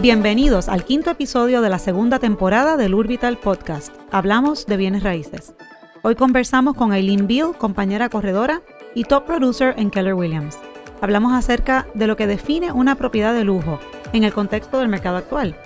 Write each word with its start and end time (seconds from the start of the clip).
Bienvenidos 0.00 0.68
al 0.68 0.84
quinto 0.84 1.10
episodio 1.10 1.60
de 1.60 1.68
la 1.68 1.80
segunda 1.80 2.20
temporada 2.20 2.76
del 2.76 2.94
Urbital 2.94 3.36
Podcast. 3.36 3.92
Hablamos 4.12 4.64
de 4.64 4.76
bienes 4.76 5.02
raíces. 5.02 5.54
Hoy 6.02 6.14
conversamos 6.14 6.76
con 6.76 6.92
Aileen 6.92 7.26
Beal, 7.26 7.58
compañera 7.58 8.08
corredora 8.08 8.62
y 8.94 9.02
top 9.02 9.26
producer 9.26 9.74
en 9.76 9.90
Keller 9.90 10.14
Williams. 10.14 10.56
Hablamos 11.00 11.32
acerca 11.32 11.88
de 11.94 12.06
lo 12.06 12.16
que 12.16 12.28
define 12.28 12.70
una 12.70 12.94
propiedad 12.94 13.34
de 13.34 13.42
lujo 13.42 13.80
en 14.12 14.22
el 14.22 14.32
contexto 14.32 14.78
del 14.78 14.86
mercado 14.86 15.16
actual, 15.16 15.56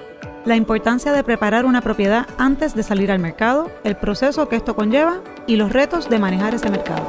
la 0.46 0.56
importancia 0.56 1.12
de 1.12 1.24
preparar 1.24 1.66
una 1.66 1.82
propiedad 1.82 2.26
antes 2.38 2.74
de 2.74 2.82
salir 2.82 3.12
al 3.12 3.18
mercado, 3.18 3.70
el 3.84 3.96
proceso 3.96 4.48
que 4.48 4.56
esto 4.56 4.74
conlleva 4.74 5.20
y 5.46 5.56
los 5.56 5.74
retos 5.74 6.08
de 6.08 6.18
manejar 6.18 6.54
ese 6.54 6.70
mercado. 6.70 7.06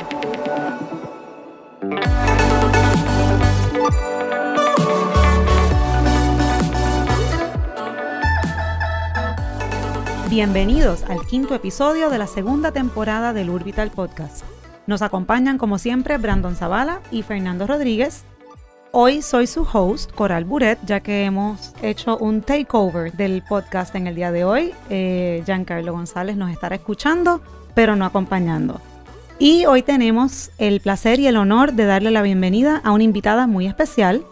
Bienvenidos 10.36 11.04
al 11.04 11.28
quinto 11.28 11.54
episodio 11.54 12.10
de 12.10 12.18
la 12.18 12.26
segunda 12.26 12.72
temporada 12.72 13.34
del 13.34 13.52
Urbital 13.52 13.92
Podcast. 13.92 14.44
Nos 14.88 15.04
acompañan 15.04 15.60
como 15.60 15.78
siempre 15.78 16.18
Brandon 16.18 16.56
Zavala 16.56 17.02
y 17.12 17.22
Fernando 17.22 17.68
Rodríguez. 17.68 18.24
Hoy 18.92 19.22
soy 19.22 19.46
su 19.46 19.62
host, 19.62 20.12
Coral 20.14 20.44
Buret, 20.44 20.80
ya 20.88 21.02
que 21.02 21.26
hemos 21.26 21.76
hecho 21.84 22.18
un 22.18 22.42
takeover 22.42 23.14
del 23.14 23.44
podcast 23.48 23.94
en 23.94 24.08
el 24.08 24.16
día 24.16 24.32
de 24.32 24.44
hoy. 24.44 24.74
Eh, 24.90 25.44
Giancarlo 25.46 25.94
González 25.94 26.36
nos 26.36 26.50
estará 26.50 26.78
escuchando, 26.78 27.40
pero 27.76 27.96
no 27.96 28.04
acompañando. 28.04 28.82
Y 29.38 29.68
hoy 29.68 29.84
tenemos 29.84 30.50
el 30.58 30.82
placer 30.82 31.20
y 31.20 31.28
el 31.28 31.38
honor 31.38 31.74
de 31.74 31.86
darle 31.86 32.10
la 32.10 32.24
bienvenida 32.24 32.82
a 32.84 32.92
una 32.92 33.04
invitada 33.04 33.46
muy 33.46 33.68
especial. 33.68 34.26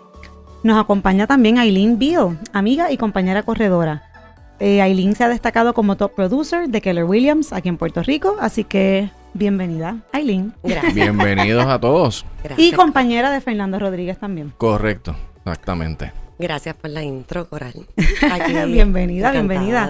Nos 0.64 0.82
acompaña 0.82 1.28
también 1.28 1.60
Aileen 1.60 2.00
Beal, 2.00 2.40
amiga 2.54 2.92
y 2.92 2.98
compañera 2.98 3.44
corredora. 3.44 4.11
Eh, 4.64 4.80
Aileen 4.80 5.16
se 5.16 5.24
ha 5.24 5.28
destacado 5.28 5.74
como 5.74 5.98
top 5.98 6.14
producer 6.14 6.70
de 6.70 6.82
Keller 6.82 7.06
Williams 7.06 7.52
aquí 7.52 7.68
en 7.68 7.78
Puerto 7.78 8.04
Rico, 8.04 8.38
así 8.40 8.64
que 8.64 9.10
bienvenida, 9.34 10.04
Aileen. 10.14 10.54
Gracias. 10.62 10.94
Bienvenidos 10.94 11.66
a 11.66 11.80
todos. 11.80 12.28
Y 12.58 12.72
compañera 12.74 13.32
de 13.32 13.42
Fernando 13.42 13.80
Rodríguez 13.80 14.20
también. 14.20 14.54
Correcto, 14.60 15.16
exactamente. 15.40 16.14
Gracias 16.38 16.76
por 16.76 16.92
la 16.92 17.02
intro, 17.02 17.50
Coral. 17.50 17.74
bienvenida, 18.68 19.32
bienvenida. 19.32 19.90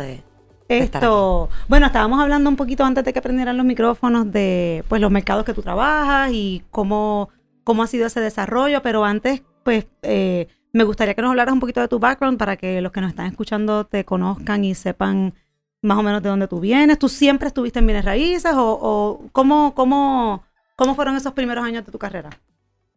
Esto, 0.70 1.50
bueno, 1.68 1.88
estábamos 1.88 2.22
hablando 2.22 2.50
un 2.50 2.56
poquito 2.56 2.86
antes 2.86 3.04
de 3.04 3.12
que 3.12 3.22
prendieran 3.22 3.58
los 3.58 3.66
micrófonos 3.66 4.32
de 4.32 4.86
pues 4.88 5.02
los 5.02 5.12
mercados 5.12 5.44
que 5.44 5.54
tú 5.54 5.62
trabajas 5.62 6.32
y 6.32 6.64
cómo, 6.72 7.28
cómo 7.66 7.84
ha 7.84 7.88
sido 7.88 8.08
ese 8.08 8.22
desarrollo, 8.22 8.82
pero 8.82 9.04
antes, 9.04 9.44
pues, 9.66 9.88
eh, 10.02 10.48
me 10.74 10.84
gustaría 10.84 11.14
que 11.14 11.22
nos 11.22 11.32
hablaras 11.32 11.54
un 11.54 11.60
poquito 11.60 11.82
de 11.82 11.88
tu 11.88 12.00
background 12.00 12.38
para 12.38 12.58
que 12.58 12.82
los 12.82 12.92
que 12.92 13.02
nos 13.02 13.10
están 13.10 13.28
escuchando 13.28 13.86
te 13.86 14.06
conozcan 14.06 14.64
y 14.64 14.76
sepan 14.76 15.34
más 15.82 15.98
o 15.98 16.04
menos 16.04 16.22
de 16.22 16.30
dónde 16.30 16.48
tú 16.48 16.60
vienes. 16.60 17.00
¿Tú 17.00 17.10
siempre 17.10 17.48
estuviste 17.48 17.80
en 17.80 17.88
bienes 17.88 18.06
raíces 18.06 18.54
o, 18.56 19.26
cómo, 19.32 19.74
cómo, 19.76 20.44
cómo 20.76 20.96
fueron 20.96 21.16
esos 21.16 21.34
primeros 21.34 21.66
años 21.66 21.86
de 21.86 21.92
tu 21.92 22.00
carrera? 22.00 22.30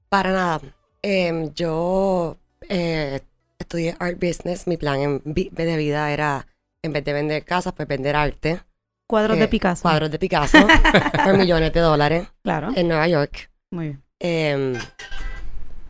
Para 0.08 0.33
nada. 0.33 0.61
Em, 1.02 1.52
yo 1.55 2.36
eh, 2.69 3.20
estudié 3.58 3.97
art 3.98 4.19
business. 4.20 4.67
Mi 4.67 4.77
plan 4.77 5.22
de 5.25 5.77
vida 5.77 6.12
era, 6.12 6.47
en 6.83 6.92
vez 6.92 7.05
de 7.05 7.12
vender 7.12 7.45
casas, 7.45 7.72
pues 7.72 7.89
vender 7.89 8.14
arte. 8.14 8.61
Cuadros 9.06 9.39
de 9.39 9.48
Picasso. 9.48 9.83
Cuadros 9.83 10.11
de 10.11 10.19
Picasso 10.19 10.58
por 11.25 11.36
millones 11.36 11.72
de 11.72 11.80
dólares. 11.80 12.28
Claro. 12.42 12.70
En 12.75 12.89
Nueva 12.89 13.08
York. 13.08 13.50
Muy 13.70 13.98
bien. 14.20 14.78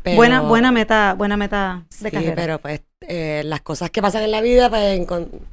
Buena, 0.04 0.42
buena 0.42 0.70
meta, 0.70 1.14
buena 1.14 1.36
meta 1.36 1.86
de 2.00 2.10
sí, 2.10 2.32
pero 2.34 2.58
pues 2.58 2.82
eh, 3.00 3.42
las 3.44 3.62
cosas 3.62 3.90
que 3.90 4.02
pasan 4.02 4.22
en 4.22 4.32
la 4.32 4.42
vida, 4.42 4.68
pues 4.68 5.00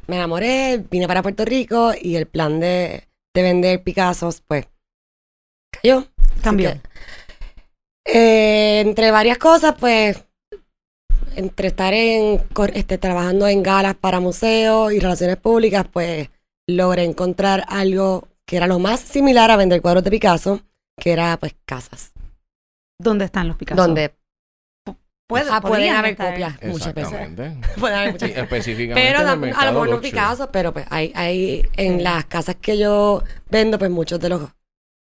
me 0.08 0.16
enamoré, 0.18 0.84
vine 0.90 1.08
para 1.08 1.22
Puerto 1.22 1.46
Rico 1.46 1.92
y 2.00 2.18
el 2.18 2.26
plan 2.26 2.60
de, 2.60 3.08
vender 3.34 3.82
Picassos, 3.82 4.42
pues 4.46 4.68
cayó. 5.72 6.06
Cambió. 6.44 6.72
Eh, 8.06 8.82
entre 8.82 9.12
varias 9.12 9.38
cosas, 9.38 9.76
pues 9.80 10.22
entre 11.36 11.68
estar 11.70 11.94
en 11.94 12.42
este, 12.74 12.98
trabajando 12.98 13.48
en 13.48 13.64
galas 13.64 13.96
para 13.96 14.20
museos 14.20 14.92
y 14.92 15.00
relaciones 15.00 15.38
públicas, 15.38 15.86
pues 15.92 16.30
logré 16.68 17.06
encontrar 17.06 17.64
algo 17.70 18.28
que 18.46 18.58
era 18.58 18.68
lo 18.68 18.80
más 18.80 19.00
similar 19.00 19.50
a 19.50 19.56
vender 19.56 19.82
cuadros 19.82 20.04
de 20.04 20.12
Picasso, 20.12 20.62
que 21.00 21.14
era 21.14 21.38
pues 21.38 21.56
casas. 21.66 22.12
¿Dónde 23.00 23.26
están 23.26 23.48
los 23.48 23.56
Picassos? 23.56 23.86
Donde 23.86 24.14
ah, 25.52 25.62
pueden 25.62 25.96
haber 25.96 26.16
copias 26.16 26.62
muchas 26.64 26.94
veces. 26.94 27.14
pueden 27.80 27.98
haber 27.98 28.12
muchas. 28.14 28.30
específicamente 28.32 28.94
pero 28.96 29.20
a 29.20 29.66
lo 29.66 29.72
mejor 29.72 29.90
no 29.90 30.02
Picasso, 30.02 30.52
pero 30.52 30.74
pues 30.74 30.86
hay, 30.90 31.12
hay 31.16 31.66
en 31.78 32.04
las 32.04 32.26
casas 32.26 32.56
que 32.60 32.78
yo 32.78 33.24
vendo, 33.50 33.78
pues 33.78 33.92
muchos 33.92 34.20
de 34.20 34.30
los 34.30 34.50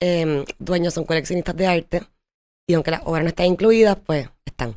em, 0.01 0.45
dueños 0.57 0.94
son 0.94 1.06
coleccionistas 1.06 1.56
de 1.56 1.68
arte. 1.68 2.03
Y 2.68 2.75
aunque 2.75 2.91
las 2.91 3.01
obras 3.06 3.23
no 3.23 3.29
están 3.29 3.47
incluidas, 3.47 3.97
pues 4.06 4.29
están. 4.45 4.75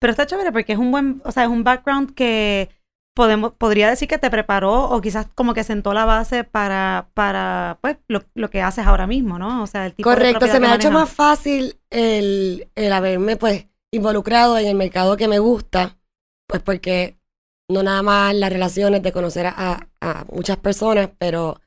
Pero 0.00 0.10
está 0.10 0.26
chévere 0.26 0.52
porque 0.52 0.72
es 0.72 0.78
un 0.78 0.90
buen, 0.90 1.22
o 1.24 1.32
sea, 1.32 1.44
es 1.44 1.48
un 1.48 1.64
background 1.64 2.14
que 2.14 2.68
podemos, 3.14 3.52
podría 3.52 3.88
decir 3.88 4.08
que 4.08 4.18
te 4.18 4.30
preparó 4.30 4.90
o 4.90 5.00
quizás 5.00 5.26
como 5.34 5.54
que 5.54 5.64
sentó 5.64 5.92
la 5.92 6.04
base 6.04 6.44
para, 6.44 7.08
para 7.14 7.78
pues, 7.80 7.96
lo, 8.08 8.22
lo 8.34 8.50
que 8.50 8.62
haces 8.62 8.86
ahora 8.86 9.06
mismo, 9.06 9.38
¿no? 9.38 9.62
O 9.62 9.66
sea, 9.66 9.86
el 9.86 9.94
tipo 9.94 10.08
Correcto, 10.08 10.46
se 10.46 10.60
me 10.60 10.66
ha 10.66 10.76
hecho 10.76 10.90
más 10.90 11.10
fácil 11.10 11.76
el, 11.90 12.68
el 12.74 12.92
haberme, 12.92 13.36
pues, 13.36 13.66
involucrado 13.92 14.58
en 14.58 14.66
el 14.66 14.74
mercado 14.74 15.16
que 15.16 15.28
me 15.28 15.38
gusta, 15.38 15.96
pues 16.48 16.62
porque 16.62 17.16
no 17.68 17.82
nada 17.82 18.02
más 18.02 18.34
las 18.34 18.52
relaciones 18.52 19.02
de 19.02 19.12
conocer 19.12 19.46
a, 19.46 19.86
muchas 20.32 20.56
personas, 20.56 21.10
pero 21.18 21.60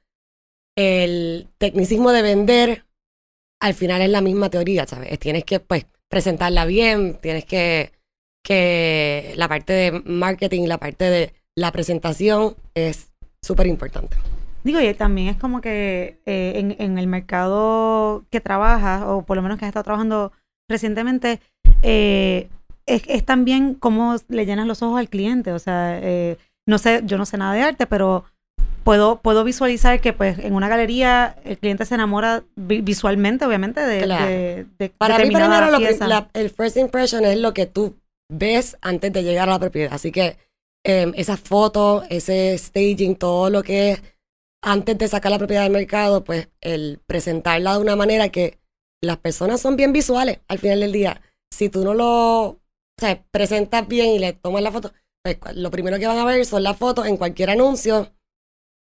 el 0.75 1.47
tecnicismo 1.58 2.12
de 2.12 2.22
vender 2.22 2.85
al 3.62 3.74
final 3.74 4.02
es 4.02 4.09
la 4.09 4.22
misma 4.22 4.50
teoría, 4.50 4.85
¿sabes? 4.85 5.18
Tienes 5.19 5.46
que 5.46 5.59
pues 5.59 5.85
presentarla 6.09 6.66
bien, 6.66 7.18
tienes 7.22 7.46
que 7.46 7.94
que 8.44 9.34
la 9.35 9.47
parte 9.47 9.74
de 9.74 9.91
marketing, 10.06 10.68
la 10.68 10.78
parte 10.78 11.06
de 11.06 11.34
la 11.56 11.72
presentación 11.72 12.56
es 12.75 13.12
súper 13.41 13.66
importante. 13.66 14.18
Digo, 14.64 14.80
y 14.80 14.94
también 14.94 15.30
es 15.30 15.38
como 15.38 15.62
que 15.62 16.22
eh, 16.25 16.53
en, 16.56 16.75
en, 16.80 16.97
el 17.00 17.08
mercado 17.08 18.24
que 18.30 18.41
trabajas, 18.41 19.03
o 19.06 19.24
por 19.24 19.35
lo 19.35 19.41
menos 19.41 19.58
que 19.58 19.66
has 19.66 19.69
estado 19.69 19.84
trabajando 19.84 20.31
recientemente, 20.69 21.40
eh, 21.84 22.50
es, 22.86 23.26
también 23.26 23.74
cómo 23.76 24.16
le 24.28 24.46
llenas 24.46 24.68
los 24.68 24.81
ojos 24.81 25.00
al 25.00 25.09
cliente. 25.09 25.52
O 25.52 25.59
sea, 25.59 26.00
eh, 26.02 26.38
no 26.68 26.78
sé, 26.78 27.02
yo 27.06 27.18
no 27.18 27.26
sé 27.26 27.38
nada 27.38 27.53
de 27.53 27.62
arte, 27.62 27.88
pero 27.88 28.26
puedo, 28.84 29.18
puedo 29.18 29.44
visualizar 29.44 30.00
que 30.00 30.14
pues 30.14 30.40
en 30.40 30.53
una 30.53 30.70
galería 30.70 31.36
el 31.44 31.58
cliente 31.58 31.86
se 31.86 31.96
enamora 31.96 32.44
visualmente, 32.56 33.46
obviamente, 33.46 33.81
de, 33.81 34.66
de, 34.78 34.90
Para 34.90 35.18
mí, 35.20 35.26
primero, 35.26 35.68
el 36.34 36.50
first 36.50 36.78
impression 36.78 37.26
es 37.26 37.38
lo 37.38 37.53
que 37.53 37.66
tú 37.66 37.96
ves 38.30 38.78
antes 38.82 39.12
de 39.12 39.24
llegar 39.24 39.50
a 39.50 39.53
la 39.53 39.59
propiedad. 39.59 39.94
Así 39.94 40.12
que 40.12 40.38
eh, 40.86 41.12
esas 41.16 41.40
fotos, 41.40 42.06
ese 42.09 42.58
staging, 42.58 43.16
todo 43.16 43.50
lo 43.50 43.64
que 43.64 43.92
es 43.92 44.03
antes 44.62 44.97
de 44.97 45.08
sacar 45.08 45.32
la 45.32 45.38
propiedad 45.38 45.64
del 45.64 45.72
mercado, 45.72 46.24
pues 46.24 46.50
el 46.62 47.00
presentarla 47.06 47.74
de 47.74 47.82
una 47.82 47.96
manera 47.96 48.30
que 48.30 48.59
las 49.02 49.18
personas 49.18 49.62
son 49.62 49.76
bien 49.76 49.94
visuales 49.94 50.40
al 50.47 50.59
final 50.59 50.80
del 50.80 50.92
día. 50.92 51.22
Si 51.55 51.69
tú 51.69 51.83
no 51.85 51.93
lo 51.93 52.41
o 52.47 52.59
sea, 52.99 53.23
presentas 53.31 53.88
bien 53.88 54.07
y 54.07 54.19
le 54.19 54.33
tomas 54.33 54.61
la 54.61 54.71
foto, 54.71 54.93
pues 55.23 55.38
lo 55.55 55.71
primero 55.71 55.97
que 55.97 56.07
van 56.07 56.17
a 56.17 56.25
ver 56.25 56.45
son 56.45 56.63
las 56.63 56.77
fotos 56.77 57.07
en 57.07 57.17
cualquier 57.17 57.49
anuncio 57.49 58.13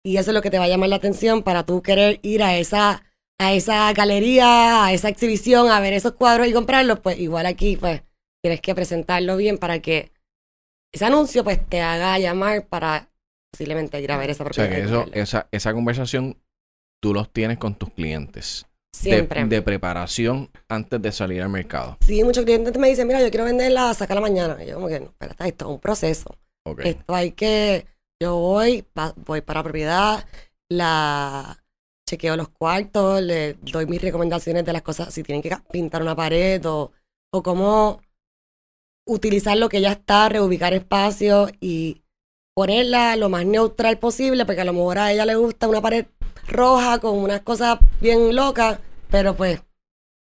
y 0.04 0.18
eso 0.18 0.30
es 0.30 0.34
lo 0.34 0.42
que 0.42 0.50
te 0.50 0.58
va 0.58 0.64
a 0.64 0.68
llamar 0.68 0.90
la 0.90 0.96
atención 0.96 1.42
para 1.42 1.64
tú 1.64 1.82
querer 1.82 2.20
ir 2.22 2.42
a 2.42 2.56
esa 2.56 3.04
a 3.40 3.52
esa 3.52 3.92
galería, 3.92 4.84
a 4.84 4.92
esa 4.92 5.08
exhibición, 5.08 5.70
a 5.70 5.80
ver 5.80 5.92
esos 5.92 6.12
cuadros 6.12 6.48
y 6.48 6.52
comprarlos, 6.52 7.00
pues 7.00 7.18
igual 7.18 7.46
aquí 7.46 7.76
pues 7.76 8.02
tienes 8.42 8.60
que 8.60 8.74
presentarlo 8.74 9.36
bien 9.36 9.58
para 9.58 9.80
que 9.80 10.12
ese 10.92 11.04
anuncio 11.04 11.44
pues 11.44 11.64
te 11.68 11.80
haga 11.80 12.18
llamar 12.18 12.66
para 12.66 13.10
posiblemente 13.50 14.00
ir 14.00 14.12
a 14.12 14.18
ver 14.18 14.30
esa 14.30 14.44
propiedad. 14.44 14.68
O 14.68 14.72
sea, 14.72 14.80
que 14.80 14.86
eso, 14.86 15.06
esa, 15.12 15.48
esa 15.52 15.72
conversación 15.72 16.36
tú 17.00 17.14
los 17.14 17.32
tienes 17.32 17.58
con 17.58 17.76
tus 17.76 17.90
clientes. 17.90 18.67
Siempre. 18.98 19.44
De, 19.44 19.62
preparación 19.62 20.50
antes 20.68 21.00
de 21.00 21.12
salir 21.12 21.40
al 21.40 21.48
mercado. 21.48 21.96
Sí, 22.00 22.24
muchos 22.24 22.44
clientes 22.44 22.76
me 22.78 22.88
dicen, 22.88 23.06
mira, 23.06 23.22
yo 23.22 23.30
quiero 23.30 23.44
venderla, 23.44 23.94
sacarla 23.94 24.20
mañana. 24.20 24.62
Y 24.62 24.66
yo 24.66 24.74
como 24.74 24.88
que, 24.88 24.98
no, 24.98 25.06
espérate, 25.06 25.48
esto 25.48 25.66
es 25.66 25.70
un 25.70 25.80
proceso. 25.80 26.34
Esto 26.82 27.14
hay 27.14 27.32
que, 27.32 27.86
yo 28.20 28.36
voy, 28.36 28.84
voy 29.24 29.40
para 29.40 29.62
propiedad, 29.62 30.26
la 30.68 31.62
chequeo 32.08 32.36
los 32.36 32.48
cuartos, 32.48 33.22
le 33.22 33.54
doy 33.62 33.86
mis 33.86 34.02
recomendaciones 34.02 34.64
de 34.64 34.72
las 34.72 34.82
cosas, 34.82 35.14
si 35.14 35.22
tienen 35.22 35.42
que 35.42 35.54
pintar 35.70 36.02
una 36.02 36.16
pared 36.16 36.64
o, 36.66 36.90
o 37.32 37.42
cómo 37.42 38.00
utilizar 39.06 39.56
lo 39.56 39.68
que 39.68 39.80
ya 39.80 39.92
está, 39.92 40.28
reubicar 40.28 40.74
espacio 40.74 41.48
y 41.60 42.02
ponerla 42.54 43.16
lo 43.16 43.28
más 43.28 43.46
neutral 43.46 43.98
posible, 43.98 44.44
porque 44.44 44.62
a 44.62 44.64
lo 44.64 44.72
mejor 44.72 44.98
a 44.98 45.12
ella 45.12 45.24
le 45.24 45.36
gusta 45.36 45.68
una 45.68 45.80
pared 45.80 46.06
roja 46.48 46.98
con 46.98 47.18
unas 47.18 47.42
cosas 47.42 47.78
bien 48.00 48.34
locas, 48.34 48.80
pero 49.10 49.36
pues 49.36 49.62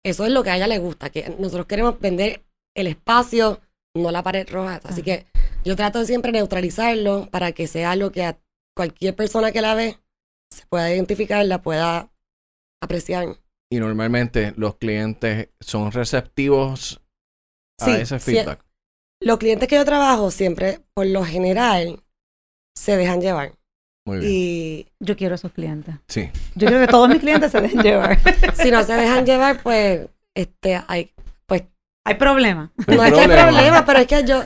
eso 0.05 0.25
es 0.25 0.31
lo 0.31 0.43
que 0.43 0.51
a 0.51 0.57
ella 0.57 0.67
le 0.67 0.79
gusta, 0.79 1.09
que 1.09 1.35
nosotros 1.39 1.65
queremos 1.65 1.99
vender 1.99 2.45
el 2.75 2.87
espacio, 2.87 3.61
no 3.95 4.11
la 4.11 4.23
pared 4.23 4.47
roja. 4.49 4.79
Así 4.83 5.01
que 5.01 5.25
yo 5.63 5.75
trato 5.75 5.99
de 5.99 6.05
siempre 6.05 6.31
neutralizarlo 6.31 7.27
para 7.29 7.51
que 7.51 7.67
sea 7.67 7.91
algo 7.91 8.11
que 8.11 8.23
a 8.23 8.39
cualquier 8.75 9.15
persona 9.15 9.51
que 9.51 9.61
la 9.61 9.75
ve 9.75 9.97
se 10.53 10.65
pueda 10.67 10.93
identificar, 10.93 11.45
la 11.45 11.61
pueda 11.61 12.11
apreciar. 12.81 13.37
Y 13.69 13.79
normalmente 13.79 14.53
los 14.55 14.77
clientes 14.77 15.49
son 15.59 15.91
receptivos 15.91 17.01
a 17.81 17.85
Sí, 17.85 17.91
ese 17.91 18.19
feedback. 18.19 18.63
Los 19.21 19.39
clientes 19.39 19.67
que 19.67 19.75
yo 19.75 19.83
trabajo 19.83 20.31
siempre, 20.31 20.79
por 20.93 21.07
lo 21.07 21.25
general, 21.25 22.03
se 22.77 22.95
dejan 22.95 23.19
llevar. 23.19 23.56
Muy 24.07 24.19
bien. 24.19 24.31
Y 24.31 24.87
Yo 25.01 25.17
quiero 25.17 25.35
esos 25.35 25.51
clientes. 25.51 25.93
Sí. 26.07 26.29
Yo 26.55 26.67
quiero 26.67 26.85
que 26.85 26.91
todos 26.91 27.09
mis 27.09 27.19
clientes 27.19 27.51
se 27.51 27.59
dejen 27.59 27.81
llevar. 27.81 28.17
si 28.55 28.71
no 28.71 28.81
se 28.83 28.93
dejan 28.93 29.25
llevar, 29.25 29.61
pues, 29.61 30.07
este, 30.33 30.81
hay, 30.87 31.11
pues, 31.45 31.63
Hay 32.05 32.15
problema. 32.15 32.71
no 32.87 33.03
es 33.03 33.11
que 33.13 33.19
hay 33.19 33.27
problema, 33.27 33.85
pero 33.85 33.99
es 33.99 34.07
que 34.07 34.23
yo, 34.23 34.43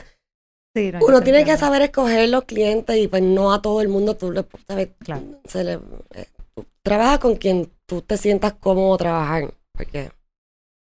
Sí, 0.74 0.90
no 0.90 0.98
hay 0.98 1.04
uno 1.06 1.20
tiene 1.20 1.44
que 1.44 1.56
saber 1.56 1.82
escoger 1.82 2.28
los 2.28 2.44
clientes 2.44 2.96
y 2.96 3.06
pues 3.06 3.22
no 3.22 3.52
a 3.52 3.62
todo 3.62 3.80
el 3.82 3.88
mundo 3.88 4.16
tú 4.16 4.32
le, 4.32 4.44
sabes, 4.66 4.88
Claro. 4.98 5.22
se 5.44 5.62
le, 5.64 5.72
eh, 6.14 6.26
tú 6.56 6.66
trabajas 6.82 7.18
con 7.20 7.36
quien 7.36 7.70
tú 7.86 8.02
te 8.02 8.16
sientas 8.16 8.54
cómodo 8.54 8.96
trabajar, 8.96 9.54
porque 9.72 10.10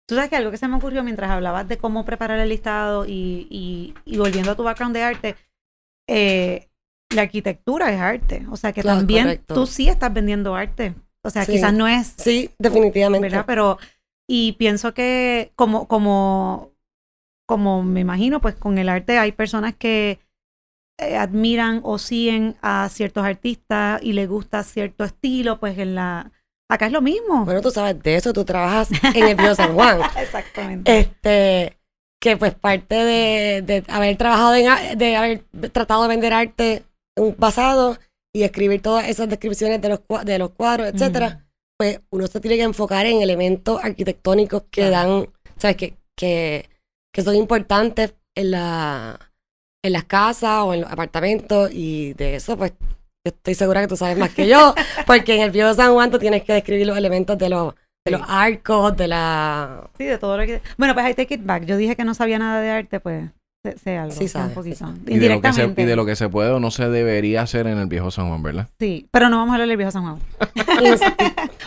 Tú 0.07 0.15
sabes 0.15 0.29
que 0.29 0.37
algo 0.37 0.49
que 0.49 0.57
se 0.57 0.67
me 0.67 0.75
ocurrió 0.77 1.03
mientras 1.03 1.29
hablabas 1.29 1.67
de 1.67 1.77
cómo 1.77 2.03
preparar 2.03 2.39
el 2.39 2.49
listado 2.49 3.05
y, 3.05 3.47
y, 3.49 3.93
y 4.05 4.17
volviendo 4.17 4.51
a 4.51 4.55
tu 4.55 4.63
background 4.63 4.95
de 4.95 5.03
arte, 5.03 5.35
eh, 6.09 6.67
la 7.13 7.23
arquitectura 7.23 7.91
es 7.91 7.99
arte. 7.99 8.45
O 8.51 8.57
sea 8.57 8.71
que 8.73 8.81
Claro, 8.81 8.99
también 8.99 9.23
correcto. 9.25 9.53
tú 9.53 9.65
sí 9.67 9.87
estás 9.89 10.13
vendiendo 10.13 10.55
arte. 10.55 10.93
O 11.23 11.29
sea, 11.29 11.45
Sí. 11.45 11.53
quizás 11.53 11.73
no 11.73 11.87
es, 11.87 12.13
sí, 12.17 12.49
definitivamente. 12.57 13.27
¿verdad? 13.27 13.45
Pero, 13.45 13.77
y 14.27 14.53
pienso 14.53 14.93
que 14.93 15.51
como, 15.55 15.87
como, 15.87 16.71
como 17.47 17.83
me 17.83 17.99
imagino, 17.99 18.41
pues 18.41 18.55
con 18.55 18.77
el 18.77 18.89
arte 18.89 19.17
hay 19.17 19.31
personas 19.31 19.75
que 19.75 20.19
eh, 20.99 21.17
admiran 21.17 21.81
o 21.83 21.97
siguen 21.97 22.55
a 22.61 22.87
ciertos 22.89 23.23
artistas 23.23 24.01
y 24.03 24.13
les 24.13 24.27
gusta 24.29 24.63
cierto 24.63 25.03
estilo, 25.03 25.59
pues 25.59 25.77
en 25.77 25.95
la... 25.95 26.31
Acá 26.69 26.85
es 26.85 26.91
lo 26.93 27.01
mismo. 27.01 27.43
Bueno, 27.43 27.61
tú 27.61 27.69
sabes 27.71 28.01
de 28.01 28.15
eso, 28.15 28.31
tú 28.31 28.45
trabajas 28.45 28.89
en 29.13 29.27
el 29.27 29.35
Bio 29.35 29.53
San 29.55 29.73
Juan. 29.73 29.99
Exactamente. 30.17 30.97
Este, 30.99 31.77
que 32.21 32.37
pues 32.37 32.53
parte 32.53 32.95
de, 32.95 33.61
de 33.61 33.83
haber 33.89 34.15
trabajado 34.15 34.55
en, 34.55 34.97
de 34.97 35.15
haber 35.17 35.43
tratado 35.73 36.03
de 36.03 36.07
vender 36.07 36.33
arte 36.33 36.83
un 37.17 37.35
pasado 37.35 37.97
y 38.33 38.43
escribir 38.43 38.81
todas 38.81 39.07
esas 39.09 39.27
descripciones 39.29 39.81
de 39.81 39.89
los, 39.89 39.99
de 40.25 40.39
los 40.39 40.51
cuadros, 40.51 40.87
etcétera, 40.89 41.45
pues 41.77 41.99
uno 42.11 42.27
se 42.27 42.39
tiene 42.39 42.57
que 42.57 42.63
enfocar 42.63 43.05
en 43.05 43.21
elementos 43.21 43.83
arquitectónicos 43.83 44.63
que 44.71 44.87
Claro. 44.87 44.91
dan, 45.21 45.29
sabes, 45.57 45.77
que, 45.77 45.95
que, 46.17 46.69
que 47.13 47.21
son 47.21 47.35
importantes 47.35 48.13
en 48.35 48.51
la 48.51 49.19
en 49.83 49.93
las 49.93 50.03
casas 50.03 50.61
o 50.63 50.73
en 50.75 50.81
los 50.81 50.91
apartamentos 50.91 51.71
y 51.73 52.13
de 52.13 52.35
eso 52.35 52.55
pues 52.55 52.71
yo 53.25 53.31
estoy 53.31 53.55
segura 53.55 53.81
que 53.81 53.87
tú 53.87 53.97
sabes 53.97 54.15
más 54.17 54.31
que 54.33 54.47
yo, 54.47 54.75
porque 55.07 55.35
en 55.35 55.41
el 55.41 55.49
Bio 55.51 55.73
San 55.73 55.91
Juan 55.93 56.11
tú 56.11 56.19
tienes 56.19 56.43
que 56.43 56.53
describir 56.53 56.85
los 56.87 56.97
elementos 56.97 57.35
de 57.37 57.49
los, 57.49 57.73
de 58.05 58.11
los 58.11 58.21
arcos, 58.27 58.95
de 58.95 59.07
la 59.07 59.89
Sí, 59.97 60.05
de 60.05 60.17
todo 60.19 60.37
lo 60.37 60.45
que... 60.45 60.61
Bueno, 60.77 60.93
pues 60.93 61.09
I 61.09 61.13
take 61.15 61.33
it 61.33 61.41
back. 61.43 61.65
Yo 61.65 61.77
dije 61.77 61.95
que 61.95 62.03
no 62.03 62.13
sabía 62.13 62.37
nada 62.39 62.61
de 62.61 62.69
arte, 62.69 62.99
pues 62.99 63.29
sé, 63.63 63.77
sé 63.77 63.97
algo. 63.97 64.11
Sí 64.13 64.27
sé 64.27 64.29
sabe, 64.29 64.53
un 64.55 64.63
sí 64.63 64.75
sabe. 64.75 64.93
Y 65.07 65.19
de, 65.19 65.29
lo 65.29 65.41
que 65.41 65.53
se, 65.53 65.61
Indirectamente. 65.61 65.81
y 65.81 65.85
de 65.85 65.95
lo 65.95 66.05
que 66.05 66.15
se 66.15 66.29
puede 66.29 66.51
o 66.51 66.59
no 66.59 66.71
se 66.71 66.89
debería 66.89 67.41
hacer 67.41 67.67
en 67.67 67.77
el 67.77 67.87
viejo 67.87 68.11
San 68.11 68.27
Juan, 68.27 68.43
¿verdad? 68.43 68.67
Sí, 68.79 69.07
pero 69.11 69.29
no 69.29 69.37
vamos 69.37 69.51
a 69.51 69.55
hablar 69.55 69.67
del 69.67 69.77
viejo 69.77 69.91
San 69.91 70.03
Juan. 70.03 70.19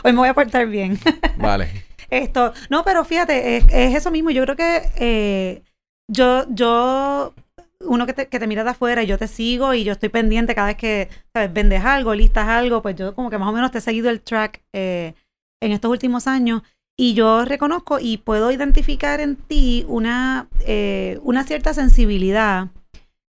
Hoy 0.05 0.13
me 0.13 0.19
voy 0.19 0.29
a 0.29 0.35
portar 0.35 0.67
bien. 0.67 0.99
Vale. 1.39 1.85
Esto, 2.11 2.53
no, 2.71 2.85
pero 2.85 3.05
fíjate, 3.05 3.57
es, 3.57 3.65
es 3.71 3.95
eso 3.95 4.11
mismo. 4.11 4.31
Yo 4.31 4.43
creo 4.45 4.57
que 4.57 4.83
eh, 4.97 5.63
yo, 6.09 6.45
yo, 6.51 7.35
uno 7.81 8.07
que 8.07 8.13
te, 8.13 8.29
que 8.29 8.39
te 8.39 8.47
mira 8.47 8.65
de 8.65 8.71
afuera 8.71 9.03
y 9.03 9.07
yo 9.07 9.19
te 9.19 9.27
sigo 9.27 9.75
y 9.75 9.85
yo 9.85 9.93
estoy 9.93 10.11
pendiente 10.11 10.55
cada 10.55 10.69
vez 10.69 10.77
que 10.77 11.09
¿sabes? 11.33 11.53
vendes 11.53 11.85
algo, 11.85 12.15
listas 12.15 12.49
algo, 12.49 12.83
pues 12.83 12.97
yo 12.97 13.15
como 13.15 13.31
que 13.31 13.39
más 13.39 13.49
o 13.49 13.53
menos 13.53 13.71
te 13.71 13.79
he 13.79 13.81
seguido 13.81 14.11
el 14.11 14.21
track 14.21 14.63
eh, 14.73 15.15
en 15.61 15.73
estos 15.73 15.91
últimos 15.91 16.27
años 16.27 16.63
y 16.97 17.15
yo 17.15 17.45
reconozco 17.45 17.99
y 18.01 18.19
puedo 18.19 18.53
identificar 18.53 19.21
en 19.21 19.37
ti 19.37 19.85
una, 19.89 20.49
eh, 20.67 21.19
una 21.23 21.45
cierta 21.45 21.75
sensibilidad 21.75 22.69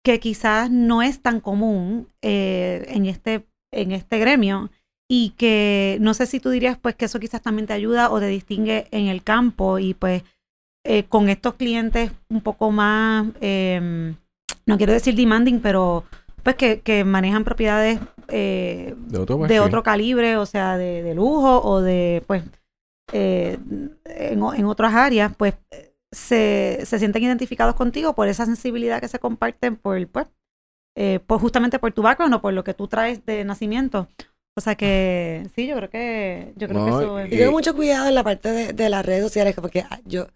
que 0.03 0.19
quizás 0.19 0.71
no 0.71 1.01
es 1.01 1.21
tan 1.21 1.39
común 1.41 2.07
eh, 2.21 2.85
en, 2.89 3.05
este, 3.05 3.45
en 3.71 3.91
este 3.91 4.17
gremio 4.17 4.71
y 5.07 5.31
que 5.37 5.97
no 6.01 6.13
sé 6.13 6.25
si 6.25 6.39
tú 6.39 6.49
dirías 6.49 6.77
pues 6.77 6.95
que 6.95 7.05
eso 7.05 7.19
quizás 7.19 7.41
también 7.41 7.67
te 7.67 7.73
ayuda 7.73 8.09
o 8.09 8.19
te 8.19 8.27
distingue 8.27 8.87
en 8.91 9.07
el 9.07 9.23
campo 9.23 9.77
y 9.77 9.93
pues 9.93 10.23
eh, 10.83 11.03
con 11.03 11.29
estos 11.29 11.53
clientes 11.55 12.11
un 12.29 12.41
poco 12.41 12.71
más, 12.71 13.27
eh, 13.41 14.15
no 14.65 14.77
quiero 14.77 14.93
decir 14.93 15.13
demanding, 15.13 15.59
pero 15.59 16.05
pues 16.41 16.55
que, 16.55 16.79
que 16.79 17.03
manejan 17.03 17.43
propiedades 17.43 17.99
eh, 18.29 18.95
De 18.97 19.19
otro 19.19 19.35
de 19.35 19.41
perfil. 19.41 19.59
otro 19.59 19.83
calibre, 19.83 20.37
o 20.37 20.47
sea, 20.47 20.77
de, 20.77 21.03
de 21.03 21.13
lujo 21.13 21.61
o 21.61 21.81
de 21.81 22.23
pues 22.25 22.43
eh, 23.13 23.57
en, 24.05 24.41
o- 24.43 24.53
en 24.53 24.65
otras 24.65 24.93
áreas, 24.93 25.33
pues 25.37 25.55
eh, 25.71 25.93
se, 26.11 26.81
se 26.85 26.99
sienten 26.99 27.23
identificados 27.23 27.75
contigo 27.75 28.13
por 28.15 28.27
esa 28.27 28.45
sensibilidad 28.45 28.99
que 29.01 29.07
se 29.07 29.19
comparten 29.19 29.75
por, 29.77 30.05
pues, 30.07 30.27
eh, 30.97 31.19
por 31.25 31.39
justamente 31.39 31.79
por 31.79 31.91
tu 31.93 32.01
background 32.01 32.35
o 32.35 32.41
por 32.41 32.53
lo 32.53 32.63
que 32.63 32.73
tú 32.73 32.87
traes 32.87 33.25
de 33.25 33.43
nacimiento. 33.45 34.07
O 34.57 34.61
sea 34.61 34.75
que 34.75 35.47
sí, 35.55 35.67
yo 35.67 35.75
creo 35.77 35.89
que 35.89 36.53
yo 36.57 36.67
creo 36.67 36.79
No, 36.79 36.85
que 36.85 36.91
eso 36.91 37.19
es. 37.19 37.31
Y 37.31 37.37
tengo 37.37 37.51
mucho 37.53 37.75
cuidado 37.75 38.07
en 38.09 38.15
la 38.15 38.23
parte 38.23 38.51
de, 38.51 38.73
de 38.73 38.89
las 38.89 39.05
redes 39.05 39.23
sociales, 39.23 39.55
porque 39.55 39.85
ah, 39.89 39.99
yo, 40.05 40.27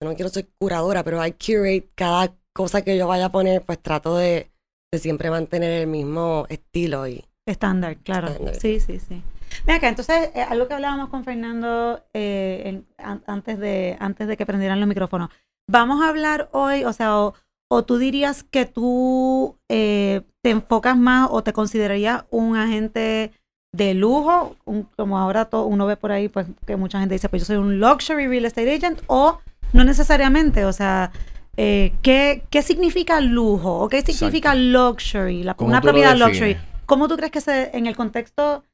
yo 0.00 0.08
no 0.08 0.14
quiero 0.14 0.28
ser 0.28 0.48
curadora, 0.58 1.04
pero 1.04 1.20
hay 1.20 1.32
curate 1.32 1.88
cada 1.94 2.34
cosa 2.52 2.82
que 2.82 2.96
yo 2.96 3.06
vaya 3.06 3.26
a 3.26 3.32
poner, 3.32 3.62
pues 3.62 3.78
trato 3.80 4.16
de, 4.16 4.50
de 4.92 4.98
siempre 4.98 5.30
mantener 5.30 5.70
el 5.82 5.86
mismo 5.86 6.46
estilo 6.48 7.06
y 7.06 7.24
Estándar, 7.46 7.96
claro. 7.98 8.28
Sí, 8.60 8.78
sí, 8.80 8.98
sí. 8.98 9.22
Mira 9.66 9.76
acá, 9.76 9.88
entonces, 9.88 10.30
eh, 10.34 10.42
algo 10.42 10.66
que 10.68 10.74
hablábamos 10.74 11.08
con 11.10 11.24
Fernando 11.24 12.02
eh, 12.14 12.62
en- 12.64 12.86
an- 12.98 13.22
antes, 13.26 13.58
de, 13.58 13.96
antes 14.00 14.26
de 14.28 14.36
que 14.36 14.46
prendieran 14.46 14.80
los 14.80 14.88
micrófonos. 14.88 15.28
Vamos 15.70 16.02
a 16.02 16.08
hablar 16.08 16.48
hoy, 16.52 16.84
o 16.84 16.92
sea, 16.92 17.18
o, 17.18 17.34
o 17.70 17.84
tú 17.84 17.98
dirías 17.98 18.42
que 18.44 18.64
tú 18.64 19.56
eh, 19.68 20.22
te 20.42 20.50
enfocas 20.50 20.96
más 20.96 21.28
o 21.30 21.42
te 21.42 21.52
considerarías 21.52 22.24
un 22.30 22.56
agente 22.56 23.32
de 23.74 23.92
lujo, 23.94 24.56
un- 24.64 24.88
como 24.96 25.18
ahora 25.18 25.44
to- 25.46 25.66
uno 25.66 25.84
ve 25.86 25.96
por 25.96 26.10
ahí, 26.12 26.28
pues 26.28 26.46
que 26.66 26.76
mucha 26.76 27.00
gente 27.00 27.14
dice, 27.14 27.28
pues 27.28 27.42
yo 27.42 27.46
soy 27.46 27.56
un 27.56 27.78
luxury 27.78 28.26
real 28.26 28.46
estate 28.46 28.74
agent, 28.74 29.00
o 29.08 29.38
no 29.74 29.84
necesariamente, 29.84 30.64
o 30.64 30.72
sea, 30.72 31.10
eh, 31.58 31.92
¿qué, 32.00 32.44
¿qué 32.48 32.62
significa 32.62 33.20
lujo? 33.20 33.80
¿O 33.80 33.88
qué 33.90 34.00
significa 34.00 34.54
luxury? 34.54 35.42
La, 35.42 35.52
¿Cómo 35.54 35.68
una 35.68 35.80
propiedad 35.82 36.16
luxury. 36.16 36.56
¿Cómo 36.86 37.08
tú 37.08 37.16
crees 37.16 37.32
que 37.32 37.42
se, 37.42 37.76
en 37.76 37.86
el 37.86 37.94
contexto 37.96 38.64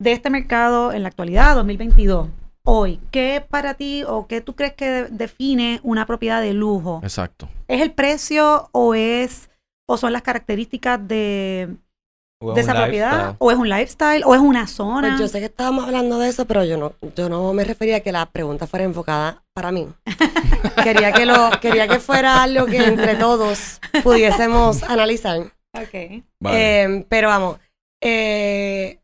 de 0.00 0.12
este 0.12 0.30
mercado 0.30 0.92
en 0.92 1.02
la 1.02 1.08
actualidad, 1.08 1.56
2022, 1.56 2.28
hoy, 2.64 3.00
qué 3.10 3.44
para 3.48 3.74
ti 3.74 4.04
o 4.06 4.26
qué 4.26 4.40
tú 4.40 4.54
crees 4.54 4.74
que 4.74 4.88
de- 4.88 5.08
define 5.08 5.80
una 5.82 6.06
propiedad 6.06 6.40
de 6.40 6.52
lujo? 6.52 7.00
Exacto. 7.02 7.48
¿Es 7.66 7.80
el 7.80 7.92
precio 7.92 8.68
o 8.72 8.94
es 8.94 9.50
o 9.88 9.96
son 9.96 10.12
las 10.12 10.22
características 10.22 11.06
de, 11.08 11.76
esa 12.56 12.74
propiedad? 12.74 13.10
lifestyle. 13.10 13.36
¿O 13.38 13.50
es 13.50 13.56
un 13.56 13.68
lifestyle? 13.68 14.22
¿O 14.24 14.34
es 14.34 14.40
una 14.40 14.66
zona? 14.66 15.08
Pues 15.08 15.20
yo 15.20 15.28
sé 15.28 15.40
que 15.40 15.46
estábamos 15.46 15.84
hablando 15.86 16.18
de 16.18 16.28
eso, 16.28 16.44
pero 16.44 16.62
yo 16.64 16.76
no, 16.76 16.92
yo 17.16 17.28
no 17.28 17.52
me 17.52 17.64
refería 17.64 17.96
a 17.96 18.00
que 18.00 18.12
la 18.12 18.26
pregunta 18.26 18.66
fuera 18.66 18.84
enfocada 18.84 19.42
para 19.54 19.72
mí. 19.72 19.88
quería 20.84 21.12
que 21.12 21.26
lo, 21.26 21.50
quería 21.60 21.88
que 21.88 21.98
fuera 21.98 22.42
algo 22.42 22.66
que 22.66 22.84
entre 22.86 23.16
todos 23.16 23.80
pudiésemos 24.04 24.82
analizar. 24.84 25.40
Ok. 25.74 26.22
Vale. 26.40 26.82
Eh, 26.84 27.06
pero 27.08 27.28
vamos, 27.28 27.58
eh, 28.02 29.00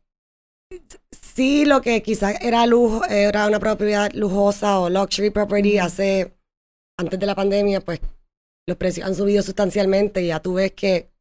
sí 1.11 1.65
lo 1.65 1.81
que 1.81 2.01
quizás 2.01 2.35
era 2.41 2.65
lujo, 2.65 3.05
era 3.05 3.47
una 3.47 3.59
propiedad 3.59 4.11
lujosa 4.13 4.79
o 4.79 4.89
luxury 4.89 5.29
property 5.29 5.77
hace, 5.77 6.33
antes 6.97 7.19
de 7.19 7.25
la 7.25 7.35
pandemia, 7.35 7.81
pues 7.81 7.99
los 8.67 8.77
precios 8.77 9.05
han 9.05 9.15
subido 9.15 9.43
sustancialmente 9.43 10.21
y 10.21 10.27
ya 10.27 10.39
tú 10.39 10.55
ves 10.55 10.71
que 10.71 11.11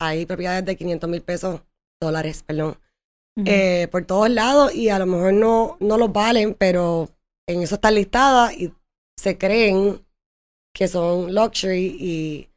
hay 0.00 0.26
propiedades 0.26 0.64
de 0.64 0.76
500 0.76 1.10
mil 1.10 1.22
pesos, 1.22 1.62
dólares, 2.00 2.42
perdón, 2.46 2.78
eh, 3.44 3.88
por 3.90 4.04
todos 4.04 4.28
lados 4.30 4.74
y 4.74 4.90
a 4.90 4.98
lo 4.98 5.06
mejor 5.06 5.32
no, 5.32 5.76
no 5.80 5.96
los 5.98 6.12
valen, 6.12 6.54
pero 6.54 7.08
en 7.48 7.62
eso 7.62 7.76
están 7.76 7.94
listadas 7.94 8.52
y 8.54 8.72
se 9.18 9.38
creen 9.38 10.04
que 10.74 10.88
son 10.88 11.34
luxury 11.34 11.96
y, 11.98 12.48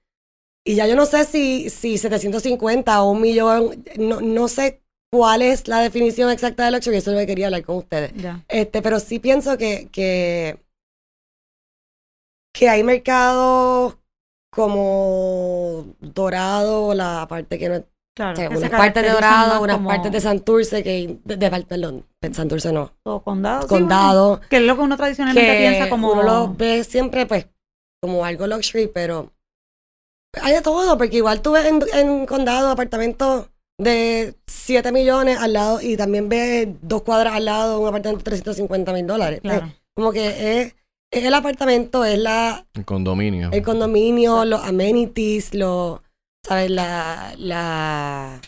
y 0.66 0.76
ya 0.76 0.88
yo 0.88 0.96
no 0.96 1.06
sé 1.06 1.26
si, 1.26 1.70
si 1.70 1.98
750 1.98 3.02
o 3.02 3.12
un 3.12 3.22
millón, 3.22 3.84
no, 3.98 4.22
no 4.22 4.48
sé 4.48 4.83
cuál 5.14 5.44
es 5.44 5.68
la 5.68 5.80
definición 5.80 6.32
exacta 6.32 6.66
de 6.66 6.72
luxury, 6.72 6.98
eso 6.98 7.12
es 7.12 7.14
lo 7.14 7.20
que 7.20 7.28
quería 7.28 7.46
hablar 7.46 7.64
con 7.64 7.78
ustedes. 7.78 8.12
Este, 8.48 8.82
pero 8.82 9.00
sí 9.00 9.20
pienso 9.20 9.60
que, 9.60 9.88
que, 9.92 10.58
que 12.52 12.68
hay 12.68 12.84
mercados 12.84 13.98
como 14.52 15.86
Dorado, 16.00 16.96
la 16.96 17.28
parte 17.30 17.60
que 17.60 17.70
no 17.70 17.76
es 17.76 17.84
Claro. 18.16 18.34
o 18.34 18.36
sea, 18.36 18.50
unas 18.58 18.70
partes 18.70 19.04
de 19.04 19.10
Dorado, 19.10 19.62
unas 19.62 19.76
como 19.78 19.90
partes 19.90 20.12
de 20.12 20.22
Santurce, 20.22 20.84
que, 20.84 21.20
de, 21.24 21.36
de- 21.38 21.66
perdón, 21.66 22.06
Santurce 22.32 22.72
no, 22.72 22.92
todo 23.04 23.24
condado. 23.24 23.64
sí, 23.64 23.68
Condado, 23.70 24.30
bueno, 24.38 24.48
que 24.50 24.58
es 24.58 24.62
lo 24.64 24.76
que 24.76 24.82
uno 24.82 24.98
tradicionalmente 24.98 25.52
que 25.52 25.58
piensa 25.58 25.90
como. 25.90 26.12
uno 26.12 26.22
lo 26.24 26.54
ve 26.54 26.84
siempre 26.84 27.26
pues 27.26 27.48
como 28.02 28.24
algo 28.26 28.46
luxury, 28.48 28.88
pero 28.88 29.32
Hay 30.42 30.54
de 30.54 30.62
todo, 30.62 30.96
porque 30.98 31.18
igual 31.18 31.42
tú 31.42 31.54
ves 31.54 31.66
en, 31.66 31.82
en 31.94 32.26
condado 32.28 32.70
apartamentos 32.70 33.50
de 33.78 34.36
7 34.48 34.92
millones 34.92 35.38
al 35.40 35.54
lado 35.54 35.82
y 35.82 35.98
también 35.98 36.30
ves 36.30 36.68
dos 36.82 37.02
cuadras 37.04 37.34
al 37.34 37.46
lado 37.46 37.80
un 37.80 37.88
apartamento 37.88 38.20
de 38.20 38.24
350 38.24 38.94
mil 38.94 39.08
dólares. 39.08 39.42
Claro. 39.42 39.66
Eh, 39.68 39.76
Como 39.96 40.12
que 40.12 40.62
es, 40.62 40.76
es 41.12 41.24
el 41.26 41.34
apartamento, 41.34 42.06
es 42.06 42.20
la, 42.20 42.66
El 42.74 42.86
condominio. 42.86 43.50
el 43.52 43.62
condominio, 43.64 44.46
los 44.46 44.64
amenities, 44.64 45.54
los, 45.54 46.02
¿sabes? 46.46 46.70
La, 46.72 47.34
la, 47.38 48.40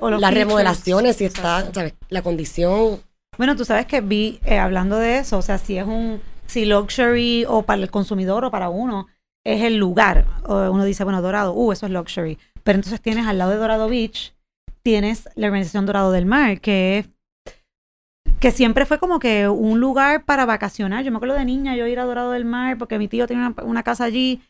O 0.00 0.10
los 0.10 0.20
las 0.20 0.30
features. 0.30 0.48
remodelaciones, 0.48 1.16
si 1.16 1.24
está, 1.24 1.58
Exacto. 1.58 1.80
¿sabes? 1.80 1.94
La 2.08 2.22
condición. 2.22 3.00
Bueno, 3.38 3.56
tú 3.56 3.64
sabes 3.64 3.86
que 3.86 4.00
vi, 4.00 4.40
eh, 4.44 4.58
hablando 4.58 4.96
de 4.98 5.18
eso, 5.18 5.38
o 5.38 5.42
sea, 5.42 5.58
si 5.58 5.78
es 5.78 5.86
un, 5.86 6.20
si 6.46 6.64
luxury 6.66 7.44
o 7.48 7.62
para 7.62 7.80
el 7.82 7.90
consumidor 7.90 8.44
o 8.44 8.50
para 8.50 8.68
uno, 8.68 9.06
es 9.44 9.62
el 9.62 9.76
lugar. 9.76 10.26
O 10.44 10.70
uno 10.70 10.84
dice, 10.84 11.02
bueno, 11.04 11.22
Dorado, 11.22 11.52
uh, 11.54 11.72
eso 11.72 11.86
es 11.86 11.92
luxury. 11.92 12.38
Pero 12.62 12.76
entonces 12.76 13.00
tienes 13.00 13.26
al 13.26 13.38
lado 13.38 13.50
de 13.50 13.56
Dorado 13.56 13.88
Beach, 13.88 14.34
tienes 14.82 15.28
la 15.34 15.46
organización 15.46 15.86
Dorado 15.86 16.12
del 16.12 16.26
Mar, 16.26 16.60
que 16.60 16.98
es 16.98 17.08
que 18.40 18.50
siempre 18.50 18.86
fue 18.86 18.98
como 18.98 19.20
que 19.20 19.48
un 19.48 19.78
lugar 19.78 20.24
para 20.24 20.46
vacacionar. 20.46 21.04
Yo 21.04 21.12
me 21.12 21.16
acuerdo 21.18 21.36
de 21.36 21.44
niña 21.44 21.76
yo 21.76 21.86
ir 21.86 22.00
a 22.00 22.04
Dorado 22.04 22.32
del 22.32 22.44
Mar 22.44 22.76
porque 22.76 22.98
mi 22.98 23.06
tío 23.06 23.26
tiene 23.28 23.46
una, 23.46 23.62
una 23.62 23.82
casa 23.82 24.04
allí. 24.04 24.42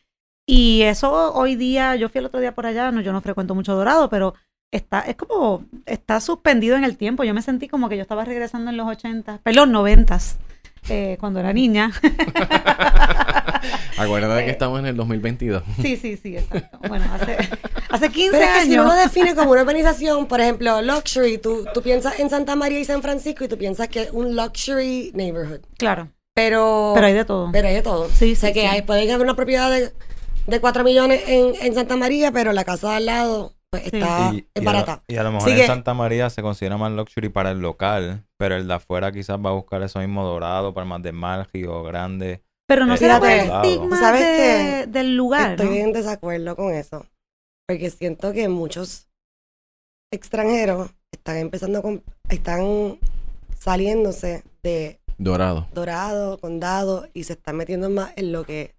Y 0.47 0.81
eso 0.81 1.33
hoy 1.33 1.55
día, 1.55 1.95
yo 1.95 2.09
fui 2.09 2.19
el 2.19 2.25
otro 2.25 2.39
día 2.39 2.55
por 2.55 2.65
allá, 2.65 2.91
no, 2.91 3.01
yo 3.01 3.13
no 3.13 3.21
frecuento 3.21 3.55
mucho 3.55 3.75
Dorado, 3.75 4.09
pero 4.09 4.33
está, 4.71 5.01
es 5.01 5.15
como, 5.15 5.65
está 5.85 6.19
suspendido 6.19 6.75
en 6.75 6.83
el 6.83 6.97
tiempo. 6.97 7.23
Yo 7.23 7.33
me 7.33 7.41
sentí 7.41 7.67
como 7.67 7.87
que 7.87 7.95
yo 7.95 8.01
estaba 8.01 8.25
regresando 8.25 8.71
en 8.71 8.77
los 8.77 8.87
80, 8.87 9.39
perdón, 9.43 9.71
90, 9.71 10.17
eh, 10.89 11.17
cuando 11.19 11.39
era 11.39 11.53
niña. 11.53 11.91
Acuérdate 13.97 14.45
que 14.45 14.51
estamos 14.51 14.79
en 14.79 14.87
el 14.87 14.97
2022. 14.97 15.63
sí, 15.81 15.95
sí, 15.97 16.17
sí, 16.17 16.35
exacto. 16.35 16.79
Bueno, 16.87 17.05
hace, 17.13 17.37
hace 17.93 18.09
15 18.11 18.31
Pero 18.37 18.43
es 18.51 18.57
que 18.59 18.65
si 18.65 18.73
uno 18.73 18.81
años. 18.83 18.93
lo 18.95 19.01
define 19.01 19.35
como 19.35 19.51
una 19.51 19.61
organización, 19.61 20.25
por 20.27 20.41
ejemplo, 20.41 20.81
luxury, 20.81 21.37
tú, 21.37 21.65
tú 21.73 21.81
piensas 21.81 22.19
en 22.19 22.29
Santa 22.29 22.55
María 22.55 22.79
y 22.79 22.85
San 22.85 23.01
Francisco 23.01 23.43
y 23.43 23.47
tú 23.47 23.57
piensas 23.57 23.87
que 23.87 24.03
es 24.03 24.11
un 24.11 24.35
luxury 24.35 25.11
neighborhood. 25.13 25.61
Claro, 25.77 26.09
Pero, 26.35 26.91
pero 26.95 27.07
hay 27.07 27.13
de 27.13 27.25
todo. 27.25 27.49
pero 27.51 27.67
hay 27.67 27.75
de 27.75 27.81
todo. 27.81 28.09
Sí, 28.09 28.33
o 28.33 28.35
sea 28.35 28.49
sí, 28.49 28.53
que 28.55 28.61
sí. 28.61 28.65
hay, 28.67 28.81
pueden 28.81 29.09
haber 29.11 29.25
una 29.25 29.35
propiedad 29.35 29.69
de, 29.71 29.91
de 30.47 30.59
4 30.59 30.83
millones 30.83 31.23
en, 31.27 31.53
en 31.61 31.73
Santa 31.75 31.95
María, 31.95 32.31
pero 32.31 32.51
la 32.53 32.63
casa 32.63 32.89
de 32.89 32.95
al 32.97 33.05
lado 33.05 33.53
pues, 33.69 33.83
Sí. 33.83 33.89
está 33.93 34.31
Y, 34.33 34.47
es 34.53 34.61
y 34.61 34.65
barata. 34.65 34.91
A 34.93 34.95
lo, 34.97 35.03
y 35.07 35.17
a 35.17 35.23
lo 35.23 35.31
mejor 35.31 35.47
Así 35.49 35.51
en 35.51 35.61
que- 35.61 35.67
Santa 35.67 35.93
María 35.93 36.29
se 36.29 36.41
considera 36.41 36.77
más 36.77 36.91
luxury 36.91 37.29
para 37.29 37.51
el 37.51 37.59
local, 37.59 38.23
pero 38.37 38.55
el 38.55 38.67
de 38.67 38.73
afuera 38.75 39.11
quizás 39.11 39.37
va 39.37 39.49
a 39.51 39.53
buscar 39.53 39.81
eso 39.83 39.99
mismo 39.99 40.23
dorado, 40.25 40.73
Palmas 40.73 41.01
de 41.03 41.11
Mar, 41.11 41.47
Río 41.53 41.81
Grande. 41.83 42.43
Pero 42.67 42.85
no 42.85 42.95
será 42.97 43.19
por 43.19 43.29
el 43.29 43.41
estigma 43.51 43.99
¿sabes 43.99 44.21
de- 44.21 44.25
qué? 44.37 44.85
del 44.87 45.15
lugar, 45.15 45.51
Estoy 45.51 45.67
¿no? 45.79 45.85
en 45.85 45.93
desacuerdo 45.93 46.55
con 46.55 46.73
eso. 46.73 47.05
Porque 47.67 47.89
siento 47.89 48.33
que 48.33 48.49
muchos 48.49 49.07
extranjeros 50.11 50.91
están 51.11 51.37
empezando 51.37 51.81
con, 51.81 52.03
están 52.29 52.99
saliéndose 53.57 54.43
de 54.61 54.99
Dorado. 55.17 55.67
Dorado, 55.73 56.37
Condado 56.39 57.07
y 57.13 57.23
se 57.23 57.33
están 57.33 57.55
metiendo 57.55 57.89
más 57.89 58.11
en 58.17 58.31
lo 58.31 58.43
que, 58.45 58.75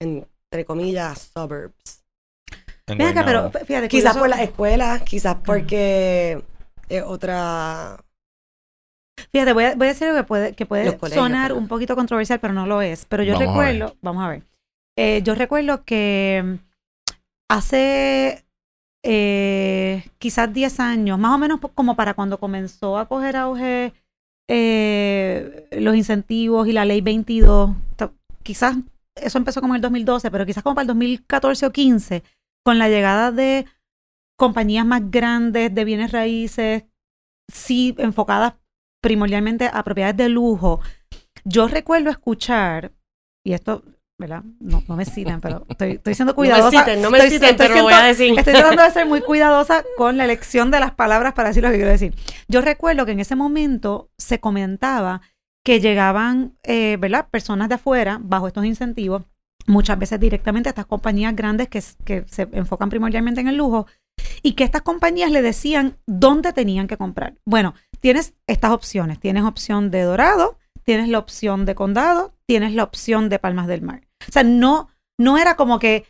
entre 0.00 0.64
comillas, 0.64 1.30
suburbs. 1.34 2.02
Acá, 2.88 3.24
pero 3.24 3.50
fíjate, 3.50 3.88
Quizás 3.88 4.12
curioso- 4.12 4.18
por 4.20 4.28
las 4.28 4.40
escuelas, 4.40 5.02
quizás 5.02 5.36
porque 5.44 6.42
es 6.88 7.02
otra... 7.02 8.02
Fíjate, 9.32 9.52
voy 9.54 9.64
a, 9.64 9.74
voy 9.74 9.86
a 9.86 9.90
decir 9.90 10.06
algo 10.08 10.18
que 10.20 10.26
puede, 10.26 10.52
que 10.54 10.66
puede 10.66 10.96
colegios, 10.98 11.24
sonar 11.24 11.52
un 11.54 11.66
poquito 11.68 11.96
controversial, 11.96 12.38
pero 12.38 12.52
no 12.52 12.66
lo 12.66 12.82
es. 12.82 13.06
Pero 13.06 13.22
yo 13.22 13.32
Vamos 13.38 13.48
a 13.56 13.58
ver. 13.58 13.72
recuerdo, 13.74 13.96
vamos 14.02 14.24
a 14.24 14.28
ver. 14.28 14.42
Eh, 14.98 15.22
yo 15.24 15.34
recuerdo 15.34 15.84
que 15.84 16.58
hace 17.48 18.44
eh, 19.04 20.04
quizás 20.18 20.52
10 20.52 20.80
años, 20.80 21.18
más 21.18 21.34
o 21.34 21.38
menos 21.38 21.60
como 21.74 21.96
para 21.96 22.14
cuando 22.14 22.38
comenzó 22.40 22.98
a 22.98 23.06
coger 23.08 23.36
auge 23.36 23.92
eh, 24.48 25.68
los 25.72 25.96
incentivos 25.96 26.68
y 26.68 26.72
la 26.72 26.84
ley 26.84 27.00
22, 27.00 27.70
ta- 27.96 28.12
quizás 28.42 28.76
eso 29.14 29.38
empezó 29.38 29.60
como 29.60 29.74
en 29.74 29.76
el 29.76 29.82
2012, 29.82 30.30
pero 30.30 30.46
quizás 30.46 30.62
como 30.62 30.74
para 30.74 30.82
el 30.82 30.88
2014 30.88 31.66
o 31.66 31.72
15, 31.72 32.22
con 32.64 32.78
la 32.78 32.88
llegada 32.88 33.32
de 33.32 33.66
compañías 34.38 34.84
más 34.86 35.10
grandes 35.10 35.74
de 35.74 35.84
bienes 35.84 36.12
raíces, 36.12 36.84
sí 37.52 37.94
enfocadas 37.98 38.54
primordialmente 39.02 39.70
a 39.72 39.82
propiedades 39.84 40.16
de 40.16 40.28
lujo. 40.28 40.80
Yo 41.44 41.68
recuerdo 41.68 42.10
escuchar, 42.10 42.92
y 43.44 43.52
esto, 43.52 43.82
¿verdad? 44.18 44.42
No, 44.60 44.82
no 44.88 44.96
me 44.96 45.04
citan, 45.04 45.40
pero 45.40 45.64
estoy, 45.68 45.92
estoy 45.92 46.14
siendo 46.14 46.34
cuidadosa. 46.34 46.70
No 46.70 46.78
me 46.78 46.84
citen, 46.84 47.02
no 47.02 47.10
me 47.10 47.18
Estoy- 47.18 47.30
citen, 47.32 47.50
estoy 47.50 47.66
pero 47.66 47.76
lo 47.78 47.82
voy 47.84 47.92
a 47.92 48.02
decir. 48.02 48.38
Estoy 48.38 48.52
tratando 48.54 48.82
de 48.82 48.90
ser 48.90 49.06
muy 49.06 49.20
cuidadosa 49.22 49.84
con 49.96 50.16
la 50.16 50.24
elección 50.24 50.70
de 50.70 50.80
las 50.80 50.92
palabras 50.92 51.34
para 51.34 51.48
decir 51.48 51.62
lo 51.62 51.70
que 51.70 51.76
quiero 51.76 51.90
decir. 51.90 52.14
Yo 52.48 52.60
recuerdo 52.60 53.04
que 53.06 53.12
en 53.12 53.20
ese 53.20 53.36
momento 53.36 54.10
se 54.18 54.40
comentaba 54.40 55.20
que 55.64 55.80
llegaban, 55.80 56.56
eh, 56.62 56.96
¿verdad? 56.98 57.28
Personas 57.30 57.68
de 57.68 57.74
afuera 57.74 58.18
bajo 58.22 58.46
estos 58.46 58.64
incentivos, 58.64 59.22
muchas 59.66 59.98
veces 59.98 60.20
directamente 60.20 60.68
a 60.68 60.70
estas 60.70 60.86
compañías 60.86 61.34
grandes 61.34 61.68
que, 61.68 61.82
que 62.04 62.24
se 62.28 62.48
enfocan 62.52 62.88
primordialmente 62.88 63.40
en 63.40 63.48
el 63.48 63.56
lujo, 63.56 63.86
y 64.42 64.52
que 64.52 64.64
estas 64.64 64.82
compañías 64.82 65.30
le 65.30 65.42
decían 65.42 65.98
dónde 66.06 66.52
tenían 66.52 66.86
que 66.86 66.96
comprar. 66.96 67.34
Bueno, 67.44 67.74
tienes 68.00 68.34
estas 68.46 68.70
opciones. 68.70 69.18
Tienes 69.20 69.42
opción 69.42 69.90
de 69.90 70.02
Dorado, 70.02 70.56
tienes 70.84 71.08
la 71.08 71.18
opción 71.18 71.66
de 71.66 71.74
Condado, 71.74 72.32
tienes 72.46 72.72
la 72.72 72.84
opción 72.84 73.28
de 73.28 73.38
Palmas 73.38 73.66
del 73.66 73.82
Mar. 73.82 74.05
O 74.28 74.32
sea, 74.32 74.42
no, 74.42 74.88
no 75.18 75.38
era 75.38 75.56
como 75.56 75.78
que, 75.78 76.04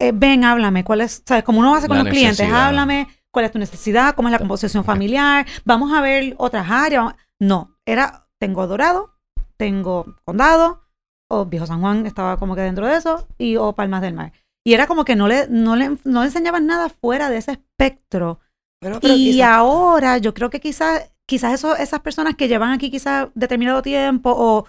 eh, 0.00 0.12
ven, 0.14 0.44
háblame, 0.44 0.84
cuál 0.84 1.00
es, 1.02 1.22
sabes, 1.26 1.44
como 1.44 1.60
uno 1.60 1.74
hace 1.74 1.88
con 1.88 1.98
La 1.98 2.04
los 2.04 2.12
clientes, 2.12 2.50
háblame, 2.52 3.08
cuál 3.32 3.44
es 3.44 3.52
tu 3.52 3.58
necesidad, 3.58 4.14
cómo 4.14 4.28
es 4.28 4.32
la 4.32 4.38
composición 4.38 4.84
familiar, 4.84 5.46
vamos 5.64 5.92
a 5.92 6.00
ver 6.00 6.34
otras 6.38 6.70
áreas. 6.70 7.14
No, 7.38 7.76
era, 7.86 8.26
tengo 8.38 8.66
Dorado, 8.66 9.14
tengo 9.56 10.14
Condado, 10.24 10.86
o 11.30 11.44
Viejo 11.46 11.66
San 11.66 11.80
Juan 11.80 12.06
estaba 12.06 12.38
como 12.38 12.54
que 12.54 12.62
dentro 12.62 12.86
de 12.86 12.96
eso, 12.96 13.26
y 13.38 13.56
o 13.56 13.74
Palmas 13.74 14.02
del 14.02 14.14
Mar. 14.14 14.32
Y 14.66 14.74
era 14.74 14.86
como 14.86 15.04
que 15.04 15.16
no 15.16 15.28
le, 15.28 15.46
no 15.48 15.76
le, 15.76 15.96
no 16.04 16.20
le 16.20 16.26
enseñaban 16.26 16.66
nada 16.66 16.88
fuera 16.88 17.30
de 17.30 17.38
ese 17.38 17.52
espectro. 17.52 18.40
Bueno, 18.82 18.98
pero 19.00 19.14
y 19.14 19.32
quizás- 19.32 19.48
ahora 19.48 20.18
yo 20.18 20.34
creo 20.34 20.50
que 20.50 20.60
quizás, 20.60 21.12
quizás 21.26 21.54
eso, 21.54 21.76
esas 21.76 22.00
personas 22.00 22.34
que 22.36 22.48
llevan 22.48 22.72
aquí 22.72 22.90
quizás 22.90 23.28
determinado 23.34 23.82
tiempo 23.82 24.34
o 24.36 24.66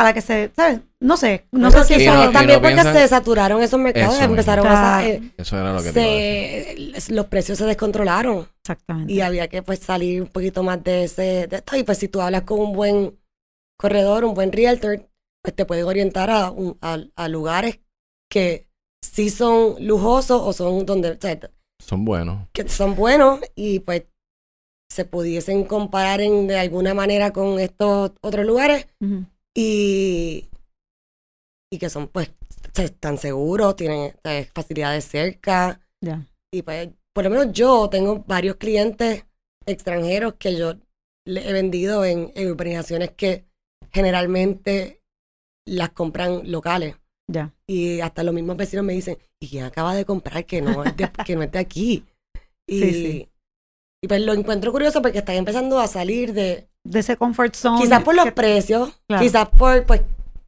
a 0.00 0.04
la 0.04 0.12
que 0.14 0.20
se, 0.20 0.50
¿sabes? 0.54 0.80
No 1.00 1.16
sé, 1.16 1.46
no 1.52 1.70
sé 1.70 1.84
si 1.84 1.94
eso... 1.94 2.14
no- 2.14 2.30
también 2.30 2.58
no 2.58 2.62
porque 2.62 2.74
piensan- 2.74 2.94
se 2.94 3.08
saturaron 3.08 3.62
esos 3.62 3.78
mercados, 3.80 4.14
Eso 4.16 4.24
empezaron 4.24 4.64
mismo. 4.66 4.78
a... 4.78 4.98
Claro. 5.00 5.06
eh, 5.08 5.30
Eso 5.36 5.56
era 5.58 5.72
lo 5.74 5.82
que 5.82 5.92
te 5.92 6.00
iba 6.00 6.10
a 6.10 6.74
decir. 6.86 7.00
se, 7.02 7.12
los 7.14 7.26
precios 7.26 7.58
se 7.58 7.64
descontrolaron 7.66 8.48
Exactamente. 8.64 9.12
y 9.12 9.20
había 9.20 9.48
que 9.48 9.62
pues 9.62 9.78
salir 9.80 10.22
un 10.22 10.28
poquito 10.28 10.62
más 10.62 10.82
de 10.84 11.04
ese 11.04 11.46
de 11.46 11.56
esto 11.56 11.76
y 11.76 11.82
pues 11.84 11.98
si 11.98 12.08
tú 12.08 12.20
hablas 12.20 12.42
con 12.42 12.58
un 12.60 12.72
buen 12.72 13.18
corredor, 13.78 14.24
un 14.24 14.34
buen 14.34 14.52
realtor, 14.52 15.08
pues 15.42 15.54
te 15.54 15.64
pueden 15.64 15.84
orientar 15.84 16.30
a, 16.30 16.50
un- 16.50 16.76
a, 16.80 16.98
a 17.16 17.28
lugares 17.28 17.80
que 18.30 18.66
sí 19.02 19.30
son 19.30 19.76
lujosos 19.80 20.40
o 20.44 20.52
son 20.52 20.84
donde, 20.84 21.10
o 21.12 21.16
sea, 21.20 21.38
Son 21.80 22.04
buenos. 22.04 22.48
que 22.52 22.68
son 22.68 22.94
buenos 22.96 23.40
y 23.54 23.78
pues 23.80 24.04
se 24.90 25.04
pudiesen 25.04 25.64
comparar 25.64 26.20
en, 26.20 26.46
de 26.48 26.58
alguna 26.58 26.94
manera 26.94 27.30
con 27.30 27.60
estos 27.60 28.12
otros 28.20 28.44
lugares 28.46 28.88
Ujú. 29.00 29.24
Y, 29.58 30.48
y 31.72 31.78
que 31.78 31.90
son 31.90 32.06
pues 32.08 32.30
están 32.76 33.18
seguros, 33.18 33.74
tienen 33.74 34.14
eh, 34.24 34.48
facilidades 34.54 35.04
cerca 35.04 35.80
Ya. 36.00 36.24
y 36.52 36.62
pues 36.62 36.90
por 37.12 37.24
lo 37.24 37.30
menos 37.30 37.52
yo 37.52 37.88
tengo 37.90 38.20
varios 38.26 38.56
clientes 38.56 39.24
extranjeros 39.66 40.34
que 40.34 40.56
yo 40.56 40.74
le 41.26 41.48
he 41.48 41.52
vendido 41.52 42.04
en, 42.04 42.30
en 42.36 42.50
urbanizaciones 42.50 43.10
que 43.10 43.46
generalmente 43.92 45.02
las 45.66 45.90
compran 45.90 46.50
locales 46.50 46.94
Ya. 47.28 47.52
y 47.66 48.00
hasta 48.00 48.22
los 48.22 48.32
mismos 48.34 48.56
vecinos 48.56 48.84
me 48.84 48.92
dicen 48.92 49.18
¿y 49.40 49.48
quién 49.48 49.64
acaba 49.64 49.94
de 49.96 50.04
comprar 50.04 50.46
que 50.46 50.62
no 50.62 50.84
es 50.84 50.96
de, 50.96 51.10
que 51.26 51.34
no 51.34 51.42
es 51.42 51.50
de 51.50 51.58
aquí? 51.58 52.04
Y, 52.68 52.78
Sí, 52.80 52.92
sí. 52.94 53.28
y 54.04 54.08
pues 54.08 54.20
lo 54.22 54.34
encuentro 54.34 54.70
curioso 54.70 55.02
porque 55.02 55.18
están 55.18 55.34
empezando 55.36 55.80
a 55.80 55.88
salir 55.88 56.32
de 56.32 56.68
De 56.90 57.00
ese 57.00 57.16
comfort 57.16 57.54
zone. 57.54 57.80
Quizás 57.82 58.02
por 58.02 58.14
los 58.14 58.24
que- 58.26 58.32
precios, 58.32 58.98
Claro. 59.08 59.22
quizás 59.22 59.48
por, 59.48 59.84
pues, 59.84 60.02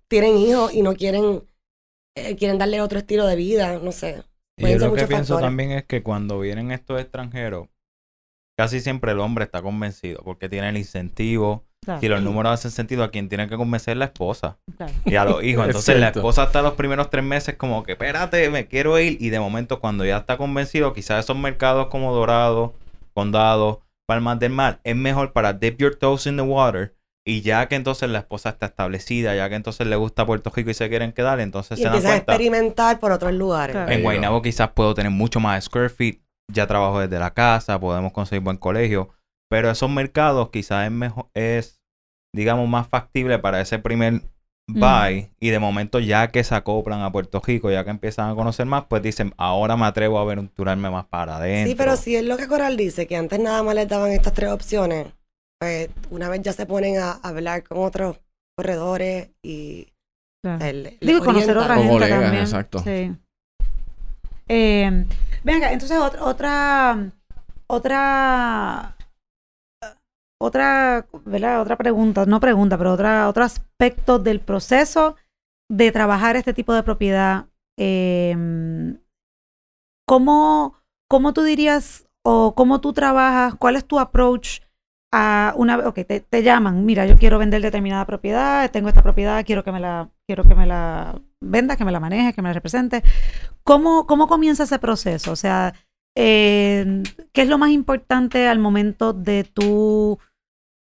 tienen 0.08 0.36
hijos 0.38 0.72
y 0.74 0.82
no 0.82 0.94
quieren, 0.94 1.42
eh, 2.16 2.36
quieren 2.36 2.58
darle 2.58 2.80
otro 2.80 2.98
estilo 2.98 3.26
de 3.26 3.36
vida, 3.36 3.78
no 3.82 3.92
sé. 3.92 4.22
Y 4.56 4.62
yo 4.72 4.78
lo 4.88 4.94
que 4.94 5.06
pienso 5.06 5.34
factores. 5.34 5.42
también 5.42 5.70
es 5.72 5.84
que 5.84 6.02
cuando 6.02 6.38
vienen 6.40 6.70
estos 6.70 7.00
extranjeros, 7.00 7.68
casi 8.58 8.80
siempre 8.80 9.12
el 9.12 9.20
hombre 9.20 9.44
está 9.44 9.62
convencido 9.62 10.20
porque 10.24 10.48
tiene 10.48 10.68
el 10.68 10.76
incentivo. 10.76 11.64
Claro, 11.82 12.00
Si 12.00 12.08
los 12.08 12.20
números 12.20 12.52
hacen 12.52 12.70
sentido, 12.70 13.02
a 13.04 13.10
quien 13.10 13.30
tiene 13.30 13.48
que 13.48 13.56
convencer 13.56 13.92
es 13.92 13.98
la 13.98 14.04
esposa 14.06 14.58
claro. 14.76 14.92
y 15.06 15.16
a 15.16 15.24
los 15.24 15.42
hijos. 15.44 15.62
Es 15.64 15.68
Entonces 15.68 15.98
la 15.98 16.08
esposa 16.08 16.42
hasta 16.42 16.60
los 16.60 16.74
primeros 16.74 17.08
tres 17.08 17.24
meses 17.24 17.54
como 17.56 17.84
que, 17.84 17.92
espérate, 17.92 18.50
me 18.50 18.66
quiero 18.66 18.98
ir. 18.98 19.16
Y 19.18 19.30
de 19.30 19.40
momento 19.40 19.80
cuando 19.80 20.04
ya 20.04 20.18
está 20.18 20.36
convencido, 20.36 20.92
quizás 20.92 21.24
esos 21.24 21.38
mercados 21.38 21.86
como 21.86 22.12
Dorado, 22.14 22.74
Condado, 23.14 23.80
Palmas 24.10 24.40
del 24.40 24.50
Mar, 24.50 24.80
es 24.82 24.96
mejor 24.96 25.32
para 25.32 25.52
dip 25.52 25.78
your 25.78 25.94
toes 25.94 26.26
in 26.26 26.34
the 26.34 26.42
water 26.42 26.96
Y 27.24 27.42
ya 27.42 27.68
que 27.68 27.76
entonces 27.76 28.10
la 28.10 28.18
esposa 28.18 28.48
está 28.48 28.66
establecida, 28.66 29.36
ya 29.36 29.48
que 29.48 29.54
entonces 29.54 29.86
le 29.86 29.94
gusta 29.94 30.26
Puerto 30.26 30.50
Rico 30.52 30.70
y 30.70 30.74
se 30.74 30.88
quieren 30.88 31.12
quedar, 31.12 31.38
entonces 31.38 31.78
Y 31.78 31.82
se 31.82 31.88
dan 31.88 32.00
cuenta. 32.02 32.16
experimentar 32.16 32.98
por 32.98 33.12
otros 33.12 33.32
lugares. 33.32 33.76
Claro. 33.76 33.92
En 33.92 34.02
Guaynabo 34.02 34.42
quizás 34.42 34.70
puedo 34.70 34.94
tener 34.94 35.12
mucho 35.12 35.38
más 35.38 35.62
square 35.62 35.90
feet, 35.90 36.18
ya 36.52 36.66
trabajo 36.66 36.98
desde 36.98 37.20
la 37.20 37.32
casa, 37.34 37.78
podemos 37.78 38.12
conseguir 38.12 38.42
buen 38.42 38.56
colegio, 38.56 39.10
pero 39.48 39.70
esos 39.70 39.88
mercados 39.88 40.50
quizás 40.50 40.86
es 40.86 40.90
mejor, 40.90 41.30
es, 41.34 41.80
digamos, 42.34 42.68
más 42.68 42.88
factible 42.88 43.38
para 43.38 43.60
ese 43.60 43.78
primer 43.78 44.22
buy 44.74 45.28
y 45.40 45.50
de 45.50 45.58
momento 45.58 45.98
ya 45.98 46.28
que 46.28 46.44
se 46.44 46.54
acoplan 46.54 47.02
a 47.02 47.10
Puerto 47.12 47.40
Rico, 47.44 47.70
ya 47.70 47.84
que 47.84 47.90
empiezan 47.90 48.30
a 48.30 48.34
conocer 48.34 48.66
más, 48.66 48.84
pues 48.88 49.02
dicen, 49.02 49.34
ahora 49.36 49.76
me 49.76 49.86
atrevo 49.86 50.18
a 50.18 50.22
aventurarme 50.22 50.90
más 50.90 51.06
para 51.06 51.36
adentro. 51.36 51.70
Sí, 51.70 51.74
pero 51.76 51.96
si 51.96 52.16
es 52.16 52.24
lo 52.24 52.36
que 52.36 52.46
Coral 52.48 52.76
dice, 52.76 53.06
que 53.06 53.16
antes 53.16 53.38
nada 53.40 53.62
más 53.62 53.74
les 53.74 53.88
daban 53.88 54.10
estas 54.12 54.32
tres 54.34 54.50
opciones, 54.50 55.08
pues 55.58 55.88
una 56.10 56.28
vez 56.28 56.42
ya 56.42 56.52
se 56.52 56.66
ponen 56.66 56.98
a 56.98 57.12
hablar 57.22 57.62
con 57.64 57.78
otros 57.84 58.18
corredores 58.56 59.30
y 59.42 59.88
Claro. 60.42 60.64
Digo, 61.00 61.22
conocer 61.22 61.56
otra 61.56 61.74
gente 61.76 61.90
colegas, 61.92 62.20
también. 62.22 62.42
exacto. 62.44 62.78
Sí. 62.78 63.12
Eh, 64.48 65.06
venga, 65.44 65.70
entonces 65.72 65.98
otra, 65.98 66.24
otra, 66.24 67.12
otra, 67.66 68.96
otra, 70.40 71.06
¿verdad? 71.24 71.60
Otra 71.60 71.76
pregunta, 71.76 72.26
no 72.26 72.40
pregunta, 72.40 72.78
pero 72.78 72.92
otra, 72.92 73.28
otro 73.28 73.44
aspecto 73.44 74.18
del 74.18 74.40
proceso 74.40 75.16
de 75.70 75.92
trabajar 75.92 76.36
este 76.36 76.54
tipo 76.54 76.72
de 76.74 76.82
propiedad. 76.82 77.46
eh, 77.78 78.34
¿cómo, 80.06 80.74
¿Cómo 81.08 81.32
tú 81.32 81.42
dirías 81.42 82.08
o 82.24 82.54
cómo 82.54 82.80
tú 82.80 82.92
trabajas? 82.92 83.54
¿Cuál 83.54 83.76
es 83.76 83.84
tu 83.84 83.98
approach 83.98 84.60
a 85.12 85.54
una? 85.56 85.78
Ok, 85.86 86.00
te, 86.06 86.20
te 86.20 86.42
llaman, 86.42 86.84
mira, 86.84 87.06
yo 87.06 87.16
quiero 87.16 87.38
vender 87.38 87.62
determinada 87.62 88.06
propiedad, 88.06 88.70
tengo 88.70 88.88
esta 88.88 89.02
propiedad, 89.02 89.44
quiero 89.44 89.62
que 89.62 89.72
me 89.72 89.78
la, 89.78 90.10
quiero 90.26 90.44
que 90.44 90.54
me 90.54 90.66
la 90.66 91.20
vendas, 91.40 91.76
que 91.76 91.84
me 91.84 91.92
la 91.92 92.00
manejes, 92.00 92.34
que 92.34 92.42
me 92.42 92.48
la 92.48 92.54
represente. 92.54 93.02
¿Cómo, 93.62 94.06
cómo 94.06 94.26
comienza 94.26 94.64
ese 94.64 94.78
proceso? 94.78 95.32
O 95.32 95.36
sea, 95.36 95.74
eh, 96.16 97.02
¿qué 97.32 97.42
es 97.42 97.48
lo 97.48 97.58
más 97.58 97.70
importante 97.70 98.48
al 98.48 98.58
momento 98.58 99.12
de 99.12 99.44
tú 99.44 100.18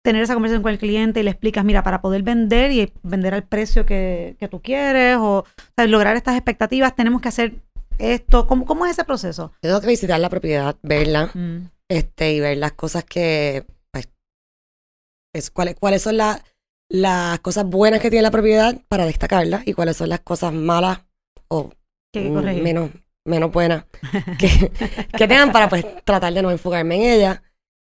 tener 0.04 0.24
esa 0.24 0.34
conversación 0.34 0.64
con 0.64 0.72
el 0.72 0.80
cliente 0.80 1.20
y 1.20 1.24
le 1.24 1.32
explicas, 1.32 1.66
mira, 1.66 1.84
para 1.84 2.02
poder 2.02 2.24
vender 2.24 2.72
y 2.72 2.92
vender 3.04 3.34
al 3.34 3.44
precio 3.44 3.86
que, 3.86 4.36
que 4.40 4.48
tú 4.48 4.62
quieres 4.62 5.18
o, 5.18 5.40
o 5.40 5.46
sea, 5.76 5.88
lograr 5.88 6.16
estas 6.16 6.36
expectativas, 6.36 6.96
tenemos 6.96 7.22
que 7.22 7.28
hacer 7.30 7.54
esto. 7.98 8.48
¿Cómo, 8.48 8.66
cómo 8.66 8.86
es 8.86 8.92
ese 8.94 9.04
proceso? 9.04 9.52
Tengo 9.62 9.82
que 9.82 9.88
visitar 9.88 10.20
la 10.20 10.30
propiedad, 10.30 10.76
verla, 10.84 11.32
Mm, 11.34 11.70
este, 11.90 12.34
y 12.34 12.40
ver 12.40 12.58
las 12.58 12.74
cosas 12.74 13.04
que, 13.04 13.66
pues, 13.92 14.10
es, 15.34 15.52
cuáles, 15.52 15.76
cuáles 15.76 16.02
son 16.02 16.18
la- 16.18 16.44
las 16.90 17.40
cosas 17.42 17.66
buenas 17.66 18.00
que 18.00 18.10
tiene 18.10 18.24
la 18.24 18.32
propiedad 18.32 18.76
para 18.88 19.06
destacarla 19.06 19.62
y 19.66 19.74
cuáles 19.74 19.98
son 19.98 20.10
las 20.10 20.22
cosas 20.22 20.54
malas 20.54 21.02
o 21.50 21.72
mm, 22.16 22.62
menos, 22.64 22.90
menos 23.26 23.52
buenas 23.52 23.86
que, 24.40 24.72
que 25.16 25.28
tengan 25.28 25.52
para 25.52 25.70
pues 25.70 25.86
tratar 26.04 26.34
de 26.34 26.42
no 26.42 26.50
enfocarme 26.52 26.96
en 26.96 27.02
ella. 27.20 27.44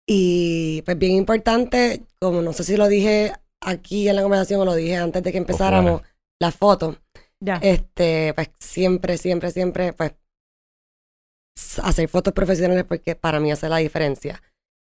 Y 0.08 0.82
pues 0.82 0.98
bien 0.98 1.12
importante, 1.12 2.04
como 2.20 2.42
no 2.42 2.52
sé 2.52 2.64
si 2.64 2.76
lo 2.76 2.88
dije 2.88 3.32
aquí 3.60 4.08
en 4.08 4.16
la 4.16 4.22
conversación 4.22 4.60
o 4.60 4.64
lo 4.64 4.74
dije 4.74 4.96
antes 4.96 5.22
de 5.22 5.30
que 5.32 5.38
empezáramos, 5.38 6.02
la 6.40 6.50
foto. 6.50 6.96
Ya. 7.40 7.56
Este, 7.62 8.32
pues 8.34 8.50
siempre, 8.58 9.16
siempre, 9.18 9.50
siempre, 9.50 9.92
pues 9.92 10.12
hacer 11.82 12.08
fotos 12.08 12.32
profesionales 12.32 12.84
porque 12.84 13.14
para 13.14 13.38
mí 13.40 13.52
hace 13.52 13.68
la 13.68 13.76
diferencia. 13.78 14.42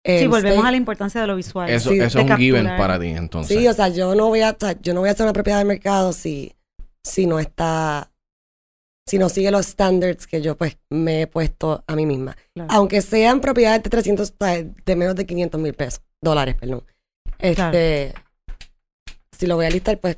sí, 0.06 0.12
El 0.24 0.30
volvemos 0.30 0.60
stage- 0.60 0.68
a 0.68 0.72
la 0.72 0.78
importancia 0.78 1.22
de 1.22 1.28
lo 1.28 1.36
visual. 1.36 1.70
Eso, 1.70 1.90
Sí, 1.92 2.00
eso 2.00 2.20
es 2.20 2.30
un 2.30 2.38
given 2.38 2.66
para 2.78 3.00
ti, 3.00 3.08
entonces. 3.08 3.58
Sí, 3.58 3.68
o 3.68 3.74
sea, 3.74 3.88
yo 3.90 4.14
no 4.16 4.28
voy 4.28 4.42
a, 4.42 4.56
yo 4.82 4.94
no 4.94 5.00
voy 5.02 5.10
a 5.10 5.14
hacer 5.14 5.26
una 5.26 5.34
propiedad 5.34 5.60
de 5.60 5.66
mercado 5.66 6.14
si, 6.14 6.56
si 7.04 7.26
no 7.26 7.40
está, 7.40 8.09
si 9.10 9.18
no 9.18 9.28
sigue 9.28 9.50
los 9.50 9.66
standards 9.66 10.28
que 10.28 10.42
yo 10.42 10.56
pues 10.56 10.78
me 10.90 11.22
he 11.22 11.28
puesto 11.28 11.84
a 11.88 11.96
mí 11.96 12.06
misma. 12.06 12.38
Claro. 12.54 12.70
Aunque 12.72 13.02
sean 13.02 13.42
propiedades 13.42 13.82
de 13.82 13.90
300, 13.90 14.30
o 14.30 14.46
sea, 14.46 14.64
de 14.64 14.96
menos 14.96 15.16
de 15.16 15.26
500 15.26 15.60
mil 15.60 15.74
pesos, 15.74 16.02
dólares, 16.22 16.56
perdón. 16.60 16.84
Este, 17.40 18.14
si 19.38 19.48
lo 19.48 19.56
voy 19.56 19.66
a 19.66 19.70
listar, 19.70 19.98
pues 20.00 20.18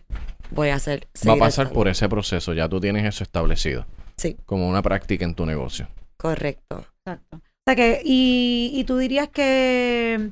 voy 0.50 0.70
a 0.70 0.76
hacer. 0.76 1.08
Va 1.28 1.34
a 1.34 1.38
pasar 1.38 1.72
por 1.72 1.88
ese 1.88 2.10
proceso, 2.10 2.54
ya 2.54 2.68
tú 2.68 2.82
tienes 2.82 3.06
eso 3.06 3.24
establecido. 3.24 3.86
Sí. 4.18 4.36
Como 4.46 4.68
una 4.68 4.82
práctica 4.82 5.24
en 5.24 5.36
tu 5.36 5.46
negocio. 5.46 5.88
Correcto. 6.18 6.86
Exacto. 7.06 7.38
O 7.38 7.64
sea 7.66 7.76
que, 7.76 8.02
y, 8.04 8.72
y 8.74 8.84
tú 8.84 8.98
dirías 8.98 9.30
que 9.30 10.32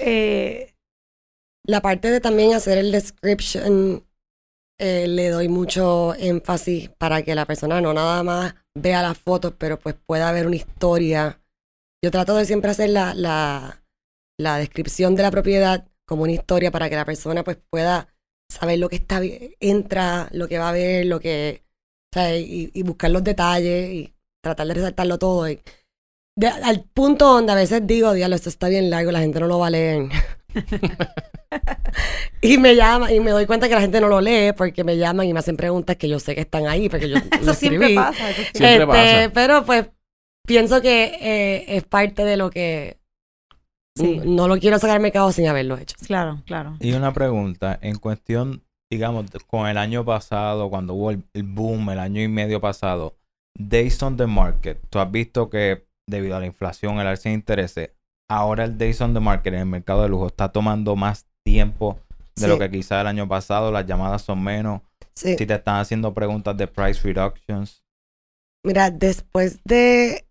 eh, 0.00 0.74
La 1.64 1.80
parte 1.80 2.10
de 2.10 2.20
también 2.20 2.54
hacer 2.54 2.78
el 2.78 2.90
description, 2.90 4.02
eh, 4.78 5.06
le 5.08 5.28
doy 5.30 5.48
mucho 5.48 6.14
énfasis 6.14 6.90
para 6.98 7.22
que 7.22 7.34
la 7.34 7.46
persona 7.46 7.80
no 7.80 7.92
nada 7.92 8.22
más 8.22 8.54
vea 8.74 9.02
las 9.02 9.18
fotos, 9.18 9.54
pero 9.58 9.78
pues 9.78 9.94
pueda 10.06 10.32
ver 10.32 10.46
una 10.46 10.56
historia. 10.56 11.40
Yo 12.02 12.10
trato 12.10 12.36
de 12.36 12.44
siempre 12.44 12.70
hacer 12.70 12.90
la, 12.90 13.14
la, 13.14 13.84
la 14.38 14.58
descripción 14.58 15.14
de 15.14 15.22
la 15.22 15.30
propiedad 15.30 15.88
como 16.06 16.24
una 16.24 16.32
historia 16.32 16.70
para 16.70 16.90
que 16.90 16.96
la 16.96 17.04
persona 17.04 17.44
pues 17.44 17.58
pueda 17.70 18.08
saber 18.50 18.78
lo 18.78 18.88
que 18.88 18.96
está 18.96 19.20
entra, 19.60 20.28
lo 20.32 20.48
que 20.48 20.58
va 20.58 20.68
a 20.68 20.72
ver, 20.72 21.06
lo 21.06 21.20
que 21.20 21.62
o 22.12 22.18
sea, 22.18 22.36
y, 22.36 22.82
buscar 22.82 23.10
los 23.10 23.24
detalles 23.24 23.90
y 23.90 24.14
tratar 24.42 24.66
de 24.66 24.74
resaltarlo 24.74 25.18
todo. 25.18 25.44
al 25.44 26.84
punto 26.92 27.26
donde 27.26 27.52
a 27.52 27.54
veces 27.54 27.86
digo, 27.86 28.12
diablo, 28.12 28.36
esto 28.36 28.50
está 28.50 28.68
bien 28.68 28.90
largo, 28.90 29.12
la 29.12 29.20
gente 29.20 29.40
no 29.40 29.46
lo 29.46 29.58
va 29.58 29.68
a 29.68 29.70
leer. 29.70 30.08
y 32.40 32.58
me 32.58 32.74
llama 32.74 33.12
y 33.12 33.20
me 33.20 33.30
doy 33.30 33.46
cuenta 33.46 33.68
que 33.68 33.74
la 33.74 33.80
gente 33.80 34.00
no 34.00 34.08
lo 34.08 34.20
lee 34.20 34.52
porque 34.56 34.84
me 34.84 34.96
llaman 34.96 35.26
y 35.26 35.32
me 35.32 35.38
hacen 35.38 35.56
preguntas 35.56 35.96
que 35.96 36.08
yo 36.08 36.18
sé 36.18 36.34
que 36.34 36.40
están 36.42 36.66
ahí 36.66 36.88
porque 36.88 37.08
yo 37.08 37.16
lo 37.30 37.36
eso 37.40 37.54
siempre 37.54 37.94
pasa. 37.94 38.30
eso 38.30 38.42
siempre- 38.54 38.74
Este, 38.74 38.86
pasa. 38.86 39.30
Pero 39.34 39.64
pues 39.64 39.86
pienso 40.46 40.80
que 40.82 41.04
eh, 41.20 41.76
es 41.76 41.84
parte 41.84 42.24
de 42.24 42.36
lo 42.36 42.50
que 42.50 42.98
Sí. 43.94 44.22
no 44.24 44.48
lo 44.48 44.56
quiero 44.58 44.78
sacar 44.78 44.96
al 44.96 45.02
mercado 45.02 45.30
sin 45.32 45.46
haberlo 45.48 45.76
hecho. 45.76 45.94
Claro, 46.06 46.42
claro. 46.46 46.76
Y 46.80 46.94
una 46.94 47.12
pregunta, 47.12 47.78
en 47.82 47.96
cuestión, 47.98 48.64
digamos, 48.90 49.26
con 49.46 49.68
el 49.68 49.76
año 49.76 50.02
pasado, 50.02 50.70
cuando 50.70 50.94
hubo 50.94 51.10
el, 51.10 51.22
el 51.34 51.42
boom, 51.42 51.90
el 51.90 51.98
año 51.98 52.22
y 52.22 52.28
medio 52.28 52.58
pasado, 52.58 53.18
Days 53.54 54.02
on 54.02 54.16
the 54.16 54.26
Market, 54.26 54.78
tú 54.88 54.98
has 54.98 55.10
visto 55.10 55.50
que 55.50 55.84
debido 56.08 56.36
a 56.36 56.40
la 56.40 56.46
inflación, 56.46 57.00
el 57.00 57.06
alza 57.06 57.28
de 57.28 57.34
intereses, 57.34 57.90
ahora 58.36 58.64
el 58.64 58.76
Days 58.78 59.00
on 59.00 59.14
the 59.14 59.20
Market 59.20 59.54
en 59.54 59.60
el 59.60 59.66
mercado 59.66 60.02
de 60.02 60.08
lujo 60.08 60.26
está 60.28 60.50
tomando 60.50 60.96
más 60.96 61.26
tiempo 61.44 61.98
de 62.36 62.42
Sí. 62.42 62.46
lo 62.48 62.58
que 62.58 62.70
quizá 62.70 63.00
el 63.00 63.06
año 63.06 63.28
pasado, 63.28 63.70
las 63.70 63.86
llamadas 63.86 64.22
son 64.22 64.42
menos, 64.42 64.80
Sí. 65.14 65.36
si 65.36 65.46
te 65.46 65.54
están 65.54 65.76
haciendo 65.76 66.14
preguntas 66.14 66.56
de 66.56 66.66
price 66.66 67.00
reductions. 67.02 67.82
Mira, 68.64 68.90
después 68.90 69.60
de 69.64 70.24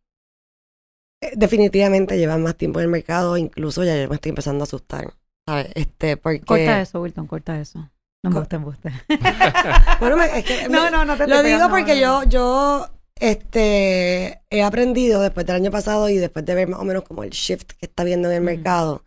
eh, 1.23 1.33
definitivamente 1.35 2.17
llevar 2.17 2.39
más 2.39 2.55
tiempo 2.55 2.79
en 2.79 2.85
el 2.85 2.91
mercado, 2.91 3.37
incluso 3.37 3.83
ya 3.83 3.95
yo 4.01 4.09
me 4.09 4.15
estoy 4.15 4.29
empezando 4.29 4.63
a 4.63 4.65
asustar. 4.65 5.13
¿Sabes? 5.47 5.71
Este, 5.75 6.17
porque 6.17 6.39
Corta 6.41 6.81
eso, 6.81 7.01
Wilton, 7.01 7.27
corta 7.27 7.59
eso. 7.59 7.89
No 8.23 8.29
me 8.31 8.39
gusta 8.39 8.55
embuste. 8.55 8.91
Bueno, 9.99 10.17
me- 10.17 10.39
es 10.39 10.45
que 10.45 10.67
no, 10.69 10.83
me- 10.85 10.91
no, 10.91 11.05
no 11.05 11.17
te 11.17 11.27
Lo 11.27 11.41
te 11.41 11.47
digo 11.47 11.59
no, 11.59 11.69
porque 11.69 11.93
no, 12.01 12.23
yo, 12.23 12.29
yo, 12.29 12.89
este, 13.21 14.41
he 14.49 14.63
aprendido 14.63 15.21
después 15.21 15.45
del 15.45 15.55
año 15.57 15.71
pasado 15.71 16.09
y 16.09 16.17
después 16.17 16.43
de 16.43 16.55
ver 16.55 16.67
más 16.67 16.79
o 16.79 16.83
menos 16.83 17.03
como 17.03 17.23
el 17.23 17.29
shift 17.29 17.73
que 17.73 17.85
está 17.85 18.03
viendo 18.03 18.27
en 18.29 18.35
el 18.35 18.41
mercado, 18.41 19.03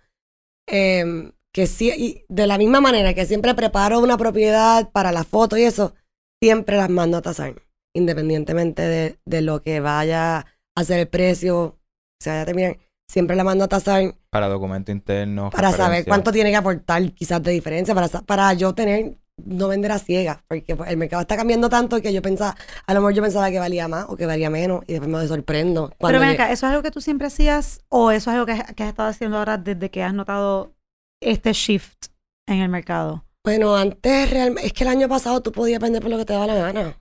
em, 0.69 1.33
que 1.53 1.67
sí, 1.67 1.93
y 1.97 2.25
de 2.29 2.47
la 2.47 2.57
misma 2.57 2.81
manera 2.81 3.13
que 3.13 3.27
siempre 3.27 3.55
preparo 3.55 3.99
una 3.99 4.17
propiedad 4.17 4.91
para 4.93 5.11
la 5.11 5.25
foto 5.25 5.57
y 5.57 5.65
eso, 5.65 5.95
siempre 6.41 6.77
las 6.77 6.91
mando 6.91 7.19
a 7.19 7.23
tasar, 7.23 7.55
independientemente 7.93 8.83
de, 8.83 9.19
de 9.25 9.43
lo 9.43 9.63
que 9.63 9.81
vaya 9.81 10.39
a 10.39 10.47
hacer 10.77 11.01
el 11.01 11.09
precio, 11.09 11.81
se 12.21 12.31
vaya 12.31 12.43
a 12.43 12.47
terminar, 12.47 12.79
siempre 13.09 13.35
la 13.35 13.43
mando 13.43 13.65
a 13.65 13.69
tasar 13.69 14.15
Para 14.31 14.49
documento 14.49 14.93
interno. 14.93 15.51
para 15.51 15.73
saber 15.73 16.05
cuánto 16.05 16.31
tiene 16.31 16.51
que 16.51 16.57
aportar 16.57 17.03
quizás 17.13 17.43
de 17.43 17.51
diferencia, 17.51 17.95
para, 17.97 18.09
para 18.09 18.53
yo 18.55 18.75
tener, 18.77 19.19
no 19.45 19.69
vender 19.69 19.93
a 19.93 19.99
ciegas, 19.99 20.39
porque 20.49 20.77
pues, 20.77 20.91
el 20.91 20.97
mercado 20.97 21.23
está 21.23 21.37
cambiando 21.37 21.69
tanto 21.69 22.01
que 22.01 22.13
yo 22.13 22.23
pensaba, 22.23 22.57
a 22.87 22.95
lo 22.95 23.01
mejor 23.01 23.15
yo 23.15 23.23
pensaba 23.23 23.51
que 23.51 23.59
valía 23.59 23.89
más 23.89 24.07
o 24.09 24.17
que 24.17 24.27
valía 24.27 24.51
menos 24.51 24.85
y 24.87 24.93
después 24.95 25.11
me 25.11 25.27
sorprendo. 25.27 25.93
Pero 25.99 26.21
ven 26.21 26.31
acá, 26.31 26.51
¿eso 26.51 26.67
es 26.67 26.71
algo 26.71 26.83
que 26.83 26.91
tú 26.91 27.01
siempre 27.01 27.27
hacías 27.27 27.81
o 27.89 28.11
eso 28.11 28.31
es 28.31 28.35
algo 28.35 28.47
que, 28.47 28.75
que 28.75 28.83
has 28.83 28.89
estado 28.89 29.09
haciendo 29.09 29.39
ahora 29.39 29.59
desde 29.59 29.91
que 29.91 30.03
has 30.03 30.15
notado 30.15 30.73
este 31.21 31.53
shift 31.53 32.07
en 32.47 32.59
el 32.59 32.69
mercado? 32.69 33.25
Bueno, 33.45 33.77
antes 33.77 34.31
realmente, 34.31 34.67
es 34.67 34.73
que 34.73 34.85
el 34.85 34.91
año 34.91 35.09
pasado 35.09 35.43
tú 35.43 35.53
podías 35.53 35.81
vender 35.81 36.01
por 36.01 36.11
lo 36.11 36.17
que 36.17 36.25
te 36.25 36.33
daba 36.33 36.47
la 36.47 36.55
gana. 36.55 36.97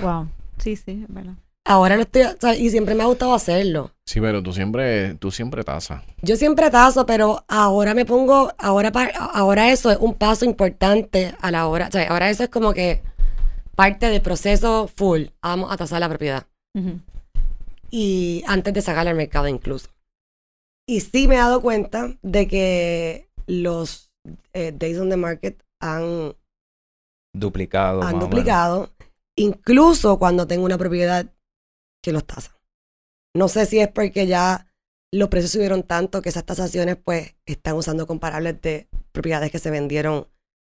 Wow. 0.00 0.28
Sí, 0.58 0.76
sí, 0.76 1.02
es 1.02 1.12
verdad. 1.12 1.34
Ahora 1.68 1.96
lo 1.96 2.02
estoy, 2.02 2.22
o 2.22 2.34
sea, 2.40 2.54
y 2.54 2.70
siempre 2.70 2.94
me 2.94 3.02
ha 3.02 3.06
gustado 3.06 3.34
hacerlo. 3.34 3.90
Sí, 4.06 4.20
pero 4.22 4.42
tú 4.42 4.54
siempre, 4.54 5.14
tú 5.16 5.30
siempre 5.30 5.62
tasas. 5.64 6.02
Yo 6.22 6.36
siempre 6.36 6.70
tazo, 6.70 7.04
pero 7.04 7.44
ahora 7.46 7.92
me 7.92 8.06
pongo, 8.06 8.50
ahora, 8.56 8.90
pa- 8.90 9.10
ahora 9.34 9.70
eso 9.70 9.90
es 9.90 9.98
un 9.98 10.14
paso 10.14 10.46
importante 10.46 11.34
a 11.40 11.50
la 11.50 11.66
hora, 11.68 11.88
o 11.88 11.90
sea, 11.92 12.08
ahora 12.08 12.30
eso 12.30 12.42
es 12.44 12.48
como 12.48 12.72
que 12.72 13.02
parte 13.76 14.08
del 14.08 14.22
proceso 14.22 14.88
full, 14.88 15.24
vamos 15.42 15.70
a 15.70 15.76
tasar 15.76 16.00
la 16.00 16.08
propiedad. 16.08 16.46
Y 17.90 18.42
antes 18.46 18.72
de 18.74 18.82
sacarla 18.82 19.10
al 19.10 19.16
mercado 19.16 19.46
incluso. 19.48 19.88
Y 20.86 21.00
sí 21.00 21.28
me 21.28 21.34
he 21.34 21.38
dado 21.38 21.60
cuenta 21.60 22.14
de 22.22 22.48
que 22.48 23.28
los 23.46 24.10
eh, 24.54 24.72
days 24.74 24.98
on 24.98 25.10
the 25.10 25.16
market 25.16 25.62
han, 25.80 26.34
Duplicado. 27.34 28.02
han 28.02 28.18
duplicado, 28.18 28.90
incluso 29.36 30.18
cuando 30.18 30.46
tengo 30.46 30.64
una 30.64 30.78
propiedad 30.78 31.26
los 32.12 32.26
tasa. 32.26 32.56
No 33.36 33.48
sé 33.48 33.66
si 33.66 33.78
es 33.78 33.88
porque 33.88 34.26
ya 34.26 34.66
los 35.12 35.28
precios 35.28 35.52
subieron 35.52 35.82
tanto 35.82 36.22
que 36.22 36.28
esas 36.28 36.44
tasaciones 36.44 36.96
pues 36.96 37.36
están 37.46 37.76
usando 37.76 38.06
comparables 38.06 38.60
de 38.60 38.88
propiedades 39.12 39.50
que 39.50 39.58
se 39.58 39.70
vendieron 39.70 40.26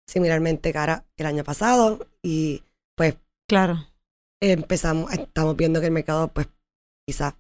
similarmente 0.09 0.73
cara 0.73 1.05
el 1.17 1.27
año 1.27 1.45
pasado 1.45 2.07
y 2.23 2.63
pues 2.97 3.17
Claro. 3.49 3.87
empezamos, 4.41 5.13
estamos 5.13 5.57
viendo 5.57 5.81
que 5.81 5.87
el 5.87 5.93
mercado 5.93 6.29
pues 6.29 6.49
quizás 7.07 7.35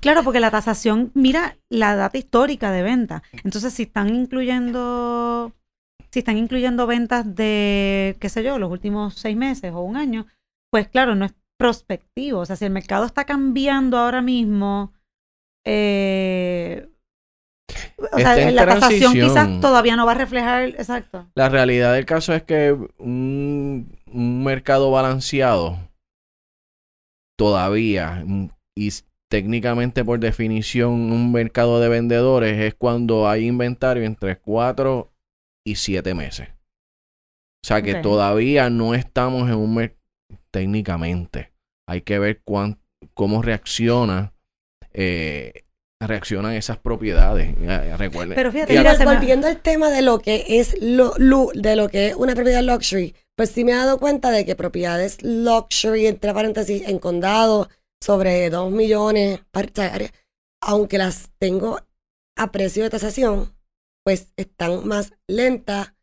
Claro, 0.00 0.22
porque 0.22 0.40
la 0.40 0.50
tasación 0.50 1.10
mira 1.14 1.56
la 1.70 1.96
data 1.96 2.18
histórica 2.18 2.70
de 2.70 2.82
venta. 2.82 3.22
Entonces, 3.42 3.72
si 3.72 3.84
están 3.84 4.14
incluyendo, 4.14 5.52
si 6.10 6.18
están 6.18 6.36
incluyendo 6.36 6.86
ventas 6.86 7.34
de, 7.34 8.16
qué 8.20 8.28
sé 8.28 8.42
yo, 8.42 8.58
los 8.58 8.70
últimos 8.70 9.14
seis 9.14 9.36
meses 9.36 9.72
o 9.72 9.80
un 9.80 9.96
año, 9.96 10.26
pues 10.70 10.88
claro, 10.88 11.14
no 11.14 11.24
es 11.24 11.32
prospectivo. 11.58 12.40
O 12.40 12.46
sea, 12.46 12.56
si 12.56 12.64
el 12.64 12.70
mercado 12.70 13.04
está 13.04 13.24
cambiando 13.24 13.98
ahora 13.98 14.22
mismo, 14.22 14.94
eh, 15.66 16.88
o 18.12 18.18
sea, 18.18 18.48
en 18.48 18.54
la 18.54 18.64
tasación 18.64 19.12
quizás 19.12 19.32
transición. 19.32 19.60
todavía 19.60 19.96
no 19.96 20.06
va 20.06 20.12
a 20.12 20.16
reflejar, 20.16 20.68
exacto. 20.68 21.30
La 21.34 21.48
realidad 21.48 21.92
del 21.92 22.06
caso 22.06 22.32
es 22.32 22.42
que 22.44 22.72
un, 22.98 23.92
un 24.06 24.44
mercado 24.44 24.90
balanceado 24.90 25.78
todavía, 27.36 28.22
mm, 28.24 28.50
y 28.76 28.90
técnicamente 29.30 30.04
por 30.04 30.20
definición, 30.20 31.12
un 31.12 31.32
mercado 31.32 31.80
de 31.80 31.88
vendedores 31.88 32.58
es 32.58 32.74
cuando 32.74 33.28
hay 33.28 33.46
inventario 33.46 34.04
entre 34.04 34.38
4 34.38 35.12
y 35.66 35.74
7 35.74 36.14
meses. 36.14 36.48
O 37.64 37.66
sea 37.66 37.82
que 37.82 37.96
todavía 37.96 38.70
no 38.70 38.94
estamos 38.94 39.48
en 39.50 39.56
un 39.56 39.74
mercado 39.74 39.97
técnicamente. 40.50 41.52
Hay 41.88 42.02
que 42.02 42.18
ver 42.18 42.40
cuán, 42.44 42.80
cómo 43.14 43.42
reacciona, 43.42 44.34
eh, 44.92 45.64
reaccionan 46.00 46.52
esas 46.54 46.78
propiedades. 46.78 47.54
Recuerden. 47.98 48.34
Pero 48.34 48.52
fíjate, 48.52 48.74
Y 48.74 48.78
mira, 48.78 48.90
Pero 48.92 48.98
se 48.98 49.06
me- 49.06 49.14
volviendo 49.16 49.46
al 49.46 49.60
tema 49.60 49.90
de 49.90 50.02
lo 50.02 50.18
que 50.20 50.44
es 50.60 50.80
lo, 50.80 51.12
lu- 51.16 51.50
de 51.54 51.76
lo 51.76 51.88
que 51.88 52.08
es 52.08 52.14
una 52.14 52.34
propiedad 52.34 52.62
luxury, 52.62 53.14
pues 53.36 53.50
sí 53.50 53.64
me 53.64 53.72
he 53.72 53.76
dado 53.76 53.98
cuenta 53.98 54.30
de 54.30 54.44
que 54.44 54.54
propiedades 54.56 55.22
luxury, 55.22 56.06
entre 56.06 56.32
paréntesis, 56.34 56.86
en 56.88 56.98
condado, 56.98 57.68
sobre 58.02 58.48
2 58.50 58.70
millones, 58.70 59.40
aunque 60.62 60.98
las 60.98 61.30
tengo 61.38 61.80
a 62.36 62.52
precio 62.52 62.84
de 62.84 62.90
tasación, 62.90 63.52
pues 64.04 64.32
están 64.36 64.86
más 64.86 65.12
lentas 65.28 65.94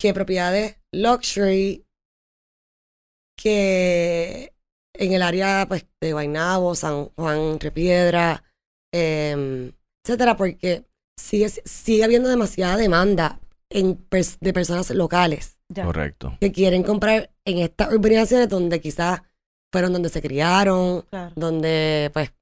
que 0.00 0.12
propiedades 0.12 0.78
luxury 0.92 1.83
que 3.36 4.52
en 4.96 5.12
el 5.12 5.22
área 5.22 5.64
pues 5.68 5.86
de 6.00 6.12
Guaynabo, 6.12 6.74
San 6.74 7.06
Juan, 7.16 7.58
Repiedra, 7.60 8.44
em, 8.92 9.72
etcétera, 10.04 10.36
porque 10.36 10.84
sigue, 11.18 11.48
sigue 11.48 12.04
habiendo 12.04 12.28
demasiada 12.28 12.76
demanda 12.76 13.40
en 13.70 13.98
pers- 14.08 14.38
de 14.40 14.52
personas 14.52 14.90
locales 14.90 15.58
ya. 15.68 15.84
Correcto. 15.84 16.36
que 16.40 16.52
quieren 16.52 16.82
comprar 16.82 17.32
en 17.44 17.58
estas 17.58 17.92
urbanizaciones 17.92 18.48
donde 18.48 18.80
quizás 18.80 19.22
fueron 19.72 19.92
donde 19.92 20.08
se 20.10 20.22
criaron, 20.22 21.02
Claro. 21.10 21.32
donde 21.34 22.10
pues 22.12 22.32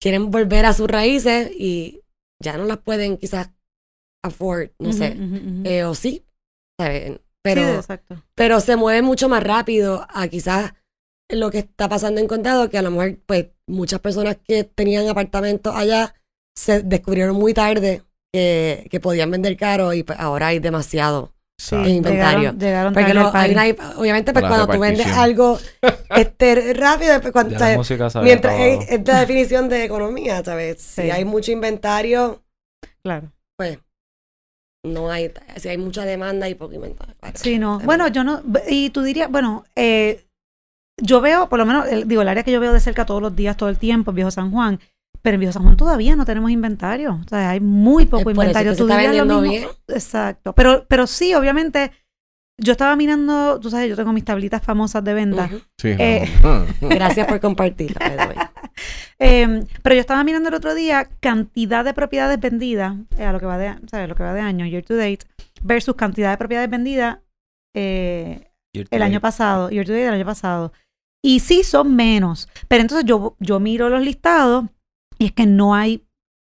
quieren 0.00 0.30
volver 0.30 0.64
a 0.64 0.72
sus 0.72 0.88
raíces 0.88 1.50
y 1.54 2.00
ya 2.42 2.56
no 2.56 2.64
las 2.64 2.78
pueden 2.78 3.18
quizás 3.18 3.50
afford, 4.24 4.70
no 4.78 4.92
sé, 4.92 5.16
eh, 5.64 5.84
o 5.84 5.94
sí, 5.94 6.24
Pero, 7.54 7.74
exacto. 7.76 8.22
pero 8.34 8.60
se 8.60 8.76
mueve 8.76 9.02
mucho 9.02 9.28
más 9.28 9.42
rápido 9.42 10.06
a 10.12 10.28
quizás 10.28 10.74
lo 11.30 11.50
que 11.50 11.58
está 11.58 11.88
pasando 11.88 12.20
en 12.20 12.28
condado, 12.28 12.68
que 12.70 12.78
a 12.78 12.82
lo 12.82 12.90
mejor 12.90 13.18
pues 13.26 13.46
muchas 13.66 14.00
personas 14.00 14.36
que 14.46 14.64
tenían 14.64 15.08
apartamentos 15.08 15.74
allá 15.74 16.14
se 16.56 16.82
descubrieron 16.82 17.36
muy 17.36 17.52
tarde 17.54 18.02
que, 18.32 18.86
que 18.90 19.00
podían 19.00 19.30
vender 19.30 19.56
caro 19.56 19.92
y 19.92 20.02
pues 20.02 20.18
ahora 20.20 20.48
hay 20.48 20.58
demasiado. 20.58 21.32
Sí, 21.58 21.74
en 21.74 21.86
inventario. 21.88 22.52
Llegaron, 22.52 22.58
llegaron 22.58 22.92
Porque 22.92 23.14
tarde 23.14 23.18
al 23.18 23.32
no, 23.32 23.38
hay 23.38 23.72
party. 23.72 23.88
una- 23.90 23.98
obviamente 23.98 24.32
pues 24.34 24.44
cuando 24.44 24.66
tú 24.68 24.78
vendes 24.78 25.06
algo 25.06 25.58
este, 26.16 26.74
rápido, 26.74 27.18
pues, 27.22 27.32
cuando, 27.32 27.56
mientras 28.22 28.60
es, 28.60 28.90
es 28.90 29.08
la 29.08 29.20
definición 29.20 29.68
de 29.70 29.84
economía, 29.84 30.44
¿sabes? 30.44 30.82
Si 30.82 31.02
Sí. 31.02 31.10
hay 31.10 31.24
mucho 31.24 31.52
inventario, 31.52 32.42
Claro. 33.02 33.32
pues 33.56 33.78
no 34.86 35.10
hay, 35.10 35.30
si 35.56 35.68
hay 35.68 35.78
mucha 35.78 36.04
demanda 36.04 36.48
y 36.48 36.54
poco 36.54 36.74
inventario. 36.74 37.14
claro. 37.20 37.36
Sí, 37.38 37.58
no. 37.58 37.70
También. 37.78 37.86
Bueno, 37.86 38.08
yo 38.08 38.24
no. 38.24 38.42
Y 38.68 38.90
tú 38.90 39.02
dirías, 39.02 39.30
bueno, 39.30 39.64
eh, 39.76 40.24
yo 41.02 41.20
veo, 41.20 41.48
por 41.48 41.58
lo 41.58 41.66
menos, 41.66 41.86
el- 41.88 42.08
digo, 42.08 42.22
el 42.22 42.28
área 42.28 42.42
que 42.42 42.52
yo 42.52 42.60
veo 42.60 42.72
de 42.72 42.80
cerca 42.80 43.04
todos 43.06 43.20
los 43.20 43.36
días, 43.36 43.56
todo 43.56 43.68
el 43.68 43.78
tiempo, 43.78 44.12
Viejo 44.12 44.30
San 44.30 44.50
Juan. 44.50 44.80
Pero 45.22 45.34
en 45.34 45.40
Viejo 45.40 45.52
San 45.52 45.62
Juan 45.64 45.76
todavía 45.76 46.14
no 46.16 46.24
tenemos 46.24 46.50
inventario. 46.50 47.20
O 47.24 47.28
sea, 47.28 47.50
hay 47.50 47.60
muy 47.60 48.06
poco 48.06 48.30
Es 48.30 48.34
por 48.36 48.44
eso 48.44 48.50
inventario. 48.52 48.72
que 48.72 48.76
se 48.76 48.82
Tú 48.82 48.88
está 48.88 49.00
dirías 49.00 49.26
lo 49.26 49.40
mismo. 49.40 49.50
bien. 49.50 49.68
Exacto. 49.88 50.52
Pero, 50.54 50.86
pero 50.88 51.06
sí, 51.06 51.34
obviamente, 51.34 51.90
yo 52.58 52.72
estaba 52.72 52.94
mirando, 52.96 53.58
tú 53.60 53.68
sabes, 53.68 53.88
yo 53.90 53.96
tengo 53.96 54.12
mis 54.12 54.24
tablitas 54.24 54.62
famosas 54.62 55.02
de 55.04 55.14
venta. 55.14 55.50
Sí. 55.78 55.88
Eh, 55.98 56.30
Gracias 56.80 57.26
por 57.26 57.40
compartirlo. 57.40 57.98
Eh, 59.18 59.64
pero 59.82 59.94
yo 59.94 60.00
estaba 60.00 60.22
mirando 60.24 60.48
el 60.48 60.54
otro 60.54 60.74
día 60.74 61.08
cantidad 61.20 61.84
de 61.84 61.94
propiedades 61.94 62.38
vendidas, 62.38 62.96
eh, 63.18 63.24
a 63.24 63.32
lo 63.32 63.40
que 63.40 63.46
va 63.46 63.56
de, 63.56 63.74
¿sabes? 63.86 64.08
Lo 64.08 64.14
que 64.14 64.22
va 64.22 64.34
de 64.34 64.40
año, 64.40 64.66
year 64.66 64.84
to 64.84 64.94
date, 64.94 65.20
versus 65.62 65.96
cantidad 65.96 66.30
de 66.30 66.38
propiedades 66.38 66.68
vendidas 66.68 67.18
eh, 67.74 68.50
el 68.72 69.02
año 69.02 69.20
pasado, 69.20 69.70
year 69.70 69.86
to 69.86 69.92
date 69.92 70.04
del 70.04 70.14
año 70.14 70.26
pasado. 70.26 70.72
Y 71.24 71.40
sí 71.40 71.64
son 71.64 71.96
menos. 71.96 72.48
Pero 72.68 72.82
entonces 72.82 73.06
yo, 73.06 73.36
yo 73.40 73.58
miro 73.58 73.88
los 73.88 74.02
listados 74.02 74.66
y 75.18 75.26
es 75.26 75.32
que 75.32 75.46
no 75.46 75.74
hay 75.74 76.06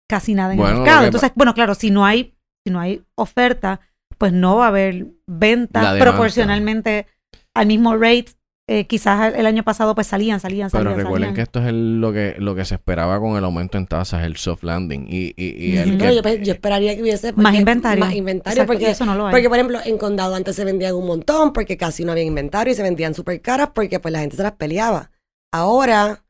casi 0.10 0.34
nada 0.34 0.54
en 0.54 0.58
Bueno, 0.58 0.78
el 0.78 0.82
mercado. 0.82 1.06
Entonces, 1.06 1.32
bueno, 1.36 1.54
claro, 1.54 1.75
si 1.75 1.91
no 1.91 2.06
hay, 2.06 2.36
si 2.65 2.73
no 2.73 2.80
hay 2.80 3.04
oferta, 3.15 3.80
pues 4.17 4.34
no 4.34 4.58
va 4.58 4.65
a 4.65 4.69
haber 4.69 5.08
demanda. 5.28 5.97
proporcionalmente 5.99 7.08
al 7.54 7.67
mismo 7.67 7.95
rate. 7.95 8.34
Eh, 8.67 8.88
quizás 8.88 9.36
el, 9.36 9.45
año 9.45 9.62
pasado 9.63 9.93
pues 9.93 10.08
salían, 10.08 10.39
salían, 10.39 10.71
salían. 10.71 10.93
Pero 10.93 11.04
recuerden 11.04 11.30
salían. 11.30 11.36
que 11.36 11.41
esto 11.43 11.60
es 11.60 11.67
el- 11.67 12.01
lo 12.01 12.12
que 12.12 12.34
lo 12.39 12.56
que 12.56 12.65
se 12.65 12.73
esperaba 12.73 13.19
con 13.19 13.38
el 13.38 13.43
aumento 13.43 13.78
en 13.78 13.86
tasas, 13.86 14.23
el 14.23 14.38
soft 14.38 14.63
landing. 14.63 15.06
Y, 15.08 15.34
y, 15.38 15.73
y 15.73 15.78
el 15.78 15.97
que- 15.99 16.06
No, 16.08 16.12
yo, 16.12 16.21
pe- 16.23 16.43
yo 16.43 16.54
esperaría 16.54 16.95
que 16.95 17.04
hubiese 17.04 17.32
Más 17.34 17.54
inventario. 17.54 18.04
Más 18.04 18.15
inventario, 18.15 18.63
Exacto, 18.63 18.73
y 18.73 18.75
porque, 18.78 18.91
eso 18.91 19.06
no 19.06 19.13
lo 19.13 19.28
hay. 19.28 19.32
porque 19.32 19.49
por 19.49 19.58
ejemplo 19.60 19.80
en 19.86 19.97
condado 19.99 20.34
antes 20.34 20.56
se 20.56 20.65
vendían 20.65 20.95
un 20.95 21.06
montón 21.06 21.54
porque 21.54 21.78
casi 21.78 22.04
no 22.06 22.13
había 22.13 22.23
inventario 22.23 22.73
y 22.73 22.75
se 22.75 22.82
vendían 22.82 23.13
súper 23.13 23.39
caras 23.39 23.69
porque 23.75 23.99
pues 23.99 24.12
la 24.12 24.21
gente 24.21 24.36
se 24.36 24.41
las 24.43 24.54
peleaba. 24.54 25.12
Ahora 25.54 26.23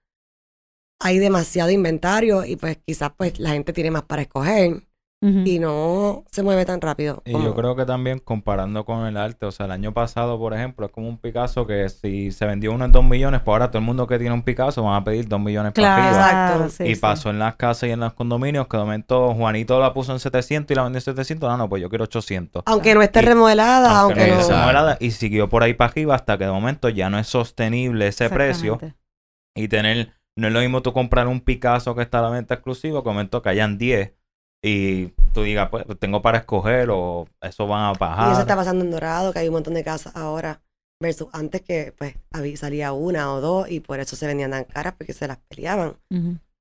hay 1.02 1.20
demasiado 1.20 1.72
inventario 1.72 2.44
y 2.44 2.58
pues 2.58 2.78
quizás 2.86 3.12
pues 3.16 3.40
la 3.40 3.52
gente 3.52 3.72
tiene 3.72 3.92
más 3.92 4.04
para 4.04 4.24
escoger 4.24 4.82
Y 5.46 5.58
no 5.60 6.24
se 6.32 6.44
mueve 6.44 6.66
tan 6.66 6.80
rápido. 6.82 7.24
Y 7.26 7.32
como- 7.32 7.46
yo 7.46 7.56
creo 7.56 7.76
que 7.76 7.86
también 7.86 8.20
comparando 8.20 8.86
con 8.86 9.08
el 9.08 9.18
arte, 9.18 9.46
o 9.48 9.52
sea, 9.52 9.66
el 9.66 9.72
año 9.72 9.92
pasado, 9.94 10.38
por 10.38 10.54
ejemplo, 10.54 10.86
es 10.86 10.92
como 10.92 11.10
un 11.10 11.18
Picasso 11.18 11.66
que 11.66 11.90
si 11.90 12.32
se 12.32 12.46
vendió 12.46 12.72
uno 12.74 12.86
en 12.86 12.92
2 12.92 13.04
millones, 13.04 13.42
pues 13.44 13.54
ahora 13.54 13.70
todo 13.70 13.80
el 13.80 13.86
mundo 13.86 14.06
que 14.06 14.20
tiene 14.20 14.34
un 14.36 14.44
Picasso 14.44 14.84
van 14.84 14.96
a 14.96 15.04
pedir 15.04 15.28
2 15.28 15.40
millones 15.40 15.72
para 15.74 15.88
Claro, 15.96 16.04
arriba. 16.04 16.26
Exacto. 16.30 16.70
sí, 16.70 16.84
y 16.92 16.96
sí. 16.96 17.02
pasó 17.02 17.30
en 17.32 17.40
las 17.40 17.56
casas 17.56 17.90
y 17.90 17.92
en 17.92 18.00
los 18.02 18.14
condominios 18.14 18.68
que 18.68 18.78
de 18.78 18.84
momento 18.84 19.34
Juanito 19.34 19.80
la 19.80 19.94
puso 19.94 20.12
en 20.14 20.20
700 20.20 20.72
y 20.72 20.76
la 20.76 20.84
vendió 20.84 20.98
en 20.98 21.02
700. 21.02 21.50
No, 21.50 21.58
no, 21.58 21.68
pues 21.70 21.82
yo 21.82 21.90
quiero 21.90 22.04
800. 22.04 22.62
Aunque 22.66 22.94
no 22.94 23.02
esté 23.02 23.22
Y- 23.22 23.26
remodelada, 23.26 24.00
Aunque 24.02 24.20
aunque, 24.22 24.36
no 24.36 24.42
esté 24.42 24.54
remodelada, 24.54 24.98
y 25.00 25.12
siguió 25.12 25.50
por 25.50 25.64
ahí 25.64 25.74
para 25.74 25.92
arriba 25.92 26.14
hasta 26.16 26.38
que 26.38 26.46
de 26.46 26.52
momento 26.52 26.90
ya 26.90 27.10
no 27.10 27.18
es 27.18 27.28
sostenible 27.28 28.08
ese 28.08 28.30
precio 28.30 28.80
y 29.56 29.68
tener, 29.70 30.12
no 30.38 30.48
es 30.48 30.54
lo 30.54 30.60
mismo 30.60 30.82
tú 30.82 30.94
comprar 30.94 31.28
un 31.28 31.40
Picasso 31.42 31.96
que 31.96 32.02
está 32.02 32.20
a 32.20 32.24
la 32.24 32.30
venta 32.30 32.54
exclusivo, 32.56 33.02
momento 33.04 33.42
que 33.42 33.50
hayan 33.50 33.78
10 33.78 34.14
y 34.68 35.14
tú 35.34 35.44
digas, 35.44 35.70
pues 35.70 35.86
tengo 36.00 36.22
para 36.22 36.40
escoger 36.40 36.90
o 36.92 37.28
eso 37.42 37.68
van 37.68 37.84
a 37.94 37.94
Y 37.94 37.98
bajar. 38.00 38.32
eso 38.32 38.42
está 38.42 38.56
pasando 38.56 38.84
en 38.84 38.92
Dorado, 38.92 39.32
que 39.34 39.40
hay 39.40 39.48
un 39.48 39.54
montón 39.54 39.74
de 39.76 39.84
casas 39.84 40.16
ahora, 40.16 40.62
versus 41.02 41.28
antes 41.34 41.62
que 41.62 41.94
pues 41.98 42.16
había, 42.32 42.58
salía 42.58 42.94
una 42.94 43.34
o 43.34 43.42
dos 43.42 43.70
y 43.70 43.80
por 43.82 44.00
eso 44.00 44.16
se 44.16 44.28
vendían 44.28 44.52
tan 44.52 44.64
caras 44.66 44.96
porque 44.98 45.14
se 45.14 45.28
las 45.28 45.38
peleaban. 45.50 45.96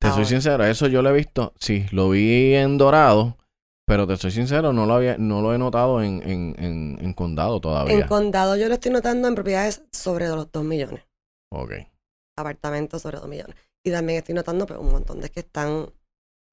Te 0.00 0.10
soy 0.10 0.26
sincero, 0.26 0.64
eso 0.64 0.86
yo 0.88 1.00
lo 1.02 1.10
he 1.10 1.14
visto, 1.14 1.54
sí, 1.58 1.86
lo 1.92 2.10
vi 2.10 2.54
en 2.54 2.76
Dorado, 2.76 3.38
pero 3.86 4.06
te 4.06 4.16
soy 4.16 4.32
sincero, 4.32 4.72
no 4.72 4.84
lo 4.86 4.94
había, 4.94 5.16
no 5.18 5.40
lo 5.40 5.54
he 5.54 5.58
notado 5.58 6.02
en, 6.02 6.22
en, 6.28 6.54
en, 6.58 6.98
en 7.00 7.12
condado 7.14 7.60
todavía. 7.60 7.94
En 7.94 8.02
condado 8.06 8.56
yo 8.56 8.68
lo 8.68 8.74
estoy 8.74 8.92
notando 8.92 9.28
en 9.28 9.34
propiedades 9.34 9.82
sobre 9.92 10.28
los 10.28 10.50
2 10.52 10.64
millones, 10.64 11.04
ok. 11.50 11.72
apartamentos 12.36 13.02
sobre 13.02 13.18
2 13.18 13.28
millones. 13.28 13.56
Y 13.86 13.90
también 13.90 14.18
estoy 14.18 14.34
notando 14.34 14.66
pues, 14.66 14.78
un 14.78 14.90
montón 14.90 15.20
de 15.20 15.30
que 15.30 15.40
están 15.40 15.88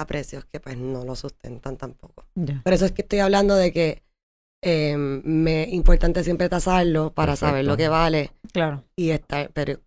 a 0.01 0.07
precios 0.07 0.45
que 0.45 0.59
pues 0.59 0.77
no 0.77 1.05
lo 1.05 1.15
sustentan 1.15 1.77
tampoco. 1.77 2.25
Ya. 2.35 2.61
Por 2.63 2.73
eso 2.73 2.85
es 2.85 2.91
que 2.91 3.01
estoy 3.03 3.19
hablando 3.19 3.55
de 3.55 3.71
que 3.71 4.03
eh, 4.63 4.95
me 4.97 5.63
es 5.63 5.73
importante 5.73 6.23
siempre 6.23 6.49
tasarlo 6.49 7.13
para 7.13 7.35
saber 7.35 7.65
lo 7.65 7.77
que 7.77 7.87
vale 7.87 8.31
Claro. 8.53 8.83
y 8.95 9.09
estar, 9.09 9.49
pero 9.53 9.79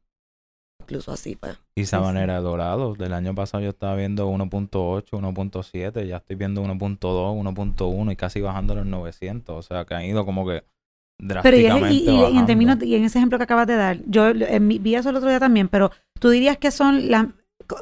incluso 0.81 1.13
así 1.13 1.37
pues 1.37 1.57
Y 1.77 1.85
Sabanera 1.85 2.41
Dorado, 2.41 2.95
del 2.95 3.13
año 3.13 3.35
pasado 3.35 3.63
yo 3.63 3.71
estaba 3.71 3.95
viendo 3.95 4.29
1.8, 4.29 5.11
1.7, 5.11 6.07
ya 6.07 6.17
estoy 6.17 6.37
viendo 6.37 6.63
1.2, 6.63 6.99
1.1 6.99 8.13
y 8.13 8.17
casi 8.17 8.41
bajando 8.41 8.73
a 8.73 8.77
los 8.77 8.87
900. 8.87 9.57
O 9.57 9.63
sea, 9.63 9.85
que 9.85 9.95
han 9.95 10.05
ido 10.05 10.25
como 10.27 10.47
que 10.47 10.65
pero 11.19 11.57
y, 11.57 11.67
en 11.67 12.47
términos, 12.47 12.83
y 12.83 12.97
en 12.97 13.05
ese 13.05 13.19
ejemplo 13.19 13.39
que 13.39 13.45
acabas 13.45 13.67
de 13.67 13.77
dar, 13.77 14.01
yo 14.07 14.29
en 14.29 14.67
mi, 14.67 14.79
vi 14.79 14.95
eso 14.97 15.11
el 15.11 15.17
otro 15.17 15.29
día 15.29 15.39
también, 15.39 15.69
pero 15.69 15.91
tú 16.19 16.31
dirías 16.31 16.59
que 16.59 16.71
son 16.71 17.09
las 17.09 17.27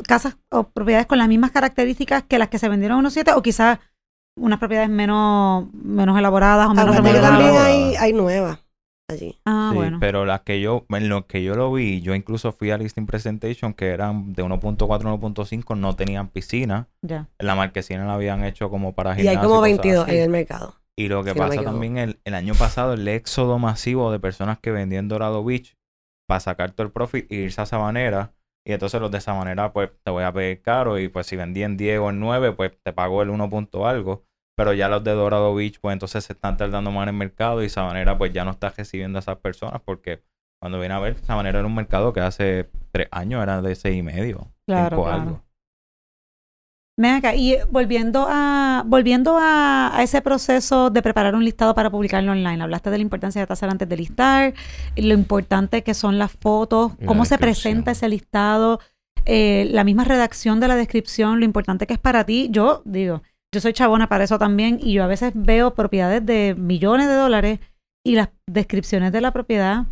casas 0.07 0.37
o 0.51 0.65
propiedades 0.65 1.07
con 1.07 1.19
las 1.19 1.29
mismas 1.29 1.51
características 1.51 2.25
que 2.25 2.39
las 2.39 2.49
que 2.49 2.59
se 2.59 2.69
vendieron 2.69 2.97
en 2.97 3.01
unos 3.01 3.13
7 3.13 3.33
o 3.35 3.43
quizás 3.43 3.79
unas 4.37 4.59
propiedades 4.59 4.91
menos, 4.91 5.67
menos 5.73 6.19
elaboradas 6.19 6.69
o 6.69 6.75
menos 6.75 6.97
También 6.97 7.57
hay, 7.57 7.97
hay 7.97 8.13
nuevas 8.13 8.59
allí. 9.09 9.39
Ah, 9.45 9.73
bueno. 9.75 9.99
Pero 10.01 10.25
las 10.25 10.41
que 10.41 10.61
yo, 10.61 10.87
en 10.89 11.09
lo 11.09 11.27
que 11.27 11.43
yo 11.43 11.55
lo 11.55 11.73
vi, 11.73 12.01
yo 12.01 12.15
incluso 12.15 12.53
fui 12.53 12.71
a 12.71 12.79
Listing 12.79 13.07
Presentation 13.07 13.75
que 13.75 13.89
eran 13.89 14.33
de 14.33 14.43
1.4 14.43 14.77
1.5, 14.79 15.77
no 15.77 15.95
tenían 15.95 16.29
piscina. 16.29 16.89
Ya. 17.03 17.29
La 17.39 17.55
marquesina 17.55 18.05
la 18.07 18.15
habían 18.15 18.45
hecho 18.45 18.71
como 18.71 18.95
para 18.95 19.21
Y 19.21 19.29
hay 19.29 19.37
como 19.37 19.61
22 19.61 20.09
en 20.09 20.17
el 20.17 20.31
mercado. 20.31 20.77
Y 20.97 21.09
lo 21.09 21.25
que 21.25 21.35
pasa 21.35 21.63
también 21.63 21.97
el, 21.97 22.21
el 22.25 22.35
año 22.35 22.55
pasado, 22.55 22.95
el 22.95 23.07
éxodo 23.09 23.59
masivo 23.59 24.13
de 24.13 24.21
personas 24.21 24.59
que 24.59 24.71
vendían 24.71 25.09
Dorado 25.09 25.43
Beach 25.43 25.77
para 26.27 26.41
sacar 26.41 26.73
todo 26.73 26.87
el 26.87 26.93
profit 26.93 27.31
e 27.31 27.37
irse 27.37 27.61
a 27.61 27.67
Sabanera. 27.67 28.33
Y 28.65 28.73
entonces 28.73 29.01
los 29.01 29.11
de 29.11 29.21
Sabanera, 29.21 29.73
pues 29.73 29.91
te 30.05 30.11
voy 30.11 30.25
a 30.25 30.33
pedir 30.33 30.63
caro. 30.63 30.99
Y 30.99 31.09
pues 31.09 31.27
si 31.27 31.37
vendí 31.37 31.63
en 31.63 31.77
10 31.77 31.99
o 32.01 32.11
en 32.11 32.21
9, 32.21 32.53
pues 32.53 32.73
te 32.83 32.93
pago 32.93 33.23
el 33.23 33.31
1 33.31 33.51
punto 33.51 33.87
algo. 33.87 34.25
Pero 34.57 34.73
ya 34.73 34.89
los 34.89 35.03
de 35.03 35.13
Dorado 35.13 35.55
Beach, 35.55 35.81
pues 35.81 35.95
entonces 35.95 36.25
se 36.25 36.35
están 36.35 36.57
tardando 36.57 36.91
más 36.91 37.05
en 37.05 37.09
el 37.11 37.15
mercado. 37.17 37.63
Y 37.63 37.69
Sabanera, 37.69 38.17
pues 38.19 38.33
ya 38.33 38.45
no 38.45 38.53
está 38.53 38.71
recibiendo 38.71 39.19
a 39.19 39.21
esas 39.21 39.39
personas. 39.39 39.81
Porque 39.85 40.23
cuando 40.61 40.79
viene 40.79 40.95
a 40.95 41.01
ver, 41.01 41.17
Sabanera 41.19 41.59
era 41.59 41.67
un 41.67 41.75
mercado 41.75 42.13
que 42.13 42.21
hace 42.21 42.71
3 42.93 43.09
años 43.11 43.43
era 43.43 43.63
de 43.63 43.75
6 43.75 43.97
y 43.97 44.03
medio. 44.03 44.53
Claro, 44.67 45.09
Algo. 45.09 45.43
Ven 46.99 47.15
acá, 47.15 47.35
y 47.35 47.57
volviendo 47.71 48.27
a, 48.29 48.85
volviendo 48.87 49.39
a, 49.41 49.99
ese 50.01 50.21
proceso 50.21 50.91
de 50.91 51.01
preparar 51.01 51.35
un 51.35 51.45
listado 51.45 51.75
para 51.75 51.91
publicarlo 51.91 52.33
online, 52.33 52.63
hablaste 52.63 52.91
de 52.91 52.99
la 52.99 53.03
importancia 53.03 53.41
de 53.41 53.47
tasar 53.47 53.71
antes 53.71 53.89
de 53.89 53.97
listar, 53.97 54.53
lo 54.97 55.15
importante 55.15 55.83
que 55.83 55.95
son 55.95 56.19
las 56.19 56.33
fotos, 56.33 56.93
cómo 57.07 57.25
se 57.25 57.39
presenta 57.39 57.93
ese 57.93 58.09
listado, 58.11 58.79
eh, 59.25 59.69
la 59.71 59.85
misma 59.85 60.05
redacción 60.05 60.61
de 60.61 60.69
la 60.69 60.77
descripción, 60.77 61.39
lo 61.39 61.47
importante 61.47 61.87
que 61.87 61.95
es 61.95 61.99
para 61.99 62.25
ti. 62.25 62.49
Yo 62.51 62.83
digo, 62.85 63.23
yo 63.55 63.61
soy 63.61 63.73
chabona 63.73 64.09
para 64.09 64.25
eso 64.25 64.39
también 64.39 64.79
y 64.83 64.93
yo 64.93 65.05
a 65.05 65.07
veces 65.07 65.33
veo 65.35 65.75
propiedades 65.75 66.25
de 66.27 66.55
millones 66.59 67.09
de 67.09 67.15
dólares 67.15 67.61
y 68.05 68.17
las 68.17 68.31
descripciones 68.47 69.13
de 69.13 69.21
la 69.21 69.31
propiedad 69.31 69.85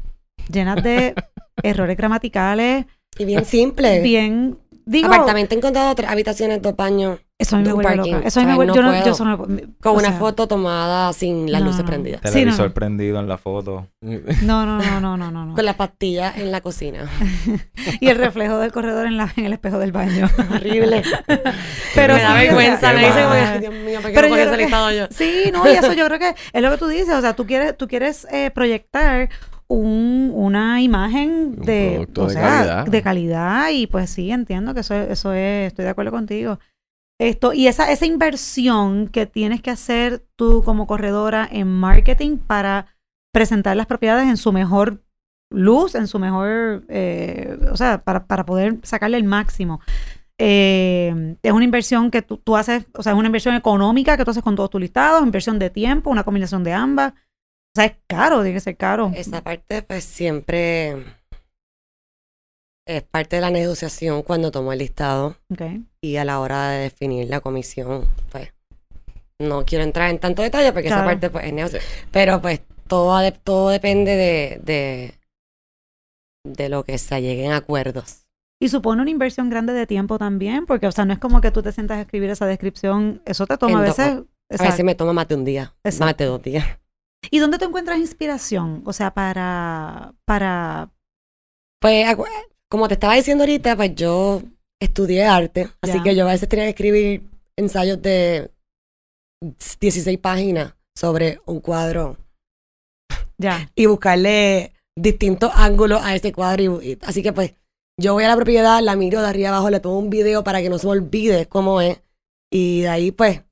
llenas 0.50 0.82
de 0.82 1.14
errores 1.62 1.96
gramaticales. 1.96 2.86
Y 3.18 3.24
bien 3.24 3.44
simple. 3.44 4.00
Bien 4.00 4.58
Digo, 4.86 5.08
Apartamento 5.08 5.54
encontrado 5.54 5.94
tres 5.94 6.08
habitaciones, 6.08 6.62
dos 6.62 6.76
baños. 6.76 7.20
Eso 7.40 7.56
a 7.56 7.58
mí 7.58 7.66
me 7.66 7.72
vuelve 7.72 7.96
loca. 7.96 8.20
Eso 8.22 8.40
a 8.40 8.42
mí 8.42 8.50
me 8.50 8.56
vuelve, 8.56 8.74
yo, 8.74 8.82
no, 9.24 9.38
Con 9.80 9.96
una 9.96 10.12
foto 10.12 10.46
tomada 10.46 11.10
sin 11.14 11.50
las 11.50 11.62
luces 11.62 11.84
prendidas. 11.84 12.20
Televisor 12.20 12.68
sí, 12.68 12.74
prendido 12.74 13.18
en 13.18 13.28
la 13.28 13.38
foto. 13.38 13.86
No, 14.02 14.66
no, 14.66 14.78
no, 14.78 15.00
no, 15.00 15.16
no, 15.16 15.30
no. 15.30 15.54
Con 15.54 15.64
la 15.64 15.74
pastilla 15.74 16.34
en 16.36 16.52
la 16.52 16.60
cocina. 16.60 17.08
y 18.00 18.08
el 18.08 18.18
reflejo 18.18 18.58
del 18.58 18.72
corredor 18.72 19.06
en, 19.06 19.16
la, 19.16 19.32
en 19.36 19.46
el 19.46 19.54
espejo 19.54 19.78
del 19.78 19.90
baño. 19.90 20.28
Horrible. 20.54 21.02
Pero 21.94 22.14
me 22.14 22.20
da 22.20 22.34
vergüenza, 22.34 22.92
me 22.92 23.06
dice, 23.06 23.60
Dios 23.60 23.74
mío, 23.74 24.00
¿por 24.02 24.12
qué 24.12 24.28
no 24.28 24.36
ese 24.36 24.56
listado 24.58 24.92
yo? 24.92 25.06
Sí, 25.10 25.50
no, 25.50 25.66
y 25.66 25.76
eso 25.76 25.94
yo 25.94 26.06
creo 26.06 26.18
que 26.18 26.34
es 26.52 26.62
lo 26.62 26.70
que 26.70 26.76
tú 26.76 26.88
dices. 26.88 27.14
O 27.14 27.20
sea, 27.22 27.34
tú 27.34 27.46
quieres, 27.46 27.74
tú 27.74 27.88
quieres 27.88 28.26
eh, 28.30 28.50
proyectar 28.50 29.30
un, 29.70 30.32
una 30.34 30.82
imagen 30.82 31.54
de, 31.54 32.08
de, 32.08 32.34
calidad. 32.34 32.86
de 32.86 33.02
calidad 33.02 33.68
y 33.70 33.86
pues 33.86 34.10
sí, 34.10 34.32
entiendo 34.32 34.74
que 34.74 34.80
eso, 34.80 34.94
eso 34.94 35.32
es, 35.32 35.68
estoy 35.68 35.84
de 35.84 35.92
acuerdo 35.92 36.10
contigo. 36.10 36.58
Esto, 37.20 37.52
y 37.52 37.68
esa, 37.68 37.92
esa 37.92 38.04
inversión 38.04 39.06
que 39.06 39.26
tienes 39.26 39.62
que 39.62 39.70
hacer 39.70 40.26
tú 40.34 40.64
como 40.64 40.88
corredora 40.88 41.48
en 41.48 41.68
marketing 41.68 42.38
para 42.38 42.86
presentar 43.32 43.76
las 43.76 43.86
propiedades 43.86 44.28
en 44.28 44.38
su 44.38 44.50
mejor 44.50 45.04
luz, 45.52 45.94
en 45.94 46.08
su 46.08 46.18
mejor, 46.18 46.82
eh, 46.88 47.56
o 47.70 47.76
sea, 47.76 48.02
para, 48.02 48.26
para, 48.26 48.44
poder 48.44 48.78
sacarle 48.82 49.18
el 49.18 49.24
máximo. 49.24 49.80
Eh, 50.38 51.36
es 51.44 51.52
una 51.52 51.64
inversión 51.64 52.10
que 52.10 52.22
tú, 52.22 52.38
tú, 52.38 52.56
haces, 52.56 52.86
o 52.94 53.04
sea, 53.04 53.12
es 53.12 53.18
una 53.18 53.28
inversión 53.28 53.54
económica 53.54 54.16
que 54.16 54.24
tú 54.24 54.32
haces 54.32 54.42
con 54.42 54.56
todos 54.56 54.70
tus 54.70 54.80
listados, 54.80 55.22
inversión 55.22 55.60
de 55.60 55.70
tiempo, 55.70 56.10
una 56.10 56.24
combinación 56.24 56.64
de 56.64 56.72
ambas. 56.72 57.12
O 57.72 57.74
sea, 57.76 57.84
es 57.84 57.96
caro, 58.08 58.42
tiene 58.42 58.54
que 58.54 58.60
ser 58.60 58.76
caro. 58.76 59.12
Esa 59.14 59.42
parte, 59.42 59.82
pues 59.82 60.04
siempre 60.04 61.04
es 62.86 63.02
parte 63.04 63.36
de 63.36 63.42
la 63.42 63.50
negociación 63.50 64.22
cuando 64.22 64.50
tomo 64.50 64.72
el 64.72 64.80
listado. 64.80 65.36
Okay. 65.52 65.84
Y 66.00 66.16
a 66.16 66.24
la 66.24 66.40
hora 66.40 66.70
de 66.70 66.80
definir 66.80 67.28
la 67.28 67.40
comisión, 67.40 68.08
pues 68.32 68.52
no 69.38 69.64
quiero 69.64 69.84
entrar 69.84 70.10
en 70.10 70.18
tanto 70.18 70.42
detalle 70.42 70.72
porque 70.72 70.88
esa 70.88 71.04
parte 71.04 71.30
pues, 71.30 71.44
es 71.44 71.52
negociación. 71.52 71.92
Pero 72.10 72.40
pues 72.40 72.60
todo, 72.88 73.32
todo 73.44 73.68
depende 73.68 74.16
de, 74.16 74.60
de, 74.64 75.14
de 76.44 76.68
lo 76.68 76.82
que 76.84 76.98
se 76.98 77.22
lleguen 77.22 77.52
acuerdos. 77.52 78.26
Y 78.60 78.68
supone 78.68 79.00
una 79.00 79.10
inversión 79.10 79.48
grande 79.48 79.72
de 79.72 79.86
tiempo 79.86 80.18
también, 80.18 80.66
porque, 80.66 80.86
o 80.86 80.92
sea, 80.92 81.06
no 81.06 81.14
es 81.14 81.18
como 81.18 81.40
que 81.40 81.50
tú 81.50 81.62
te 81.62 81.72
sientas 81.72 81.96
a 81.96 82.00
escribir 82.02 82.28
esa 82.28 82.46
descripción, 82.46 83.22
eso 83.24 83.46
te 83.46 83.56
toma 83.56 83.78
a 83.78 83.82
veces. 83.82 84.24
A 84.58 84.64
veces 84.64 84.84
me 84.84 84.96
toma 84.96 85.12
más 85.12 85.28
de 85.28 85.36
un 85.36 85.44
día, 85.44 85.72
más 85.98 86.16
de 86.16 86.24
dos 86.24 86.42
días. 86.42 86.66
¿Y 87.30 87.38
dónde 87.38 87.58
te 87.58 87.64
encuentras 87.64 87.98
inspiración? 87.98 88.82
O 88.86 88.92
sea, 88.92 89.12
para, 89.12 90.14
para... 90.24 90.90
Pues, 91.80 92.06
como 92.68 92.88
te 92.88 92.94
estaba 92.94 93.14
diciendo 93.14 93.42
ahorita, 93.42 93.76
pues 93.76 93.94
yo 93.94 94.42
estudié 94.80 95.24
arte, 95.24 95.68
así 95.82 96.02
que 96.02 96.14
yo 96.14 96.26
a 96.26 96.32
veces 96.32 96.48
tenía 96.48 96.64
que 96.66 96.70
escribir 96.70 97.28
ensayos 97.56 98.00
de 98.00 98.50
16 99.80 100.18
páginas 100.18 100.74
sobre 100.96 101.40
un 101.46 101.60
cuadro. 101.60 102.16
Ya. 103.38 103.70
Y 103.74 103.86
buscarle 103.86 104.74
distintos 104.96 105.50
ángulos 105.54 106.02
a 106.02 106.14
ese 106.14 106.32
cuadro. 106.32 106.80
así 107.02 107.22
que 107.22 107.32
pues 107.32 107.54
yo 107.98 108.14
voy 108.14 108.24
a 108.24 108.28
la 108.28 108.36
propiedad, 108.36 108.80
la 108.82 108.96
miro 108.96 109.20
de 109.20 109.28
arriba 109.28 109.48
abajo, 109.48 109.70
le 109.70 109.80
tomo 109.80 109.98
un 109.98 110.10
video 110.10 110.44
para 110.44 110.62
que 110.62 110.70
no 110.70 110.78
se 110.78 110.86
me 110.86 110.92
olvide 110.92 111.46
cómo 111.46 111.80
es. 111.80 112.00
Y 112.52 112.82
de 112.82 112.88
ahí 112.88 113.10
pues... 113.12 113.42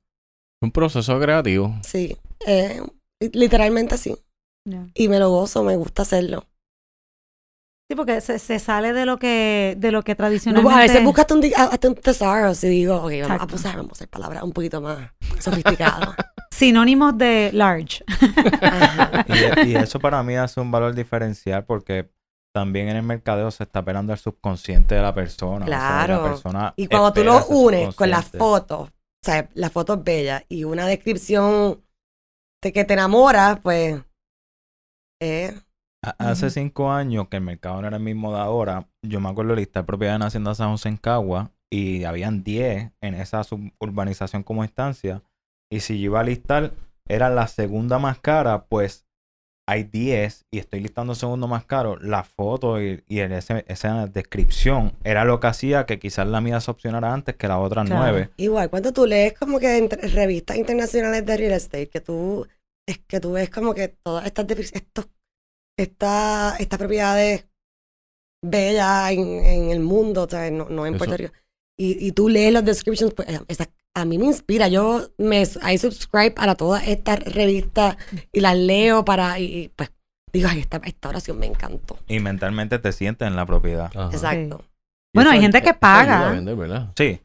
Un 0.61 0.71
proceso 0.71 1.19
creativo. 1.19 1.75
Sí. 1.83 2.17
Eh, 2.45 2.81
Literalmente 3.19 3.95
así. 3.95 4.15
Y 4.93 5.07
me 5.07 5.19
lo 5.19 5.29
gozo, 5.29 5.63
me 5.63 5.75
gusta 5.75 6.03
hacerlo. 6.03 6.45
Sí, 7.89 7.95
porque 7.95 8.21
se, 8.21 8.37
se, 8.37 8.59
sale 8.59 8.93
de 8.93 9.07
lo 9.07 9.17
que 9.17 9.75
de 9.79 9.91
lo 9.91 10.03
que 10.03 10.13
tradicionalmente... 10.13 10.75
a 10.75 10.81
veces 10.81 11.03
buscas 11.03 11.25
un, 11.31 11.43
hasta 11.57 11.87
un 11.87 11.95
tesoro 11.95 12.51
y 12.51 12.67
digo, 12.67 12.97
ok, 12.97 13.11
vamos 13.27 13.51
a 13.51 13.55
usar, 13.55 13.77
vamos 13.77 13.91
a 13.91 13.93
usar 13.93 14.07
palabras 14.09 14.43
un 14.43 14.51
poquito 14.51 14.79
más 14.79 15.11
sofisticadas. 15.39 16.09
Sinónimos 16.51 17.17
de 17.17 17.49
large. 17.51 18.03
y, 19.65 19.75
eso 19.75 19.99
para 19.99 20.21
mí 20.21 20.35
hace 20.35 20.61
un 20.61 20.69
valor 20.69 20.93
diferencial 20.93 21.65
porque 21.65 22.11
también 22.53 22.89
en 22.89 22.97
el 22.97 23.03
mercadeo 23.03 23.49
se 23.49 23.63
está 23.63 23.79
esperando 23.79 24.13
el 24.13 24.19
subconsciente 24.19 24.93
de 24.93 25.01
la 25.01 25.15
persona. 25.15 25.65
Claro. 25.65 26.39
y 26.75 26.85
cuando 26.85 27.11
tú 27.11 27.23
lo 27.23 27.43
unes 27.47 27.95
con 27.95 28.11
las 28.11 28.27
fotos, 28.27 28.89
o 28.89 29.25
sea, 29.25 29.49
la 29.55 29.71
foto 29.71 29.95
es 29.95 30.03
bella 30.03 30.43
y 30.47 30.63
una 30.63 30.85
descripción 30.85 31.81
de 32.61 32.73
que 32.73 32.85
te 32.85 32.93
enamoras, 32.93 33.59
pues. 33.59 34.01
Eh. 35.21 35.53
Hace 36.01 36.49
cinco 36.49 36.91
años 36.91 37.27
que 37.27 37.37
el 37.37 37.43
mercado 37.43 37.81
no 37.81 37.87
era 37.87 37.97
el 37.97 38.03
mismo 38.03 38.33
de 38.33 38.39
ahora, 38.39 38.87
yo 39.01 39.19
me 39.19 39.29
acuerdo 39.29 39.53
listar 39.53 39.85
propiedad 39.85 40.15
en 40.15 40.21
Hacienda 40.21 40.55
San 40.55 40.71
José 40.71 40.87
en 40.87 40.97
Cagua 40.97 41.51
y 41.69 42.05
habían 42.05 42.43
10 42.43 42.93
en 43.01 43.13
esa 43.15 43.43
suburbanización 43.43 44.43
como 44.43 44.63
estancia. 44.63 45.23
Y 45.69 45.81
si 45.81 45.99
yo 45.99 46.05
iba 46.05 46.21
a 46.21 46.23
listar, 46.23 46.71
era 47.05 47.29
la 47.29 47.47
segunda 47.47 47.99
más 47.99 48.19
cara, 48.19 48.65
pues 48.65 49.08
hay 49.69 49.83
10 49.83 50.47
y 50.49 50.57
estoy 50.57 50.79
listando 50.79 51.13
segundo 51.13 51.47
más 51.47 51.63
caro, 51.63 51.95
la 51.97 52.23
foto 52.23 52.81
y, 52.81 53.03
y 53.07 53.19
esa 53.19 54.07
descripción 54.07 54.93
era 55.03 55.25
lo 55.25 55.39
que 55.39 55.45
hacía 55.45 55.85
que 55.85 55.99
quizás 55.99 56.27
la 56.27 56.41
mía 56.41 56.59
se 56.59 56.71
opcionara 56.71 57.13
antes 57.13 57.35
que 57.35 57.47
las 57.47 57.59
otras 57.59 57.87
nueve. 57.87 58.31
Igual, 58.37 58.71
cuando 58.71 58.91
tú 58.91 59.05
lees 59.05 59.37
como 59.37 59.59
que 59.59 59.77
en 59.77 59.89
revistas 59.91 60.57
internacionales 60.57 61.23
de 61.23 61.37
real 61.37 61.51
estate, 61.51 61.87
que 61.87 62.01
tú, 62.01 62.47
es 62.87 62.97
que 62.97 63.19
tú 63.19 63.33
ves 63.33 63.51
como 63.51 63.75
que 63.75 63.89
todas 63.89 64.25
estas 64.25 64.49
estos, 64.49 65.07
esta, 65.77 66.55
estas 66.57 66.79
propiedades 66.79 67.45
bellas 68.43 69.11
en, 69.11 69.69
el 69.69 69.81
mundo, 69.81 70.27
¿sabes? 70.27 70.51
No, 70.51 70.67
no 70.67 70.87
en 70.87 70.97
Puerto 70.97 71.15
Rico. 71.15 71.33
Y, 71.77 72.07
y, 72.07 72.11
tú 72.11 72.27
lees 72.27 72.51
los 72.51 72.65
descriptions, 72.65 73.13
pues 73.13 73.27
esa, 73.47 73.69
a 73.93 74.05
mí 74.05 74.17
me 74.17 74.25
inspira. 74.25 74.67
Yo 74.67 75.09
me 75.17 75.41
I 75.41 75.77
subscribe 75.77 76.33
a 76.37 76.55
todas 76.55 76.87
estas 76.87 77.19
revistas 77.19 77.97
y 78.31 78.39
las 78.39 78.57
leo 78.57 79.05
para 79.05 79.39
y, 79.39 79.71
pues 79.75 79.91
digo, 80.31 80.47
Ay, 80.49 80.59
esta, 80.59 80.81
esta 80.83 81.09
oración 81.09 81.39
me 81.39 81.47
encantó. 81.47 81.97
Y 82.07 82.19
mentalmente 82.19 82.79
te 82.79 82.91
sientes 82.91 83.27
en 83.27 83.35
la 83.35 83.45
propiedad. 83.45 83.91
Exacto. 84.11 84.63
Bueno, 85.13 85.31
hay 85.31 85.41
gente 85.41 85.61
que 85.61 85.73
paga. 85.73 86.19
Ayuda 86.19 86.29
a 86.29 86.33
vender, 86.33 86.55
¿verdad? 86.55 86.93
Sí. 86.95 87.21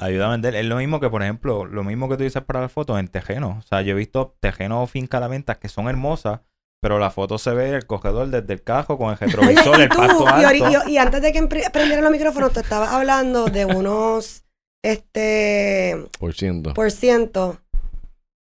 Ayuda 0.00 0.26
a 0.26 0.30
vender. 0.30 0.54
Es 0.54 0.66
lo 0.66 0.76
mismo 0.76 1.00
que, 1.00 1.10
por 1.10 1.22
ejemplo, 1.22 1.64
lo 1.64 1.82
mismo 1.84 2.08
que 2.08 2.16
tú 2.16 2.22
dices 2.22 2.42
para 2.42 2.60
las 2.60 2.72
fotos 2.72 2.98
en 2.98 3.08
tejeno. 3.08 3.56
O 3.58 3.62
sea, 3.62 3.82
yo 3.82 3.92
he 3.92 3.94
visto 3.94 4.36
tejenos 4.40 4.84
o 4.84 4.86
finca 4.86 5.18
a 5.18 5.20
la 5.20 5.28
venta 5.28 5.56
que 5.56 5.68
son 5.68 5.88
hermosas, 5.88 6.40
pero 6.80 6.98
la 6.98 7.10
foto 7.10 7.38
se 7.38 7.52
ve 7.52 7.70
el 7.70 7.86
cogedor 7.86 8.28
desde 8.28 8.52
el 8.52 8.62
casco 8.62 8.96
con 8.96 9.10
el 9.10 9.18
retrovisor, 9.20 9.80
el 9.80 9.88
pasto 9.88 10.26
alto. 10.26 10.88
Y, 10.88 10.92
y, 10.92 10.98
antes 10.98 11.20
de 11.22 11.32
que 11.32 11.42
prendieran 11.46 12.02
los 12.02 12.12
micrófonos, 12.12 12.52
te 12.52 12.60
estaba 12.60 12.96
hablando 12.96 13.46
de 13.46 13.64
unos, 13.64 14.44
este... 14.82 16.06
Por 16.18 16.34
ciento. 16.34 16.74
Por 16.74 16.90
ciento. 16.90 17.58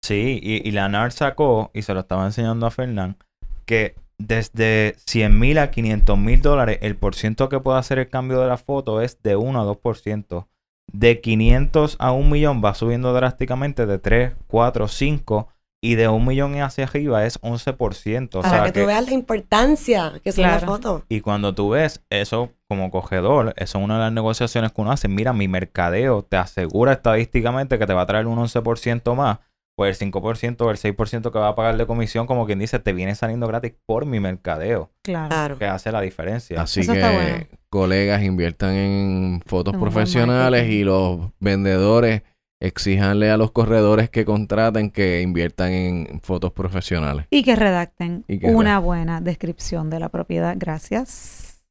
Sí, 0.03 0.39
y, 0.41 0.67
y 0.67 0.71
la 0.71 0.89
NAR 0.89 1.11
sacó, 1.11 1.71
y 1.73 1.83
se 1.83 1.93
lo 1.93 2.01
estaba 2.01 2.25
enseñando 2.25 2.65
a 2.65 2.71
Fernán, 2.71 3.17
que 3.65 3.95
desde 4.17 4.95
100 5.05 5.39
mil 5.39 5.57
a 5.57 5.71
500 5.71 6.17
mil 6.17 6.41
dólares, 6.41 6.79
el 6.81 6.95
porciento 6.95 7.49
que 7.49 7.59
puede 7.59 7.79
hacer 7.79 7.99
el 7.99 8.09
cambio 8.09 8.39
de 8.39 8.47
la 8.47 8.57
foto 8.57 9.01
es 9.01 9.21
de 9.21 9.35
1 9.35 9.61
a 9.61 9.65
2%. 9.65 10.47
De 10.91 11.21
500 11.21 11.95
a 11.99 12.11
1 12.11 12.29
millón 12.29 12.61
va 12.63 12.75
subiendo 12.75 13.13
drásticamente 13.13 13.85
de 13.85 13.99
3, 13.99 14.33
4, 14.47 14.87
5 14.87 15.47
y 15.83 15.95
de 15.95 16.07
1 16.07 16.25
millón 16.25 16.55
hacia 16.61 16.85
arriba 16.85 17.25
es 17.25 17.41
11%. 17.41 18.35
O 18.35 18.41
Para 18.41 18.49
sea 18.49 18.63
que, 18.63 18.79
tú 18.79 18.87
veas 18.87 19.05
la 19.05 19.11
importancia 19.11 20.13
que 20.23 20.29
es 20.29 20.37
la 20.37 20.59
foto. 20.59 21.03
Y 21.09 21.19
cuando 21.19 21.53
tú 21.53 21.71
ves 21.71 22.01
eso 22.09 22.51
como 22.69 22.89
cogedor, 22.89 23.53
eso 23.57 23.77
es 23.77 23.83
una 23.83 23.95
de 23.95 23.99
las 23.99 24.13
negociaciones 24.13 24.71
que 24.71 24.79
uno 24.79 24.93
hace. 24.93 25.09
Mira, 25.09 25.33
mi 25.33 25.49
mercadeo 25.49 26.23
te 26.23 26.37
asegura 26.37 26.93
estadísticamente 26.93 27.77
que 27.77 27.85
te 27.85 27.93
va 27.93 28.03
a 28.03 28.05
traer 28.05 28.27
un 28.27 28.39
11% 28.39 29.13
más 29.13 29.39
pues 29.75 29.99
el 29.99 30.11
5% 30.11 30.61
o 30.61 30.71
el 30.71 30.77
6% 30.77 31.31
que 31.31 31.39
va 31.39 31.47
a 31.49 31.55
pagar 31.55 31.77
de 31.77 31.87
comisión, 31.87 32.27
como 32.27 32.45
quien 32.45 32.59
dice, 32.59 32.77
te 32.77 32.93
viene 32.93 33.15
saliendo 33.15 33.47
gratis 33.47 33.73
por 33.87 34.05
mi 34.05 34.19
mercadeo. 34.19 34.91
Claro. 35.01 35.57
Que 35.57 35.65
hace 35.65 35.91
la 35.91 35.99
diferencia. 35.99 36.61
Así 36.61 36.85
que, 36.85 37.47
colegas, 37.69 38.21
inviertan 38.21 38.75
en 38.75 39.41
fotos 39.47 39.75
profesionales 39.75 40.69
y 40.69 40.83
los 40.83 41.31
vendedores 41.39 42.21
exijanle 42.63 43.29
a 43.29 43.37
los 43.37 43.51
corredores 43.51 44.09
que 44.09 44.25
contraten 44.25 44.89
que 44.89 45.21
inviertan 45.21 45.71
en 45.71 46.21
fotos 46.21 46.51
profesionales. 46.51 47.25
Y 47.29 47.43
que 47.43 47.55
redacten 47.55 48.25
una 48.41 48.79
buena 48.79 49.21
descripción 49.21 49.89
de 49.89 49.99
la 49.99 50.09
propiedad. 50.09 50.55
Gracias. 50.57 51.65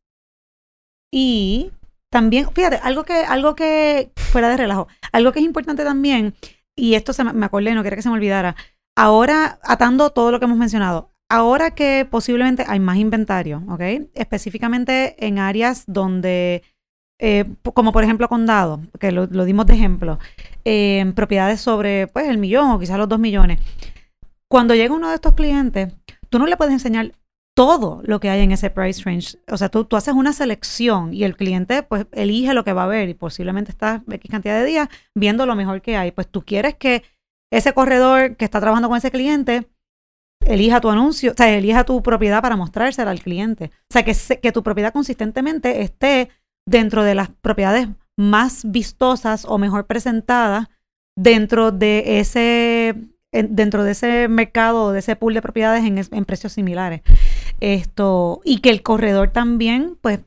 Y 1.11 1.73
también, 2.11 2.49
fíjate, 2.53 2.77
algo 2.83 3.05
que, 3.05 3.25
algo 3.25 3.55
que, 3.55 4.13
fuera 4.17 4.49
de 4.49 4.57
relajo, 4.57 4.89
algo 5.13 5.33
que 5.33 5.41
es 5.41 5.45
importante 5.45 5.83
también 5.83 6.35
y 6.77 6.95
esto 6.95 7.13
se 7.13 7.25
me, 7.25 7.45
acordé, 7.45 7.75
no 7.75 7.83
quería 7.83 7.97
que 7.97 8.03
se 8.03 8.09
me 8.09 8.15
olvidara. 8.15 8.57
Ahora, 8.97 9.59
atando 9.63 10.11
todo 10.11 10.31
lo 10.31 10.39
que 10.39 10.45
hemos 10.45 10.59
mencionado, 10.59 11.13
ahora 11.29 11.75
que 11.75 12.07
posiblemente 12.11 12.65
hay 12.67 12.81
más 12.81 12.97
inventario, 12.99 13.63
¿ok? 13.69 14.11
Específicamente 14.15 15.27
en 15.27 15.39
áreas 15.39 15.85
donde, 15.87 16.63
eh, 17.19 17.45
como 17.75 17.93
por 17.93 18.05
ejemplo 18.05 18.29
condado, 18.29 18.81
que 18.99 19.13
lo, 19.13 19.27
dimos 19.27 19.67
de 19.67 19.75
ejemplo, 19.75 20.19
en 20.65 21.13
propiedades 21.13 21.61
sobre 21.61 22.07
pues 22.09 22.29
el 22.29 22.39
millón 22.39 22.71
o 22.71 22.79
quizás 22.79 22.99
los 22.99 23.09
dos 23.09 23.19
millones. 23.19 23.61
Cuando 24.49 24.75
llega 24.75 24.95
uno 24.95 25.09
de 25.09 25.15
estos 25.15 25.35
clientes, 25.35 25.93
tú 26.29 26.39
no 26.39 26.47
le 26.47 26.57
puedes 26.57 26.73
enseñar 26.73 27.13
todo 27.55 28.01
lo 28.05 28.21
que 28.21 28.31
hay 28.31 28.41
en 28.41 28.53
ese 28.53 28.71
price 28.71 29.03
range. 29.05 29.39
O 29.51 29.57
sea, 29.57 29.69
tú, 29.69 29.85
tú, 29.85 29.97
haces 29.97 30.15
una 30.15 30.33
selección 30.33 31.13
y 31.13 31.25
el 31.25 31.37
cliente 31.37 31.83
pues 31.83 32.07
elige 32.13 32.55
lo 32.55 32.65
que 32.65 32.73
va 32.73 32.85
a 32.85 32.89
ver 32.89 33.09
y 33.09 33.15
posiblemente 33.15 33.71
está 33.71 34.03
X 34.11 34.31
cantidad 34.31 34.59
de 34.59 34.65
días 34.65 34.89
viendo 35.15 35.47
lo 35.47 35.55
mejor 35.55 35.83
que 35.83 35.97
hay. 35.97 36.13
Pues 36.13 36.29
tú 36.29 36.43
quieres 36.43 36.75
que 36.75 37.03
ese 37.53 37.75
corredor 37.75 38.37
que 38.37 38.45
está 38.45 38.61
trabajando 38.61 38.89
con 38.89 38.97
ese 38.97 39.11
cliente 39.11 39.69
elija 40.47 40.81
tu 40.81 40.91
anuncio, 40.91 41.33
o 41.33 41.35
sea, 41.35 41.51
elija 41.57 41.85
tu 41.85 42.03
propiedad 42.03 42.43
para 42.43 42.57
mostrársela 42.57 43.11
al 43.11 43.21
cliente. 43.21 43.71
O 43.91 43.93
sea, 43.93 44.05
que, 44.05 44.15
que 44.41 44.53
tu 44.53 44.63
propiedad 44.63 44.93
consistentemente 44.93 45.83
esté 45.83 46.31
dentro 46.67 47.05
de 47.05 47.15
las 47.15 47.29
propiedades 47.29 47.89
más 48.17 48.71
vistosas 48.71 49.45
o 49.45 49.59
mejor 49.59 49.87
presentadas 49.87 50.69
dentro 51.17 51.73
de 51.73 52.21
ese 52.21 52.95
dentro 53.33 53.83
de 53.83 53.93
ese 53.93 54.29
mercado, 54.29 54.93
de 54.93 54.99
ese 54.99 55.17
pool 55.17 55.35
de 55.35 55.43
propiedades 55.43 55.85
en, 55.85 55.99
en 55.99 56.25
precios 56.25 56.53
similares. 56.53 57.01
Esto, 57.61 58.41
y 58.45 58.59
que 58.59 58.71
el 58.71 58.83
corredor 58.83 59.31
también, 59.31 59.97
pues, 60.03 60.21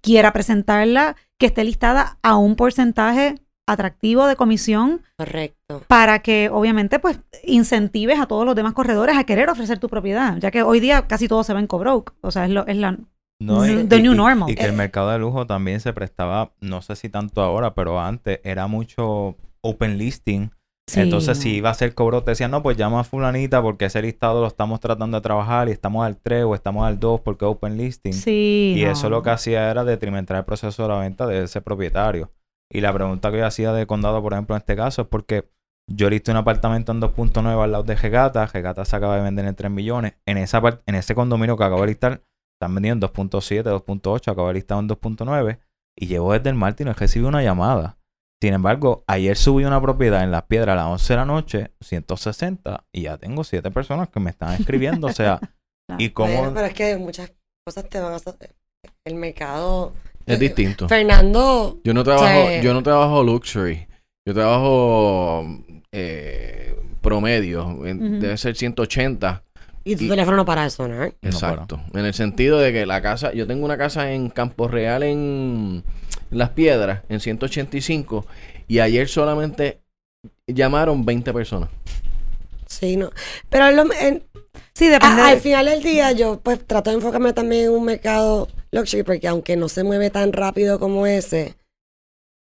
quiera 0.00 0.32
presentarla, 0.32 1.16
que 1.38 1.46
esté 1.46 1.64
listada 1.64 2.18
a 2.22 2.36
un 2.36 2.54
porcentaje 2.54 3.34
atractivo 3.66 4.26
de 4.26 4.36
comisión. 4.36 5.02
Correcto. 5.16 5.82
Para 5.88 6.20
que, 6.20 6.48
obviamente, 6.52 7.00
pues, 7.00 7.18
incentives 7.42 8.20
a 8.20 8.26
todos 8.26 8.46
los 8.46 8.54
demás 8.54 8.72
corredores 8.72 9.16
a 9.16 9.24
querer 9.24 9.50
ofrecer 9.50 9.78
tu 9.80 9.88
propiedad, 9.88 10.36
ya 10.38 10.52
que 10.52 10.62
hoy 10.62 10.78
día 10.78 11.08
casi 11.08 11.26
todo 11.26 11.42
se 11.42 11.54
ve 11.54 11.60
en 11.60 11.66
cobroke. 11.66 12.14
O 12.20 12.30
sea, 12.30 12.44
es, 12.44 12.50
lo, 12.50 12.66
es 12.68 12.76
la 12.76 12.96
no, 13.40 13.62
the 13.86 14.00
new 14.00 14.14
normal. 14.14 14.50
Y, 14.50 14.54
que 14.54 14.64
el 14.64 14.72
mercado 14.72 15.10
de 15.10 15.18
lujo 15.18 15.46
también 15.46 15.80
se 15.80 15.92
prestaba, 15.92 16.52
no 16.60 16.82
sé 16.82 16.96
si 16.96 17.08
tanto 17.08 17.42
ahora, 17.42 17.74
pero 17.74 18.00
antes 18.00 18.40
era 18.44 18.66
mucho 18.66 19.36
open 19.60 19.98
listing 19.98 20.50
entonces, 20.96 21.38
si 21.38 21.56
iba 21.56 21.70
a 21.70 21.74
ser 21.74 21.94
cobro, 21.94 22.22
te 22.22 22.30
decían, 22.30 22.50
no, 22.50 22.62
pues 22.62 22.76
llama 22.76 23.00
a 23.00 23.04
fulanita 23.04 23.60
porque 23.60 23.86
ese 23.86 24.00
listado 24.00 24.40
lo 24.40 24.46
estamos 24.46 24.80
tratando 24.80 25.18
de 25.18 25.20
trabajar 25.20 25.68
y 25.68 25.72
estamos 25.72 26.06
al 26.06 26.16
3 26.16 26.44
o 26.44 26.54
estamos 26.54 26.86
al 26.86 26.98
2 26.98 27.20
porque 27.20 27.44
es 27.44 27.50
open 27.50 27.76
listing. 27.76 28.12
Sí. 28.12 28.74
Y 28.76 28.84
eso 28.84 29.10
lo 29.10 29.22
que 29.22 29.30
hacía 29.30 29.70
era 29.70 29.84
detrimentar 29.84 30.38
el 30.38 30.44
proceso 30.44 30.82
de 30.82 30.88
la 30.88 30.98
venta 30.98 31.26
de 31.26 31.44
ese 31.44 31.60
propietario. 31.60 32.32
Y 32.70 32.80
la 32.80 32.92
pregunta 32.92 33.30
que 33.30 33.38
yo 33.38 33.46
hacía 33.46 33.72
de 33.72 33.86
condado, 33.86 34.22
por 34.22 34.32
ejemplo, 34.32 34.54
en 34.54 34.60
este 34.60 34.76
caso, 34.76 35.02
es 35.02 35.08
porque 35.08 35.48
yo 35.90 36.10
listé 36.10 36.30
un 36.30 36.36
apartamento 36.38 36.92
en 36.92 37.00
2.9 37.00 37.62
al 37.62 37.72
lado 37.72 37.84
de 37.84 37.96
Gegata. 37.96 38.46
Gegata 38.46 38.84
se 38.84 38.96
acaba 38.96 39.16
de 39.16 39.22
vender 39.22 39.46
en 39.46 39.54
3 39.54 39.70
millones. 39.70 40.14
En, 40.26 40.36
esa 40.38 40.60
en 40.86 40.94
ese 40.94 41.14
condominio 41.14 41.56
que 41.56 41.64
acabo 41.64 41.82
de 41.82 41.88
listar, 41.88 42.22
están 42.58 42.74
vendiendo 42.74 43.06
en 43.06 43.30
2.7, 43.30 43.62
2.8, 43.62 44.32
acabo 44.32 44.48
de 44.48 44.54
listar 44.54 44.80
en 44.80 44.88
2.9. 44.88 45.58
Y 45.96 46.06
llevo 46.06 46.32
desde 46.32 46.50
el 46.50 46.56
martes 46.56 46.82
y 46.82 46.84
no 46.84 46.90
he 46.90 46.94
recibido 46.94 47.28
una 47.28 47.42
llamada. 47.42 47.98
Sin 48.40 48.54
embargo, 48.54 49.04
ayer 49.06 49.36
subí 49.36 49.64
una 49.64 49.80
propiedad 49.80 50.22
en 50.22 50.30
Las 50.30 50.44
Piedras 50.44 50.74
a 50.74 50.76
las 50.76 50.86
11 50.86 51.12
de 51.12 51.16
la 51.16 51.24
noche, 51.24 51.70
160, 51.80 52.84
y 52.92 53.02
ya 53.02 53.16
tengo 53.16 53.42
siete 53.42 53.70
personas 53.70 54.08
que 54.08 54.20
me 54.20 54.30
están 54.30 54.54
escribiendo. 54.54 55.08
o 55.08 55.12
sea, 55.12 55.40
y 55.98 56.10
cómo... 56.10 56.52
pero 56.54 56.66
es 56.66 56.74
que 56.74 56.96
muchas 56.96 57.32
cosas 57.64 57.88
te 57.88 58.00
van 58.00 58.12
a... 58.12 58.16
hacer... 58.16 58.34
El 59.04 59.14
mercado... 59.14 59.92
Es 60.26 60.36
eh, 60.36 60.38
distinto. 60.38 60.88
Fernando... 60.88 61.80
Yo 61.82 61.94
no 61.94 62.04
trabajo, 62.04 62.50
yo 62.62 62.74
no 62.74 62.82
trabajo 62.82 63.24
luxury. 63.24 63.86
Yo 64.26 64.34
trabajo 64.34 65.46
eh, 65.90 66.78
promedio. 67.00 67.78
Debe 67.82 68.36
ser 68.36 68.54
180. 68.54 69.44
Y 69.88 69.96
tu 69.96 70.08
teléfono 70.08 70.36
no 70.36 70.44
para 70.44 70.66
eso, 70.66 70.86
¿no? 70.86 71.02
Exacto. 71.02 71.80
en 71.94 72.04
el 72.04 72.12
sentido 72.12 72.58
de 72.58 72.72
que 72.72 72.84
la 72.84 73.00
casa... 73.00 73.32
Yo 73.32 73.46
tengo 73.46 73.64
una 73.64 73.78
casa 73.78 74.12
en 74.12 74.28
Campo 74.28 74.68
Real 74.68 75.02
en 75.02 75.82
las 76.30 76.50
Piedras 76.50 77.02
en 77.08 77.20
185 77.20 78.26
y 78.66 78.80
ayer 78.80 79.08
solamente 79.08 79.80
llamaron 80.46 81.04
20 81.04 81.32
personas. 81.32 81.70
Sí, 82.66 82.96
no. 82.96 83.10
Pero 83.48 83.64
sí, 84.74 84.88
depende. 84.88 85.22
al 85.22 85.40
final 85.40 85.66
del 85.66 85.82
día 85.82 86.12
yo 86.12 86.38
pues 86.40 86.66
trato 86.66 86.90
de 86.90 86.96
enfocarme 86.96 87.32
también 87.32 87.64
en 87.64 87.70
un 87.70 87.84
mercado 87.84 88.48
luxury 88.70 89.04
porque 89.04 89.26
aunque 89.26 89.56
no 89.56 89.70
se 89.70 89.84
mueve 89.84 90.10
tan 90.10 90.34
rápido 90.34 90.78
como 90.78 91.06
ese, 91.06 91.56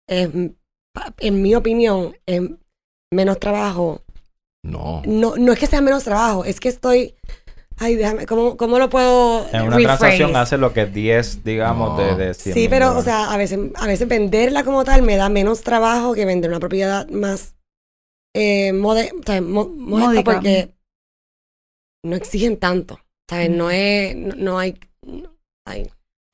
en 0.08 1.42
mi 1.42 1.56
opinión, 1.56 2.14
es 2.26 2.42
menos 3.10 3.40
trabajo. 3.40 4.02
No. 4.64 5.02
No, 5.06 5.36
no 5.38 5.54
es 5.54 5.60
que 5.60 5.68
sea 5.68 5.82
menos 5.82 6.04
trabajo, 6.04 6.46
es 6.46 6.60
que 6.60 6.70
estoy 6.70 7.16
Ay, 7.82 7.96
déjame, 7.96 8.28
¿cómo, 8.28 8.58
cómo 8.58 8.78
lo 8.78 8.92
puedo 8.92 9.48
En 9.52 9.64
una 9.64 9.78
transacción 9.78 10.36
hace 10.36 10.56
lo 10.56 10.72
que 10.72 10.86
10, 10.86 11.44
digamos, 11.44 11.98
de, 11.98 12.16
de 12.16 12.34
Sí, 12.36 12.68
pero, 12.70 12.96
o 12.96 13.02
sea, 13.02 13.34
a 13.34 13.38
veces, 13.38 13.60
a 13.74 13.88
veces 13.88 14.08
venderla 14.08 14.64
como 14.64 14.84
tal 14.84 15.02
me 15.02 15.16
da 15.16 15.30
menos 15.30 15.64
trabajo 15.64 16.14
que 16.14 16.26
vender 16.26 16.52
una 16.52 16.60
propiedad 16.60 17.10
más 17.10 17.56
eh, 18.36 18.72
mode, 18.72 19.12
o 19.20 19.24
sea, 19.26 19.42
modesta 19.42 20.24
porque 20.24 20.76
no 22.06 22.16
exigen 22.16 22.58
tanto. 22.58 23.00
¿Sabes? 23.28 23.50
No 23.50 23.72
es, 23.72 24.16
no, 24.16 24.60
hay, 24.60 24.78
hay 25.66 25.90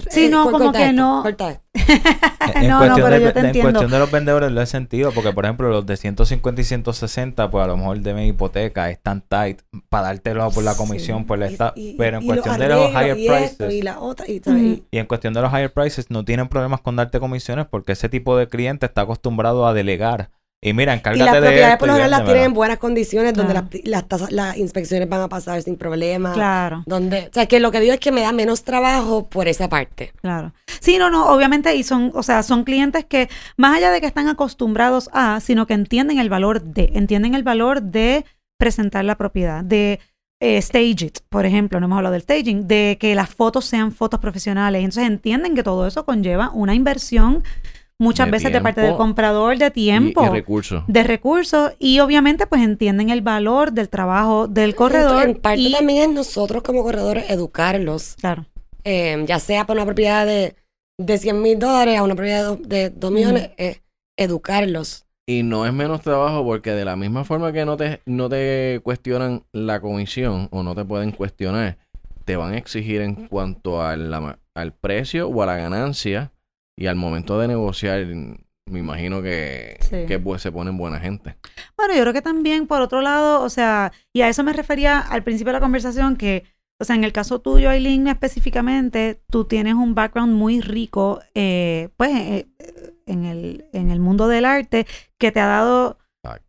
Sí, 0.09 0.29
no, 0.29 0.51
como 0.51 0.71
que 0.71 0.93
no. 0.93 1.23
en 1.27 2.67
no, 2.67 2.85
no, 2.85 2.95
pero 2.95 3.17
yo 3.17 3.33
te 3.33 3.39
entiendo. 3.39 3.69
En 3.69 3.73
cuestión 3.73 3.91
de 3.91 3.99
los 3.99 4.11
vendedores 4.11 4.51
lo 4.51 4.61
he 4.61 4.65
sentido, 4.65 5.11
porque 5.11 5.33
por 5.33 5.45
ejemplo 5.45 5.69
los 5.69 5.85
de 5.85 5.97
150 5.97 6.61
y 6.61 6.63
160, 6.63 7.49
pues 7.49 7.63
a 7.63 7.67
lo 7.67 7.77
mejor 7.77 7.99
deben 7.99 8.25
hipoteca, 8.27 8.89
están 8.89 9.21
tight 9.21 9.61
para 9.89 10.07
dártelo 10.07 10.49
por 10.51 10.63
la 10.63 10.75
comisión, 10.75 11.25
pues 11.25 11.39
le 11.39 11.47
está. 11.47 11.73
pero 11.97 12.19
en 12.19 12.25
cuestión 12.25 12.59
de 12.59 12.67
los 12.69 12.91
higher 12.91 13.15
prices. 13.15 13.73
Y, 13.73 13.81
la 13.81 13.99
otra, 13.99 14.27
y, 14.27 14.41
y, 14.91 14.97
en 14.97 15.05
cuestión 15.07 15.33
de 15.33 15.41
los 15.41 15.51
higher 15.51 15.73
prices, 15.73 16.11
no 16.11 16.23
tienen 16.23 16.47
problemas 16.47 16.81
con 16.81 16.95
darte 16.95 17.19
comisiones 17.19 17.65
porque 17.65 17.93
ese 17.93 18.07
tipo 18.07 18.37
de 18.37 18.47
cliente 18.47 18.85
está 18.85 19.01
acostumbrado 19.01 19.67
a 19.67 19.73
delegar 19.73 20.29
y 20.59 20.73
mira, 20.73 20.93
encárgate 20.93 21.21
y 21.21 21.25
las 21.25 21.37
propiedades 21.37 21.77
por 21.77 21.87
lo 21.87 21.93
general 21.93 22.11
las 22.11 22.25
tienen 22.25 22.43
en 22.45 22.53
buenas 22.53 22.79
condiciones, 22.79 23.33
donde 23.35 23.53
las, 23.83 24.05
las, 24.31 24.57
inspecciones 24.57 25.07
van 25.07 25.21
a 25.21 25.29
pasar 25.29 25.61
sin 25.61 25.77
problema. 25.77 26.33
Claro. 26.33 26.83
Donde, 26.87 27.27
o 27.29 27.33
sea, 27.33 27.45
que 27.45 27.59
lo 27.59 27.71
que 27.71 27.79
digo 27.79 27.93
es 27.93 27.99
que 27.99 28.11
me 28.11 28.21
da 28.21 28.31
menos 28.31 28.63
trabajo 28.63 29.27
por 29.29 29.47
esa 29.47 29.69
parte. 29.69 30.13
Claro. 30.19 30.53
Sí, 30.79 30.97
no, 30.97 31.11
no, 31.11 31.29
obviamente, 31.29 31.75
y 31.75 31.83
son, 31.83 32.11
o 32.15 32.23
sea, 32.23 32.41
son 32.41 32.63
clientes 32.63 33.05
que, 33.05 33.29
más 33.55 33.77
allá 33.77 33.91
de 33.91 34.01
que 34.01 34.07
están 34.07 34.27
acostumbrados 34.27 35.11
a, 35.13 35.39
sino 35.41 35.67
que 35.67 35.75
entienden 35.75 36.17
el 36.17 36.29
valor 36.29 36.63
de, 36.63 36.91
entienden 36.95 37.35
el 37.35 37.43
valor 37.43 37.83
de 37.83 38.25
presentar 38.57 39.05
la 39.05 39.15
propiedad, 39.15 39.63
de 39.63 39.99
eh, 40.39 40.57
stage 40.57 41.05
it, 41.05 41.19
por 41.29 41.45
ejemplo, 41.45 41.79
no 41.79 41.85
hemos 41.85 41.97
hablado 41.97 42.13
del 42.13 42.23
staging, 42.23 42.67
de 42.67 42.97
que 42.99 43.13
las 43.13 43.29
fotos 43.29 43.65
sean 43.65 43.91
fotos 43.91 44.19
profesionales. 44.19 44.79
Entonces 44.79 45.05
entienden 45.05 45.55
que 45.55 45.63
todo 45.63 45.85
eso 45.85 46.03
conlleva 46.03 46.49
una 46.49 46.73
inversión 46.73 47.43
muchas 47.99 48.27
De 48.27 48.31
veces 48.31 48.53
de 48.53 48.61
parte 48.61 48.81
del 48.81 48.95
comprador 48.95 49.57
de 49.57 49.71
tiempo, 49.71 50.23
y 50.25 50.29
recursos. 50.29 50.83
de 50.87 51.03
recursos 51.03 51.71
y 51.79 51.99
obviamente 51.99 52.45
pues 52.47 52.61
entienden 52.61 53.09
el 53.09 53.21
valor 53.21 53.71
del 53.71 53.89
trabajo 53.89 54.47
del 54.47 54.75
corredor. 54.75 55.23
En, 55.23 55.29
en 55.31 55.35
parte 55.37 55.59
y- 55.61 55.71
también 55.71 56.09
es 56.09 56.15
nosotros 56.15 56.63
como 56.63 56.83
corredores 56.83 57.29
educarlos, 57.29 58.15
Claro. 58.19 58.45
eh, 58.83 59.23
ya 59.27 59.39
sea 59.39 59.65
para 59.65 59.79
una 59.79 59.85
propiedad 59.85 60.25
de, 60.25 60.55
de 60.99 61.17
100 61.17 61.41
mil 61.41 61.57
dólares 61.59 61.97
a 61.97 62.03
una 62.03 62.15
propiedad 62.15 62.57
de, 62.57 62.67
de 62.67 62.89
2 62.91 63.11
millones, 63.11 63.49
es 63.57 63.81
educarlos. 64.17 65.05
Y 65.29 65.43
no 65.43 65.65
es 65.65 65.73
menos 65.73 66.01
trabajo 66.01 66.43
porque 66.45 66.71
de 66.71 66.85
la 66.85 66.95
misma 66.95 67.25
forma 67.25 67.51
que 67.51 67.65
no 67.65 67.75
te, 67.75 68.01
no 68.05 68.29
te 68.29 68.79
cuestionan 68.83 69.43
la 69.51 69.81
comisión 69.81 70.47
o 70.51 70.63
no 70.63 70.73
te 70.73 70.85
pueden 70.85 71.11
cuestionar, 71.11 71.77
te 72.23 72.35
van 72.37 72.53
a 72.53 72.57
exigir 72.57 73.01
en 73.01 73.27
cuanto 73.27 73.81
a 73.81 73.97
la- 73.97 74.39
al 74.55 74.71
precio 74.73 75.27
o 75.27 75.41
a 75.41 75.45
la 75.45 75.57
ganancia 75.57 76.31
y 76.77 76.87
al 76.87 76.95
momento 76.95 77.39
de 77.39 77.47
negociar, 77.47 78.05
me 78.05 78.79
imagino 78.79 79.21
que, 79.21 79.77
Sí. 79.81 80.05
que 80.07 80.19
pues, 80.19 80.41
se 80.41 80.51
ponen 80.51 80.77
buena 80.77 80.99
gente. 80.99 81.37
Bueno, 81.75 81.95
yo 81.95 82.01
creo 82.01 82.13
que 82.13 82.21
también, 82.21 82.67
por 82.67 82.81
otro 82.81 83.01
lado, 83.01 83.41
o 83.41 83.49
sea, 83.49 83.91
y 84.13 84.21
a 84.21 84.29
eso 84.29 84.43
me 84.43 84.53
refería 84.53 84.99
al 84.99 85.23
principio 85.23 85.51
de 85.51 85.59
la 85.59 85.63
conversación, 85.63 86.17
que, 86.17 86.43
o 86.79 86.85
sea, 86.85 86.95
en 86.95 87.03
el 87.03 87.13
caso 87.13 87.39
tuyo, 87.39 87.69
Aileen, 87.69 88.07
específicamente, 88.07 89.21
tú 89.31 89.45
tienes 89.45 89.73
un 89.73 89.95
background 89.95 90.33
muy 90.35 90.61
rico, 90.61 91.21
eh, 91.33 91.89
pues, 91.97 92.11
eh, 92.13 92.47
en, 93.05 93.25
el, 93.25 93.65
en 93.73 93.89
el 93.89 93.99
mundo 93.99 94.27
del 94.27 94.45
arte, 94.45 94.85
que 95.17 95.31
te 95.31 95.39
ha 95.39 95.47
dado 95.47 95.97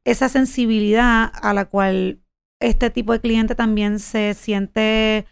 esa 0.05 0.29
sensibilidad 0.29 1.31
a 1.41 1.55
la 1.55 1.67
cual 1.67 2.19
este 2.61 2.91
tipo 2.91 3.13
de 3.13 3.21
cliente 3.21 3.55
también 3.55 4.01
se 4.01 4.35
siente, 4.35 5.25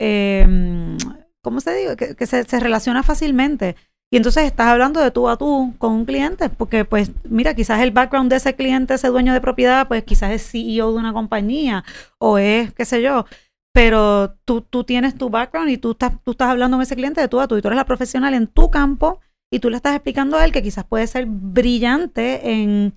eh, 0.00 0.96
¿cómo 1.42 1.60
se 1.60 1.74
digo? 1.74 1.96
Que, 1.96 2.16
que 2.16 2.26
se, 2.26 2.44
se 2.44 2.60
relaciona 2.60 3.02
fácilmente. 3.02 3.76
Y 4.12 4.16
entonces 4.16 4.44
estás 4.44 4.66
hablando 4.66 5.00
de 5.00 5.12
tú 5.12 5.28
a 5.28 5.36
tú 5.36 5.72
con 5.78 5.92
un 5.92 6.04
cliente, 6.04 6.48
porque 6.48 6.84
pues 6.84 7.12
mira, 7.28 7.54
quizás 7.54 7.80
el 7.80 7.92
background 7.92 8.28
de 8.28 8.36
ese 8.36 8.56
cliente, 8.56 8.94
ese 8.94 9.08
dueño 9.08 9.32
de 9.32 9.40
propiedad, 9.40 9.86
pues 9.86 10.02
quizás 10.02 10.32
es 10.32 10.50
CEO 10.50 10.92
de 10.92 10.98
una 10.98 11.12
compañía 11.12 11.84
o 12.18 12.36
es, 12.36 12.74
qué 12.74 12.84
sé 12.84 13.02
yo, 13.02 13.24
pero 13.72 14.34
tú, 14.44 14.62
tú 14.62 14.82
tienes 14.82 15.16
tu 15.16 15.30
background 15.30 15.70
y 15.70 15.78
tú 15.78 15.92
estás, 15.92 16.12
tú 16.24 16.32
estás 16.32 16.48
hablando 16.48 16.76
con 16.76 16.82
ese 16.82 16.96
cliente 16.96 17.20
de 17.20 17.28
tú 17.28 17.38
a 17.40 17.46
tú 17.46 17.56
y 17.56 17.62
tú 17.62 17.68
eres 17.68 17.76
la 17.76 17.84
profesional 17.84 18.34
en 18.34 18.48
tu 18.48 18.68
campo 18.68 19.20
y 19.52 19.60
tú 19.60 19.70
le 19.70 19.76
estás 19.76 19.94
explicando 19.94 20.36
a 20.36 20.44
él 20.44 20.50
que 20.50 20.62
quizás 20.62 20.84
puede 20.84 21.06
ser 21.06 21.26
brillante 21.26 22.50
en 22.50 22.94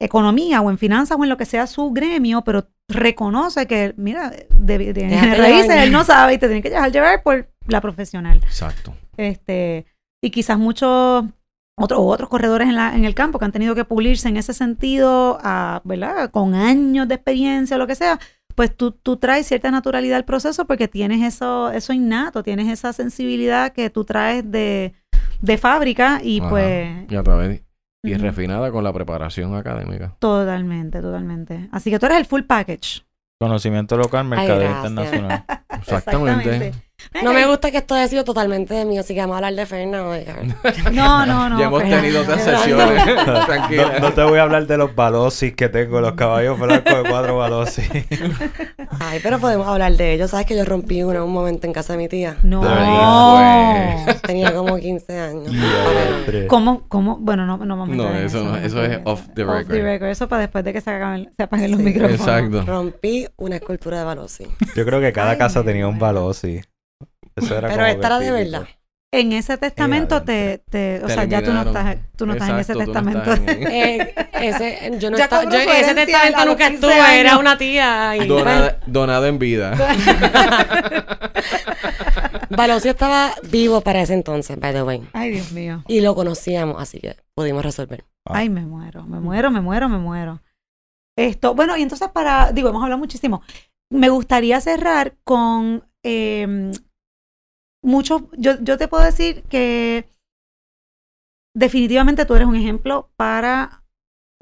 economía 0.00 0.62
o 0.62 0.70
en 0.70 0.78
finanzas 0.78 1.18
o 1.18 1.22
en 1.22 1.28
lo 1.28 1.36
que 1.36 1.44
sea 1.44 1.66
su 1.66 1.90
gremio, 1.90 2.42
pero 2.42 2.66
reconoce 2.88 3.66
que, 3.66 3.92
mira, 3.98 4.32
de, 4.58 5.36
raíces 5.36 5.76
él 5.76 5.92
no 5.92 6.04
sabe 6.04 6.34
y 6.34 6.38
te 6.38 6.46
tiene 6.46 6.62
que 6.62 6.70
dejar 6.70 6.90
llevar 6.90 7.22
por 7.22 7.50
la 7.66 7.82
profesional. 7.82 8.38
Exacto. 8.38 8.94
Este, 9.18 9.84
y 10.22 10.30
quizás 10.30 10.58
muchos 10.58 11.24
otros 11.76 12.00
otros 12.02 12.28
corredores 12.28 12.68
en, 12.68 12.76
la, 12.76 12.94
en 12.94 13.04
el 13.04 13.14
campo 13.14 13.38
que 13.38 13.46
han 13.46 13.52
tenido 13.52 13.74
que 13.74 13.84
pulirse 13.84 14.28
en 14.28 14.36
ese 14.36 14.52
sentido, 14.52 15.38
a, 15.42 15.80
¿verdad? 15.84 16.30
Con 16.30 16.54
años 16.54 17.08
de 17.08 17.14
experiencia 17.14 17.76
o 17.76 17.78
lo 17.78 17.86
que 17.86 17.94
sea, 17.94 18.18
pues 18.54 18.76
tú, 18.76 18.92
tú 18.92 19.16
traes 19.16 19.46
cierta 19.46 19.70
naturalidad 19.70 20.16
al 20.16 20.24
proceso 20.24 20.66
porque 20.66 20.88
tienes 20.88 21.22
eso, 21.22 21.70
eso 21.70 21.92
innato, 21.92 22.42
tienes 22.42 22.68
esa 22.68 22.92
sensibilidad 22.92 23.72
que 23.72 23.88
tú 23.88 24.04
traes 24.04 24.50
de, 24.50 24.92
de 25.40 25.58
fábrica 25.58 26.20
y 26.22 26.40
Ajá. 26.40 26.50
pues... 26.50 27.10
Y 27.10 27.16
a 27.16 27.22
través 27.22 27.62
y 28.02 28.14
refinada 28.14 28.70
con 28.70 28.82
la 28.82 28.92
preparación 28.92 29.54
académica. 29.54 30.16
Totalmente, 30.18 31.00
totalmente. 31.00 31.68
Así 31.70 31.90
que 31.90 31.98
tú 31.98 32.06
eres 32.06 32.18
el 32.18 32.24
full 32.24 32.42
package. 32.42 33.04
Conocimiento 33.38 33.96
local, 33.96 34.26
mercadeo 34.26 34.70
internacional. 34.70 35.44
Exactamente. 35.78 36.72
No 37.22 37.32
me 37.32 37.46
gusta 37.46 37.70
que 37.70 37.78
esto 37.78 37.94
haya 37.94 38.06
sido 38.08 38.24
totalmente 38.24 38.74
de 38.74 38.84
mí, 38.84 38.98
así 38.98 39.14
que 39.14 39.20
vamos 39.20 39.34
a 39.34 39.36
hablar 39.38 39.54
de 39.54 39.66
Fernando. 39.66 40.10
No, 40.92 41.26
no, 41.26 41.48
no. 41.48 41.58
ya 41.58 41.66
hemos 41.66 41.80
Fernando. 41.82 42.02
tenido 42.02 42.22
otras 42.22 42.42
sesiones. 42.42 43.04
No, 43.26 43.46
Tranquila. 43.46 43.98
no 44.00 44.12
te 44.12 44.22
voy 44.22 44.38
a 44.38 44.42
hablar 44.42 44.66
de 44.66 44.76
los 44.76 44.94
balosis 44.94 45.54
que 45.54 45.68
tengo, 45.68 46.00
los 46.00 46.12
caballos 46.12 46.58
blancos 46.58 47.02
de 47.02 47.08
cuatro 47.10 47.36
balosis. 47.38 47.88
Ay, 48.98 49.20
pero 49.22 49.38
podemos 49.38 49.66
hablar 49.68 49.92
de 49.96 50.14
ellos. 50.14 50.30
¿Sabes 50.30 50.46
que 50.46 50.56
yo 50.56 50.64
rompí 50.64 51.02
uno 51.02 51.14
en 51.16 51.22
un 51.22 51.32
momento 51.32 51.66
en 51.66 51.72
casa 51.72 51.92
de 51.94 51.98
mi 51.98 52.08
tía? 52.08 52.36
No. 52.42 52.62
Fue. 52.62 54.14
Tenía 54.26 54.52
como 54.54 54.76
15 54.76 55.18
años. 55.20 55.50
Diantre. 55.50 56.46
¿Cómo, 56.46 56.82
cómo? 56.88 57.16
Bueno, 57.18 57.46
no, 57.46 57.56
no 57.58 57.76
vamos 57.76 57.94
a 57.94 57.96
No, 57.96 58.14
eso 58.18 58.42
no, 58.44 58.56
eso 58.56 58.82
es 58.84 58.98
off 59.04 59.22
the 59.34 59.44
Off 59.44 59.66
the 59.66 59.74
record. 59.74 59.82
record. 59.82 60.08
Eso 60.10 60.28
para 60.28 60.42
después 60.42 60.64
de 60.64 60.72
que 60.72 60.80
se, 60.80 60.90
acaben- 60.90 61.30
se 61.36 61.42
apaguen 61.42 61.70
los 61.72 61.78
Sí. 61.80 61.84
micrófonos. 61.86 62.20
Exacto. 62.20 62.64
Rompí 62.66 63.26
una 63.36 63.56
escultura 63.56 63.98
de 63.98 64.04
Balosi. 64.04 64.46
Yo 64.76 64.84
creo 64.84 65.00
que 65.00 65.12
cada 65.12 65.32
Ay, 65.32 65.38
casa 65.38 65.62
tenía 65.64 65.86
un 65.86 65.98
muero. 65.98 66.10
Balosi. 67.36 67.46
Eso 67.46 67.58
era 67.58 67.68
Pero 67.68 67.80
como 67.80 67.86
esta 67.92 68.06
era 68.06 68.18
de 68.18 68.26
típico. 68.26 68.50
verdad. 68.58 68.68
En 69.12 69.32
ese 69.32 69.58
testamento 69.58 70.22
te, 70.22 70.62
te, 70.70 71.02
o 71.02 71.06
Te 71.08 71.14
sea, 71.14 71.24
ya 71.24 71.42
tú 71.42 71.52
no 71.52 71.62
estás, 71.62 71.96
tú 72.16 72.26
no 72.26 72.34
estás 72.34 72.48
en 72.50 72.58
ese 72.60 72.72
Exacto, 72.74 72.92
tú 72.92 73.00
no 73.02 73.10
testamento. 73.10 73.32
estás 73.32 73.56
en- 73.56 73.66
Eh, 73.72 74.14
ese, 74.34 74.98
yo 75.00 75.10
no 75.10 75.16
Ya 75.18 75.24
estaba, 75.24 75.42
cobró 75.42 75.58
yo 75.58 75.64
su 75.64 75.70
en 75.70 75.76
ese 75.84 75.94
testamento 75.96 76.38
los 76.38 76.46
nunca 76.46 76.68
15 76.70 76.74
estuve, 76.86 77.20
era 77.20 77.30
años. 77.30 77.40
una 77.40 77.58
tía. 77.58 78.16
Y 78.16 78.26
Donada, 78.28 78.78
donada 78.86 79.26
en 79.26 79.38
vida. 79.40 79.76
Balosi 82.50 82.88
estaba 82.88 83.32
vivo 83.50 83.80
para 83.80 84.02
ese 84.02 84.14
entonces, 84.14 84.58
by 84.58 84.72
the 84.72 84.82
way. 84.82 85.02
Ay, 85.12 85.30
Dios 85.32 85.52
mío. 85.52 85.82
Y 85.88 86.00
lo 86.00 86.14
conocíamos, 86.14 86.80
así 86.80 87.00
que 87.00 87.16
pudimos 87.34 87.64
resolver. 87.64 88.04
Ah. 88.26 88.32
Ay, 88.38 88.48
me 88.48 88.60
muero, 88.62 89.04
me 89.04 89.20
muero, 89.20 89.50
me 89.50 89.60
muero, 89.60 89.88
me 89.88 89.98
muero. 89.98 90.40
Esto, 91.16 91.54
bueno, 91.54 91.76
y 91.76 91.82
entonces 91.82 92.08
para, 92.10 92.52
digo, 92.52 92.68
hemos 92.68 92.82
hablado 92.82 92.98
muchísimo. 92.98 93.42
Me 93.90 94.08
gustaría 94.08 94.60
cerrar 94.60 95.14
con 95.24 95.84
eh, 96.04 96.70
muchos, 97.82 98.22
yo, 98.36 98.60
yo 98.60 98.76
te 98.78 98.88
puedo 98.88 99.04
decir 99.04 99.42
que 99.44 100.08
definitivamente 101.54 102.24
tú 102.24 102.34
eres 102.34 102.48
un 102.48 102.56
ejemplo 102.56 103.10
para, 103.16 103.82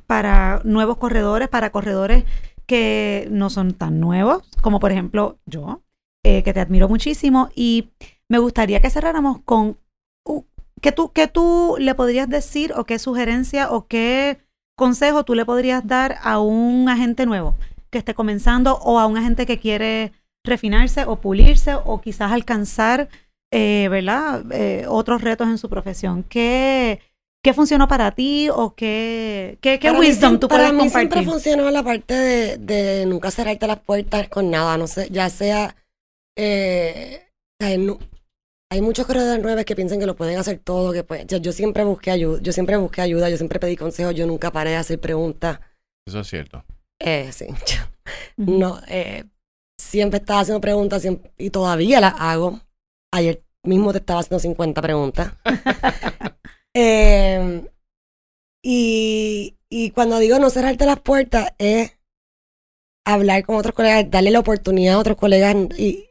para 0.06 0.60
nuevos 0.64 0.98
corredores, 0.98 1.48
para 1.48 1.70
corredores 1.70 2.24
que 2.66 3.28
no 3.30 3.48
son 3.50 3.72
tan 3.72 3.98
nuevos, 3.98 4.42
como 4.60 4.78
por 4.78 4.92
ejemplo 4.92 5.38
yo, 5.46 5.82
eh, 6.24 6.42
que 6.42 6.52
te 6.52 6.60
admiro 6.60 6.88
muchísimo. 6.88 7.48
Y 7.54 7.90
me 8.28 8.38
gustaría 8.38 8.80
que 8.80 8.90
cerráramos 8.90 9.40
con 9.44 9.78
uh, 10.26 10.44
¿qué 10.82 10.92
tú, 10.92 11.12
qué 11.12 11.28
tú 11.28 11.76
le 11.78 11.94
podrías 11.94 12.28
decir 12.28 12.72
o 12.76 12.84
qué 12.84 12.98
sugerencia 12.98 13.70
o 13.70 13.86
qué 13.86 14.38
consejo 14.76 15.24
tú 15.24 15.34
le 15.34 15.46
podrías 15.46 15.86
dar 15.86 16.18
a 16.22 16.40
un 16.40 16.88
agente 16.88 17.26
nuevo 17.26 17.56
que 17.90 17.98
esté 17.98 18.14
comenzando 18.14 18.78
o 18.78 18.98
a 18.98 19.06
un 19.06 19.16
agente 19.16 19.46
que 19.46 19.58
quiere 19.58 20.12
refinarse 20.44 21.04
o 21.04 21.20
pulirse 21.20 21.74
o 21.74 22.00
quizás 22.00 22.32
alcanzar, 22.32 23.08
eh, 23.50 23.88
¿verdad? 23.90 24.44
Eh, 24.52 24.86
otros 24.88 25.22
retos 25.22 25.48
en 25.48 25.58
su 25.58 25.68
profesión. 25.68 26.22
¿Qué, 26.24 27.00
qué 27.42 27.54
funcionó 27.54 27.88
para 27.88 28.12
ti 28.14 28.48
o 28.50 28.74
qué, 28.74 29.58
qué, 29.60 29.78
qué 29.78 29.88
Para 29.88 30.00
mí 30.00 30.06
wisdom 30.06 30.34
siem- 30.34 30.40
tú 30.40 30.48
Para 30.48 30.70
puedes 30.70 30.72
mí 30.74 30.78
compartir? 30.90 31.12
siempre 31.12 31.22
funcionó 31.32 31.70
la 31.70 31.82
parte 31.82 32.14
de, 32.14 32.58
de 32.58 33.06
nunca 33.06 33.30
cerrarte 33.30 33.66
las 33.66 33.80
puertas 33.80 34.28
con 34.28 34.50
nada, 34.50 34.76
no 34.76 34.86
sé, 34.86 35.08
ya 35.10 35.30
sea, 35.30 35.76
eh, 36.36 37.26
no- 37.78 37.98
hay 38.70 38.82
muchos 38.82 39.06
corredores 39.06 39.42
nuevos 39.42 39.64
que 39.64 39.74
piensan 39.76 39.98
que 39.98 40.06
lo 40.06 40.16
pueden 40.16 40.38
hacer 40.38 40.58
todo, 40.58 40.92
que 40.92 41.02
pues, 41.04 41.26
yo, 41.26 41.38
yo 41.38 41.52
siempre 41.52 41.84
busqué 41.84 42.10
ayuda, 42.10 42.40
yo 42.42 42.52
siempre 42.52 42.76
busqué 42.76 43.00
ayuda, 43.00 43.30
yo 43.30 43.36
siempre 43.38 43.58
pedí 43.60 43.76
consejos, 43.76 44.14
yo 44.14 44.26
nunca 44.26 44.50
paré 44.50 44.70
de 44.70 44.76
hacer 44.76 45.00
preguntas, 45.00 45.60
Eso 46.06 46.20
es 46.20 46.28
cierto. 46.28 46.64
eh, 47.00 47.30
sí, 47.32 47.46
Ujú. 48.38 48.58
no, 48.58 48.80
eh, 48.88 49.24
siempre 49.80 50.18
estaba 50.18 50.40
haciendo 50.40 50.60
preguntas 50.60 51.00
siempre- 51.02 51.32
y 51.38 51.50
todavía 51.50 52.00
las 52.00 52.14
hago. 52.18 52.60
Ayer 53.12 53.42
mismo 53.64 53.92
te 53.92 53.98
estaba 53.98 54.20
haciendo 54.20 54.40
50 54.40 54.82
preguntas. 54.82 55.32
Eh, 56.80 57.64
y, 58.62 59.56
y 59.68 59.90
cuando 59.90 60.18
digo 60.18 60.38
no 60.38 60.50
cerrarte 60.50 60.86
las 60.86 61.00
puertas 61.00 61.52
es 61.58 61.98
hablar 63.06 63.42
con 63.44 63.56
otros 63.56 63.74
colegas, 63.74 64.10
darle 64.10 64.30
la 64.30 64.40
oportunidad 64.40 64.94
a 64.94 64.98
otros 64.98 65.16
colegas 65.16 65.56
y 65.78 66.06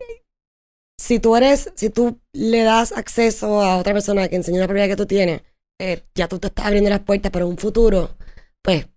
si 1.00 1.20
tú 1.20 1.36
eres, 1.36 1.72
si 1.76 1.90
tú 1.90 2.20
le 2.34 2.64
das 2.64 2.92
acceso 2.92 3.62
a 3.62 3.78
otra 3.78 3.94
persona 3.94 4.28
que 4.28 4.36
enseña 4.36 4.60
la 4.62 4.68
propiedad 4.68 4.88
que 4.88 4.96
tú 4.96 5.06
tienes, 5.06 5.44
eh, 5.80 6.04
ya 6.16 6.28
tú 6.28 6.40
te 6.40 6.48
estás 6.48 6.66
abriendo 6.66 6.90
las 6.90 7.02
puertas 7.02 7.32
para 7.32 7.46
un 7.46 7.58
futuro, 7.58 8.18
pues 8.64 8.88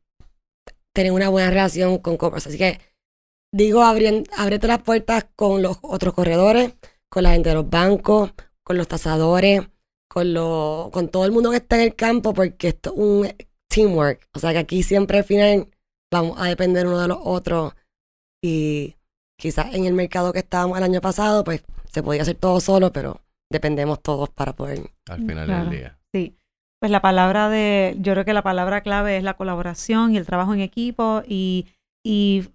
tener 0.94 1.12
una 1.12 1.28
buena 1.28 1.51
relación 1.51 1.98
con 1.98 2.16
Commerce. 2.16 2.48
Así 2.48 2.59
que 2.59 2.80
digo, 3.53 3.82
abrien- 3.82 4.26
ábrete 4.36 4.66
las 4.66 4.82
puertas 4.82 5.26
con 5.36 5.62
los 5.62 5.78
otros 5.82 6.14
corredores, 6.14 6.74
con 7.11 7.22
la 7.24 7.32
gente 7.32 7.48
de 7.50 7.56
los 7.56 7.68
bancos, 7.68 8.32
con 8.62 8.76
los 8.78 8.88
tasadores, 8.88 9.62
con, 10.08 10.32
lo, 10.32 10.90
con 10.92 11.08
todo 11.08 11.24
el 11.24 11.32
mundo 11.32 11.50
que 11.50 11.56
está 11.56 11.76
en 11.76 11.82
el 11.82 11.94
campo, 11.94 12.32
porque 12.32 12.68
esto 12.68 12.90
es 12.90 12.96
un 12.98 13.28
teamwork. 13.68 14.26
O 14.34 14.38
sea 14.38 14.52
que 14.52 14.58
aquí 14.58 14.82
siempre 14.82 15.18
al 15.18 15.24
final 15.24 15.68
vamos 16.11 16.38
a 16.40 16.46
depender 16.46 16.86
uno 16.86 17.00
de 17.00 17.08
los 17.08 17.18
otros. 17.22 17.74
Y 18.42 18.96
quizás 19.38 19.74
en 19.74 19.84
el 19.84 19.92
mercado 19.94 20.32
que 20.32 20.38
estábamos 20.40 20.78
el 20.78 20.84
año 20.84 21.00
pasado, 21.00 21.44
pues 21.44 21.62
se 21.92 22.02
podía 22.02 22.22
hacer 22.22 22.36
todo 22.36 22.61
solo, 22.61 22.92
pero 22.92 23.20
dependemos 23.50 24.00
todos 24.02 24.28
para 24.30 24.52
poder. 24.54 24.90
Al 25.08 25.18
final 25.26 25.46
Claro. 25.46 25.64
del 25.70 25.78
día. 25.78 25.98
Sí. 26.12 26.36
Pues 26.80 26.90
la 26.90 27.02
palabra 27.02 27.50
de, 27.50 27.96
yo 27.98 28.12
creo 28.14 28.24
que 28.24 28.32
la 28.32 28.42
palabra 28.42 28.80
clave 28.82 29.16
es 29.18 29.22
la 29.22 29.34
colaboración 29.34 30.14
y 30.14 30.16
el 30.16 30.24
trabajo 30.26 30.54
en 30.54 30.61
equipo 30.61 31.22
y, 31.26 31.66
y 32.02 32.48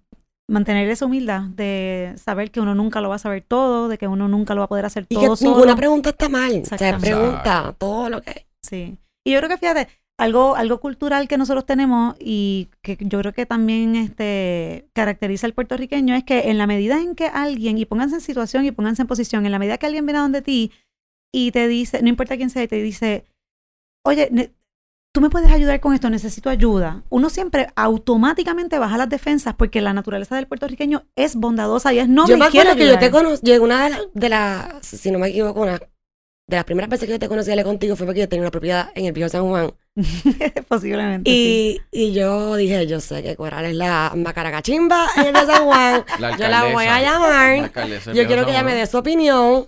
mantener 0.48 0.88
esa 0.88 1.06
humildad 1.06 1.42
de 1.42 2.14
saber 2.16 2.50
que 2.50 2.60
uno 2.60 2.74
nunca 2.74 3.00
lo 3.00 3.08
va 3.08 3.16
a 3.16 3.20
saber 3.20 3.42
todo, 3.42 3.88
de 3.88 3.98
que 3.98 4.06
uno 4.06 4.28
nunca 4.28 4.54
lo 4.54 4.60
va 4.60 4.66
a 4.66 4.68
poder 4.68 4.84
hacer 4.84 5.06
Y 5.08 5.14
todo 5.14 5.30
que 5.30 5.36
solo. 5.36 5.50
ninguna 5.52 5.76
pregunta 5.76 6.10
está 6.10 6.28
mal. 6.28 6.62
O 6.70 6.76
sea, 6.76 6.98
pregunta 6.98 7.74
todo 7.78 8.08
lo 8.08 8.22
que. 8.22 8.46
Sí. 8.62 8.96
Y 9.24 9.32
yo 9.32 9.38
creo 9.38 9.48
que 9.48 9.58
fíjate, 9.58 9.88
algo, 10.18 10.56
algo 10.56 10.80
cultural 10.80 11.28
que 11.28 11.36
nosotros 11.36 11.66
tenemos 11.66 12.16
y 12.18 12.68
que 12.82 12.96
yo 13.00 13.18
creo 13.20 13.32
que 13.32 13.44
también 13.44 13.96
este, 13.96 14.88
caracteriza 14.94 15.46
al 15.46 15.52
puertorriqueño 15.52 16.14
es 16.14 16.24
que 16.24 16.50
en 16.50 16.58
la 16.58 16.66
medida 16.66 17.00
en 17.00 17.14
que 17.14 17.26
alguien, 17.26 17.76
y 17.76 17.84
pónganse 17.84 18.16
en 18.16 18.20
situación 18.20 18.64
y 18.64 18.70
pónganse 18.70 19.02
en 19.02 19.08
posición, 19.08 19.44
en 19.46 19.52
la 19.52 19.58
medida 19.58 19.78
que 19.78 19.86
alguien 19.86 20.06
viene 20.06 20.18
a 20.20 20.22
donde 20.22 20.42
ti 20.42 20.72
y 21.34 21.50
te 21.50 21.68
dice, 21.68 22.02
no 22.02 22.08
importa 22.08 22.36
quién 22.36 22.50
sea, 22.50 22.66
te 22.66 22.80
dice, 22.80 23.24
oye, 24.04 24.52
tú 25.16 25.22
me 25.22 25.30
puedes 25.30 25.50
ayudar 25.50 25.80
con 25.80 25.94
esto, 25.94 26.10
necesito 26.10 26.50
ayuda. 26.50 27.02
Uno 27.08 27.30
siempre 27.30 27.68
automáticamente 27.74 28.78
baja 28.78 28.98
las 28.98 29.08
defensas 29.08 29.54
porque 29.54 29.80
la 29.80 29.94
naturaleza 29.94 30.36
del 30.36 30.46
puertorriqueño 30.46 31.06
es 31.16 31.36
bondadosa 31.36 31.94
y 31.94 32.00
es 32.00 32.06
no 32.06 32.28
yo 32.28 32.36
me, 32.36 32.44
acuerdo 32.44 32.76
que 32.76 32.86
yo 32.86 32.98
te 32.98 33.10
conocí, 33.10 33.50
una 33.52 33.88
de 34.12 34.28
las, 34.28 34.86
si 34.86 35.10
no 35.10 35.18
me 35.18 35.28
equivoco, 35.28 35.62
una 35.62 35.78
de 35.78 36.56
las 36.56 36.64
primeras 36.64 36.90
veces 36.90 37.06
que 37.06 37.12
yo 37.12 37.18
te 37.18 37.28
conocí 37.28 37.50
a 37.50 37.64
contigo 37.64 37.96
fue 37.96 38.04
porque 38.04 38.20
yo 38.20 38.28
tenía 38.28 38.42
una 38.42 38.50
propiedad 38.50 38.90
en 38.94 39.06
el 39.06 39.14
viejo 39.14 39.30
San 39.30 39.48
Juan. 39.48 39.72
Posiblemente. 40.68 41.30
Y, 41.30 41.80
y, 41.90 42.12
yo 42.12 42.54
dije, 42.56 42.86
yo 42.86 43.00
sé 43.00 43.22
que 43.22 43.36
Coral 43.36 43.64
es 43.64 43.74
la 43.74 44.12
macaracachimba 44.14 45.08
en 45.16 45.28
el 45.28 45.32
viejo 45.32 45.46
San 45.46 45.64
Juan. 45.64 46.04
yo 46.38 46.48
la 46.48 46.72
voy 46.72 46.84
a 46.84 47.00
llamar. 47.00 47.72
Yo 48.12 48.26
quiero 48.26 48.44
que 48.44 48.50
ella 48.50 48.62
me 48.62 48.74
dé 48.74 48.86
su 48.86 48.98
opinión. 48.98 49.66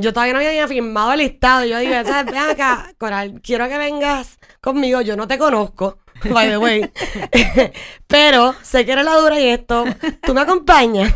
Yo 0.00 0.12
todavía 0.12 0.34
no 0.34 0.40
había 0.40 0.68
firmado 0.68 1.12
el 1.12 1.20
listado. 1.20 1.64
Yo 1.64 1.78
dije, 1.78 2.04
¿sabes? 2.04 2.32
Ven 2.32 2.42
acá, 2.42 2.92
Coral, 2.98 3.40
quiero 3.42 3.68
que 3.68 3.78
vengas 3.78 4.38
conmigo. 4.60 5.00
Yo 5.00 5.16
no 5.16 5.28
te 5.28 5.38
conozco, 5.38 5.98
by 6.30 6.48
the 6.48 6.58
way. 6.58 6.90
Pero 8.06 8.54
sé 8.62 8.84
que 8.84 8.92
eres 8.92 9.04
la 9.04 9.16
dura 9.16 9.38
y 9.40 9.48
esto. 9.48 9.84
¿Tú 10.22 10.34
me 10.34 10.40
acompañas? 10.40 11.14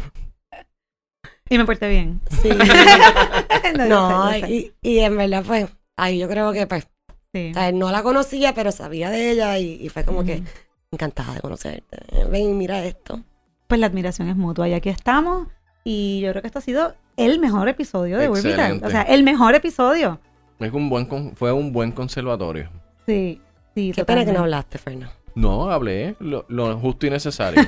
Y 1.48 1.58
me 1.58 1.64
porté 1.64 1.88
bien. 1.88 2.20
Sí. 2.42 2.48
no, 3.88 4.36
Y, 4.38 4.72
y, 4.80 4.98
en 5.00 5.16
verdad, 5.16 5.44
pues, 5.46 5.66
ahí 5.96 6.18
yo 6.18 6.28
creo 6.28 6.52
que, 6.52 6.66
pues, 6.66 6.88
sí. 7.32 7.52
no 7.74 7.90
la 7.90 8.02
conocía, 8.02 8.54
pero 8.54 8.72
sabía 8.72 9.10
de 9.10 9.30
ella 9.30 9.58
y, 9.58 9.88
fue 9.88 10.04
como 10.04 10.24
que 10.24 10.42
encantada 10.90 11.34
de 11.34 11.40
conocerte. 11.40 11.98
Ven 12.30 12.50
y 12.50 12.52
mira 12.54 12.84
esto. 12.84 13.22
Pues 13.66 13.80
la 13.80 13.86
admiración 13.86 14.28
es 14.28 14.36
mutua 14.36 14.68
y 14.68 14.74
aquí 14.74 14.88
estamos. 14.88 15.48
Y 15.84 16.20
yo 16.20 16.30
creo 16.30 16.42
que 16.42 16.48
esto 16.48 16.58
ha 16.58 16.62
sido 16.62 16.94
el 17.16 17.38
mejor 17.38 17.68
episodio 17.68 18.18
de 18.18 18.28
Urbital. 18.28 18.80
O 18.82 18.90
sea, 18.90 19.02
el 19.02 19.22
mejor 19.22 19.54
episodio. 19.54 20.18
Es 20.58 20.72
un 20.72 20.88
buen 20.88 21.36
fue 21.36 21.52
un 21.52 21.72
buen 21.72 21.92
conservatorio. 21.92 22.70
Sí, 23.06 23.40
sí. 23.74 23.92
Qué 23.94 24.04
pena 24.04 24.24
que 24.24 24.32
no 24.32 24.40
hablaste, 24.40 24.78
Fernando. 24.78 25.12
No, 25.34 25.70
hablé 25.70 26.16
lo, 26.20 26.46
lo 26.48 26.78
justo 26.78 27.06
y 27.06 27.10
necesario. 27.10 27.62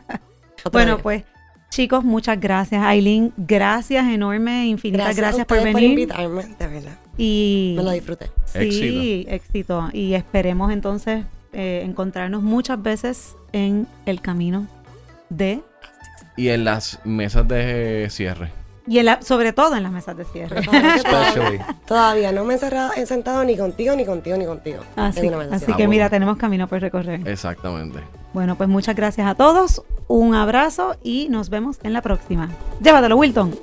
bueno, 0.72 0.98
pues 0.98 1.24
Chicos, 1.74 2.04
muchas 2.04 2.38
gracias. 2.38 2.80
Aileen, 2.84 3.32
gracias 3.36 4.06
enorme, 4.06 4.68
infinitas 4.68 5.16
gracias, 5.16 5.44
por 5.44 5.58
venir. 5.58 5.72
por 5.72 5.82
invitarme, 5.82 6.44
de 6.56 6.68
verdad. 6.68 6.98
Y 7.18 7.74
me 7.76 7.82
lo 7.82 7.90
disfruté. 7.90 8.30
Sí, 8.44 9.26
éxito. 9.28 9.88
Y 9.92 10.14
esperemos 10.14 10.70
entonces 10.70 11.24
eh, 11.52 11.82
encontrarnos 11.84 12.44
muchas 12.44 12.80
veces 12.80 13.34
en 13.50 13.88
el 14.06 14.20
camino 14.20 14.68
de... 15.30 15.62
Y 16.36 16.48
en 16.48 16.64
las 16.64 16.98
mesas 17.04 17.46
de 17.46 18.08
cierre. 18.10 18.52
Y 18.86 19.00
sobre 19.20 19.52
todo 19.52 19.76
en 19.76 19.82
las 19.82 19.92
mesas 19.92 20.16
de 20.16 20.24
cierre. 20.24 20.60
Todavía, 21.86 22.32
no 22.32 22.44
me 22.44 22.54
he, 22.54 22.58
cerrado, 22.58 22.92
he 22.94 23.06
sentado 23.06 23.42
ni 23.44 23.56
contigo, 23.56 23.96
ni 23.96 24.04
contigo, 24.04 24.36
ni 24.36 24.44
contigo. 24.44 24.80
Así, 24.96 25.30
así 25.50 25.72
que 25.72 25.88
mira, 25.88 26.10
tenemos 26.10 26.36
camino 26.36 26.68
por 26.68 26.80
recorrer. 26.80 27.26
Exactamente. 27.26 28.00
Bueno, 28.34 28.56
pues 28.56 28.68
muchas 28.68 28.94
gracias 28.94 29.26
a 29.26 29.34
todos, 29.34 29.82
un 30.06 30.34
abrazo 30.34 30.96
y 31.02 31.28
nos 31.30 31.48
vemos 31.48 31.78
en 31.82 31.92
la 31.92 32.02
próxima. 32.02 32.50
Llévatelo, 32.82 33.16
Wilton. 33.16 33.54